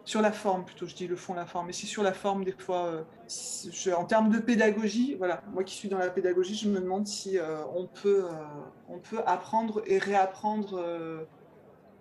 sur 0.03 0.21
la 0.21 0.31
forme 0.31 0.65
plutôt, 0.65 0.87
je 0.87 0.95
dis 0.95 1.07
le 1.07 1.15
fond, 1.15 1.33
la 1.33 1.45
forme. 1.45 1.67
Mais 1.67 1.73
c'est 1.73 1.87
sur 1.87 2.03
la 2.03 2.13
forme, 2.13 2.43
des 2.43 2.53
fois, 2.53 2.87
euh, 2.87 3.93
en 3.95 4.05
termes 4.05 4.29
de 4.29 4.39
pédagogie, 4.39 5.15
voilà, 5.15 5.43
moi 5.53 5.63
qui 5.63 5.75
suis 5.75 5.89
dans 5.89 5.97
la 5.97 6.09
pédagogie, 6.09 6.55
je 6.55 6.69
me 6.69 6.79
demande 6.79 7.07
si 7.07 7.37
euh, 7.37 7.63
on, 7.75 7.87
peut, 7.87 8.25
euh, 8.25 8.43
on 8.89 8.99
peut 8.99 9.21
apprendre 9.25 9.83
et 9.85 9.97
réapprendre 9.97 11.27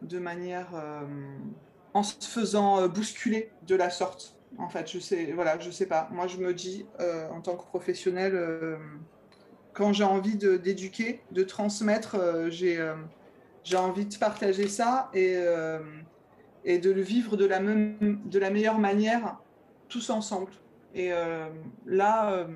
de 0.02 0.18
manière 0.18 0.68
en 1.92 2.02
se 2.02 2.26
faisant 2.26 2.88
bousculer 2.88 3.52
de 3.66 3.74
la 3.74 3.90
sorte. 3.90 4.36
En 4.58 4.68
fait, 4.68 4.90
je 4.90 4.98
sais, 4.98 5.32
voilà, 5.32 5.58
je 5.58 5.70
sais 5.70 5.86
pas. 5.86 6.08
Moi, 6.10 6.26
je 6.26 6.38
me 6.38 6.54
dis, 6.54 6.86
en 7.30 7.40
tant 7.42 7.56
que 7.56 7.64
professionnel, 7.64 8.78
quand 9.74 9.92
j'ai 9.92 10.04
envie 10.04 10.36
d'éduquer, 10.36 11.22
de, 11.32 11.42
transmettre, 11.42 12.16
j'ai 12.48 12.82
j'ai 13.62 13.76
envie 13.76 14.06
de 14.06 14.16
partager 14.16 14.68
ça 14.68 15.10
et 15.12 15.36
et 16.64 16.78
de 16.78 16.90
le 16.90 17.00
vivre 17.00 17.36
de 17.36 17.46
la, 17.46 17.60
même, 17.60 18.20
de 18.24 18.38
la 18.38 18.50
meilleure 18.50 18.78
manière 18.78 19.38
tous 19.88 20.10
ensemble. 20.10 20.52
Et 20.94 21.12
euh, 21.12 21.48
là, 21.86 22.32
euh, 22.32 22.46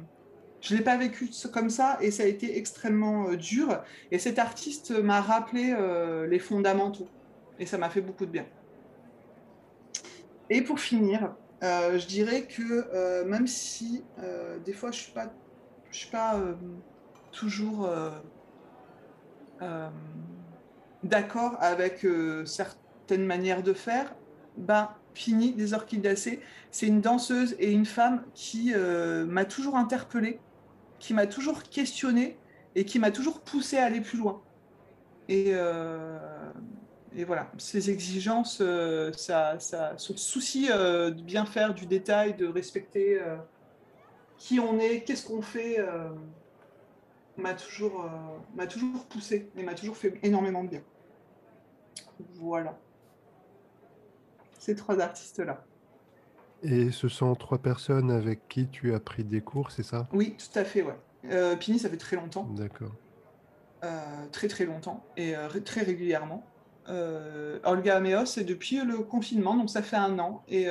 je 0.61 0.73
ne 0.73 0.79
l'ai 0.79 0.85
pas 0.85 0.97
vécu 0.97 1.29
comme 1.53 1.71
ça 1.71 1.99
et 2.01 2.11
ça 2.11 2.25
a 2.25 2.27
été 2.27 2.59
extrêmement 2.59 3.29
euh, 3.29 3.37
dur. 3.37 3.83
Et 4.11 4.19
cet 4.19 4.39
artiste 4.39 4.91
m'a 4.91 5.21
rappelé 5.21 5.75
les 6.29 6.39
fondamentaux 6.39 7.09
et 7.59 7.67
ça 7.67 7.79
m'a 7.79 7.91
fait 7.91 8.01
beaucoup 8.01 8.27
de 8.27 8.31
bien. 8.31 8.47
Et 10.51 10.63
pour 10.63 10.79
finir, 10.79 11.35
je 11.63 12.07
dirais 12.07 12.47
que 12.47 13.25
même 13.25 13.47
si 13.47 14.05
des 14.65 14.73
fois 14.73 14.91
je 14.91 14.99
ne 14.99 15.03
suis 15.03 15.13
pas, 15.13 15.33
je 15.91 15.97
suis 15.97 16.11
pas 16.11 16.39
toujours 17.33 17.89
d'accord 21.03 21.57
avec 21.61 22.07
certains 22.45 22.84
certaine 23.07 23.27
manière 23.27 23.63
de 23.63 23.75
faire, 23.75 24.15
ben, 24.57 24.89
Fini 25.13 25.53
des 25.53 25.75
Orchidacées, 25.75 26.41
c'est 26.71 26.87
une 26.87 27.03
danseuse 27.03 27.55
et 27.59 27.71
une 27.71 27.85
femme 27.85 28.25
qui 28.35 28.73
euh, 28.75 29.27
m'a 29.27 29.45
toujours 29.45 29.77
interpellée, 29.77 30.41
qui 30.99 31.13
m'a 31.13 31.27
toujours 31.27 31.65
questionnée 31.65 32.39
et 32.75 32.85
qui 32.85 32.99
m'a 32.99 33.11
toujours 33.11 33.41
poussée 33.41 33.77
à 33.77 33.85
aller 33.85 34.01
plus 34.01 34.19
loin. 34.19 34.43
Et, 35.29 35.51
euh, 35.53 36.19
voilà, 37.27 37.53
ces 37.59 37.91
exigences, 37.91 38.59
euh, 38.61 39.13
ça, 39.13 39.61
ça, 39.61 39.93
ce 39.99 40.17
souci 40.17 40.67
de 40.67 41.11
bien 41.11 41.45
faire, 41.45 41.75
du 41.75 41.87
détail, 41.87 42.35
de 42.35 42.47
respecter 42.47 43.21
qui 44.39 44.59
on 44.59 44.79
est, 44.81 45.05
qu'est-ce 45.05 45.27
qu'on 45.27 45.43
fait, 45.43 45.79
m'a 47.37 47.55
toujours, 47.55 48.11
m'a 48.57 48.67
toujours 48.67 49.05
poussé 49.05 49.49
et 49.57 49.63
m'a 49.63 49.75
toujours 49.75 49.97
fait 49.97 50.19
énormément 50.23 50.65
de 50.65 50.71
bien. 50.71 50.83
Voilà 52.37 52.77
ces 54.65 54.75
trois 54.75 54.99
artistes-là. 54.99 55.63
Et 56.63 56.91
ce 56.91 57.09
sont 57.09 57.35
trois 57.35 57.59
personnes 57.59 58.11
avec 58.11 58.49
qui 58.49 58.67
tu 58.69 58.95
as 58.95 59.01
pris 59.01 59.23
des 59.23 59.43
cours, 59.43 59.71
c'est 59.71 59.83
ça? 59.83 60.09
Oui, 60.13 60.37
tout 60.39 60.59
à 60.59 60.65
fait, 60.65 60.83
ouais. 60.83 60.97
Euh, 61.31 61.55
Pini, 61.57 61.79
ça 61.79 61.91
fait 61.91 61.99
très 61.99 62.17
longtemps. 62.17 62.45
D'accord. 62.45 62.93
Euh, 63.85 64.27
très 64.33 64.49
très 64.49 64.65
longtemps 64.65 65.05
et 65.19 65.37
euh, 65.37 65.49
très 65.63 65.83
régulièrement. 65.83 66.47
Olga 67.65 67.97
Ameos, 67.97 68.27
c'est 68.27 68.45
depuis 68.45 68.83
le 68.83 68.99
confinement, 68.99 69.55
donc 69.55 69.69
ça 69.69 69.83
fait 69.83 69.97
un 69.97 70.19
an. 70.19 70.43
Et 70.49 70.65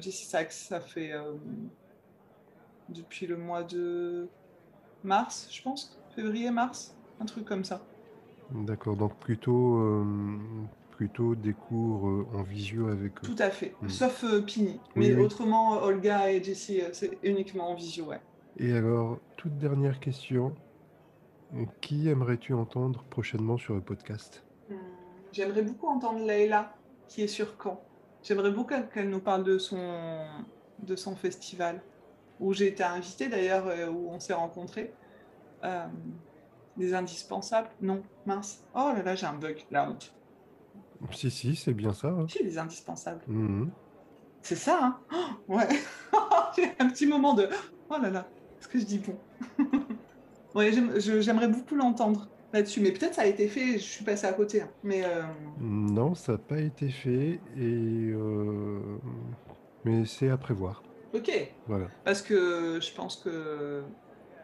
Jessie 0.00 0.26
Sachs, 0.26 0.52
ça 0.52 0.80
fait 0.80 1.12
depuis 2.88 3.26
le 3.26 3.36
mois 3.36 3.62
de 3.62 4.28
mars, 5.04 5.48
je 5.50 5.62
pense, 5.62 6.00
février-mars, 6.14 6.96
un 7.20 7.24
truc 7.26 7.44
comme 7.44 7.64
ça. 7.64 7.80
D'accord, 8.50 8.96
donc 8.96 9.14
plutôt, 9.18 10.04
plutôt 11.02 11.34
des 11.34 11.52
cours 11.52 12.06
euh, 12.08 12.26
en 12.34 12.42
visio 12.44 12.86
avec 12.88 13.12
eux. 13.18 13.26
Tout 13.26 13.34
à 13.40 13.50
fait, 13.50 13.74
Hmm. 13.82 13.88
sauf 13.88 14.22
euh, 14.22 14.40
Pini. 14.40 14.78
Oui, 14.94 15.08
Mais 15.08 15.14
oui. 15.14 15.22
autrement, 15.22 15.82
Olga 15.82 16.30
et 16.30 16.40
Jessie, 16.42 16.80
euh, 16.80 16.90
c'est 16.92 17.18
uniquement 17.24 17.70
en 17.70 17.74
visio, 17.74 18.04
ouais. 18.04 18.20
Et 18.58 18.72
alors, 18.72 19.18
toute 19.36 19.58
dernière 19.58 19.98
question. 19.98 20.54
Qui 21.80 22.08
aimerais-tu 22.08 22.54
entendre 22.54 23.04
prochainement 23.10 23.58
sur 23.58 23.74
le 23.74 23.80
podcast? 23.82 24.44
Hmm, 24.70 24.74
J'aimerais 25.32 25.62
beaucoup 25.62 25.88
entendre 25.88 26.24
Leïla, 26.24 26.72
qui 27.08 27.22
est 27.22 27.26
sur 27.26 27.48
Caen. 27.62 27.80
J'aimerais 28.22 28.52
beaucoup 28.52 28.74
qu'elle 28.94 29.10
nous 29.10 29.20
parle 29.20 29.42
de 29.44 29.58
son, 29.58 30.24
de 30.78 30.94
son 30.96 31.14
festival, 31.16 31.82
où 32.40 32.52
j'ai 32.54 32.68
été 32.68 32.84
invitée 32.84 33.28
d'ailleurs, 33.28 33.66
où 33.92 34.08
on 34.12 34.20
s'est 34.20 34.32
rencontrés. 34.34 34.94
Euh, 35.64 35.84
des 36.76 36.94
indispensables? 36.94 37.68
Non, 37.82 38.02
mince. 38.24 38.64
Oh 38.74 38.92
là 38.96 39.02
là, 39.02 39.14
j'ai 39.14 39.26
un 39.26 39.34
bug, 39.34 39.58
la 39.70 39.90
honte. 39.90 40.14
Si, 41.10 41.30
si, 41.30 41.56
c'est 41.56 41.74
bien 41.74 41.92
ça. 41.92 42.08
hein. 42.08 42.26
Des 42.40 42.58
indispensables 42.58 43.22
Mhm. 43.26 43.70
C'est 44.42 44.56
ça, 44.56 44.78
hein 44.82 45.00
Oh, 45.48 45.54
Ouais. 45.54 45.68
j'ai 46.56 46.64
un 46.78 46.88
petit 46.88 47.06
moment 47.06 47.34
de 47.34 47.48
oh 47.90 47.96
là 48.00 48.10
là, 48.10 48.28
est-ce 48.60 48.68
que 48.68 48.78
je 48.78 48.84
dis 48.84 48.98
bon 48.98 49.18
Ouais, 50.54 50.70
j'aimerais 51.20 51.48
beaucoup 51.48 51.74
l'entendre 51.74 52.28
là-dessus, 52.52 52.80
mais 52.80 52.92
peut-être 52.92 53.14
ça 53.14 53.22
a 53.22 53.26
été 53.26 53.48
fait, 53.48 53.74
je 53.74 53.84
suis 53.84 54.04
passée 54.04 54.26
à 54.26 54.32
côté. 54.34 54.62
hein. 54.62 54.70
Mais 54.82 55.02
euh, 55.04 55.22
Non, 55.60 56.14
ça 56.14 56.32
n'a 56.32 56.38
pas 56.38 56.60
été 56.60 56.90
fait, 56.90 57.40
et 57.56 58.10
euh, 58.12 58.98
mais 59.84 60.04
c'est 60.04 60.28
à 60.28 60.36
prévoir. 60.36 60.82
ok, 61.14 61.30
Voilà. 61.66 61.88
parce 62.04 62.20
que 62.22 62.78
je 62.80 62.92
pense 62.94 63.16
que 63.16 63.82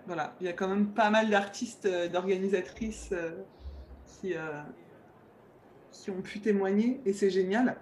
voilà, 0.07 0.35
il 0.41 0.47
y 0.47 0.49
a 0.49 0.55
quand 0.55 0.69
même 0.69 0.95
pas 0.95 1.11
mal 1.11 1.29
d'artistes, 1.29 1.85
euh, 1.87 2.09
d'organisatrices 2.09 3.11
euh, 3.13 3.43
qui, 4.07 4.35
qui 6.03 6.11
ont 6.11 6.23
pu 6.23 6.41
témoigner 6.41 7.01
et 7.05 7.13
c'est 7.13 7.31
génial. 7.31 7.77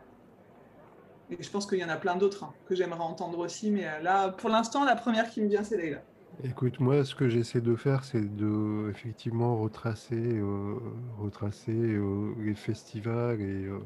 Et 1.30 1.42
je 1.42 1.50
pense 1.50 1.66
qu'il 1.66 1.78
y 1.78 1.84
en 1.84 1.88
a 1.88 1.96
plein 1.96 2.16
d'autres 2.16 2.44
hein, 2.44 2.54
que 2.68 2.74
j'aimerais 2.74 3.00
entendre 3.00 3.38
aussi, 3.38 3.70
mais 3.70 3.86
euh, 3.86 4.00
là, 4.00 4.28
pour 4.30 4.48
l'instant, 4.48 4.84
la 4.84 4.94
première 4.94 5.28
qui 5.28 5.40
me 5.40 5.48
vient, 5.48 5.64
c'est 5.64 5.76
Leïla. 5.76 6.02
Écoute, 6.44 6.80
moi, 6.80 7.02
ce 7.04 7.14
que 7.14 7.30
j'essaie 7.30 7.62
de 7.62 7.74
faire, 7.76 8.04
c'est 8.04 8.36
de 8.36 8.90
effectivement 8.90 9.56
retracer, 9.56 10.14
euh, 10.14 10.78
retracer 11.18 11.72
euh, 11.72 12.34
les 12.38 12.54
festivals 12.54 13.40
et, 13.40 13.64
euh, 13.64 13.78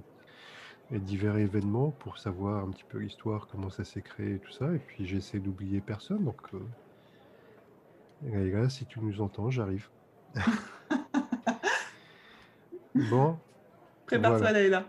et 0.90 0.98
divers 0.98 1.36
événements 1.36 1.92
pour 1.92 2.18
savoir 2.18 2.64
un 2.64 2.70
petit 2.70 2.84
peu 2.88 2.98
l'histoire, 2.98 3.46
comment 3.46 3.70
ça 3.70 3.84
s'est 3.84 4.02
créé 4.02 4.34
et 4.34 4.38
tout 4.38 4.50
ça. 4.50 4.66
Et 4.74 4.78
puis 4.78 5.06
j'essaie 5.06 5.38
d'oublier 5.38 5.80
personne. 5.80 6.24
Donc, 6.24 6.40
Leïla, 8.24 8.68
si 8.68 8.84
tu 8.84 8.98
nous 9.00 9.20
entends, 9.20 9.50
j'arrive. 9.50 9.88
Bon, 13.08 13.38
Prépare-toi, 14.10 14.50
Voilà. 14.52 14.84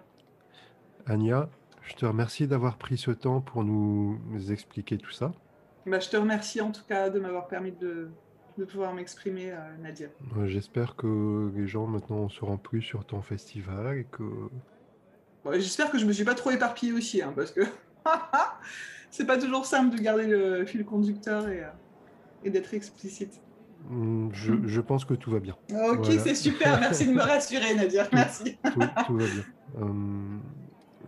Anya, 1.05 1.49
je 1.83 1.93
te 1.93 2.05
remercie 2.05 2.47
d'avoir 2.47 2.77
pris 2.77 2.97
ce 2.97 3.11
temps 3.11 3.41
pour 3.41 3.63
nous 3.63 4.19
expliquer 4.49 4.97
tout 4.97 5.11
ça. 5.11 5.31
Bah, 5.85 5.99
je 5.99 6.09
te 6.09 6.17
remercie 6.17 6.61
en 6.61 6.71
tout 6.71 6.83
cas 6.87 7.09
de 7.09 7.19
m'avoir 7.19 7.47
permis 7.47 7.71
de, 7.71 8.09
de 8.57 8.65
pouvoir 8.65 8.93
m'exprimer, 8.93 9.51
euh, 9.51 9.57
Nadia. 9.81 10.07
Euh, 10.37 10.45
J'espère 10.47 10.95
que 10.95 11.51
les 11.55 11.67
gens 11.67 11.87
maintenant 11.87 12.29
seront 12.29 12.57
plus 12.57 12.81
sur 12.81 13.05
ton 13.05 13.21
festival 13.21 13.97
et 13.97 14.05
que 14.05 14.23
Bon, 15.43 15.53
J'espère 15.53 15.89
que 15.89 15.97
je 15.97 16.05
me 16.05 16.13
suis 16.13 16.23
pas 16.23 16.35
trop 16.35 16.51
éparpillée 16.51 16.93
aussi, 16.93 17.21
hein, 17.21 17.33
parce 17.35 17.51
que 17.51 17.61
c'est 19.09 19.25
pas 19.25 19.39
toujours 19.39 19.65
simple 19.65 19.95
de 19.95 20.01
garder 20.01 20.27
le 20.27 20.65
fil 20.65 20.85
conducteur 20.85 21.47
et, 21.47 21.63
euh, 21.63 21.69
et 22.43 22.51
d'être 22.51 22.73
explicite. 22.75 23.41
Hmm, 23.89 24.29
Je, 24.31 24.53
je 24.67 24.81
pense 24.81 25.05
que 25.05 25.13
tout 25.13 25.31
va 25.31 25.39
bien. 25.39 25.55
Ok, 25.71 26.05
Voilà. 26.05 26.19
c'est 26.19 26.35
super, 26.35 26.79
merci 26.79 27.07
de 27.07 27.13
me 27.13 27.21
rassurer, 27.21 27.73
Nadia, 27.75 28.07
merci. 28.13 28.57
Tout, 28.73 28.79
tout 29.07 29.17
va 29.17 29.25
bien. 29.25 29.43
Euh, 29.79 30.37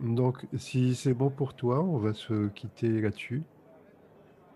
donc, 0.00 0.46
si 0.56 0.94
c'est 0.94 1.14
bon 1.14 1.30
pour 1.30 1.54
toi, 1.54 1.80
on 1.82 1.98
va 1.98 2.12
se 2.14 2.48
quitter 2.48 3.00
là-dessus. 3.00 3.42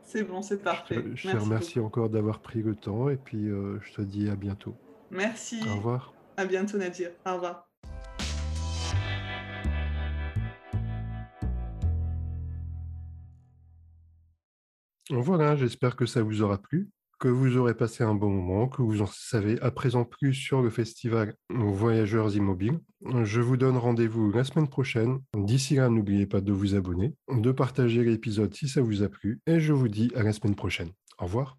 C'est 0.02 0.24
bon, 0.24 0.40
c'est 0.42 0.62
parfait. 0.62 1.04
je 1.14 1.22
te 1.22 1.28
Merci 1.28 1.44
remercie 1.44 1.80
encore 1.80 2.08
d'avoir 2.08 2.40
pris 2.40 2.62
le 2.62 2.74
temps 2.74 3.08
et 3.10 3.16
puis 3.16 3.48
euh, 3.48 3.78
je 3.82 3.92
te 3.92 4.02
dis 4.02 4.28
à 4.30 4.36
bientôt. 4.36 4.74
Merci. 5.10 5.60
Au 5.70 5.76
revoir. 5.76 6.12
À 6.36 6.44
bientôt, 6.46 6.78
Nadia. 6.78 7.08
Au 7.26 7.34
revoir. 7.34 7.68
Voilà, 15.10 15.56
j'espère 15.56 15.96
que 15.96 16.06
ça 16.06 16.22
vous 16.22 16.42
aura 16.42 16.58
plu, 16.58 16.90
que 17.18 17.28
vous 17.28 17.56
aurez 17.56 17.74
passé 17.74 18.04
un 18.04 18.14
bon 18.14 18.30
moment, 18.30 18.68
que 18.68 18.82
vous 18.82 19.02
en 19.02 19.06
savez 19.06 19.60
à 19.60 19.70
présent 19.70 20.04
plus 20.04 20.34
sur 20.34 20.62
le 20.62 20.70
festival 20.70 21.34
Voyageurs 21.50 22.34
Immobiles. 22.36 22.78
Je 23.24 23.40
vous 23.40 23.56
donne 23.56 23.76
rendez-vous 23.76 24.30
la 24.30 24.44
semaine 24.44 24.68
prochaine. 24.68 25.18
D'ici 25.36 25.76
là, 25.76 25.88
n'oubliez 25.88 26.26
pas 26.26 26.40
de 26.40 26.52
vous 26.52 26.74
abonner, 26.74 27.14
de 27.30 27.52
partager 27.52 28.04
l'épisode 28.04 28.54
si 28.54 28.68
ça 28.68 28.82
vous 28.82 29.02
a 29.02 29.08
plu, 29.08 29.40
et 29.46 29.60
je 29.60 29.72
vous 29.72 29.88
dis 29.88 30.10
à 30.14 30.22
la 30.22 30.32
semaine 30.32 30.54
prochaine. 30.54 30.90
Au 31.18 31.24
revoir. 31.24 31.58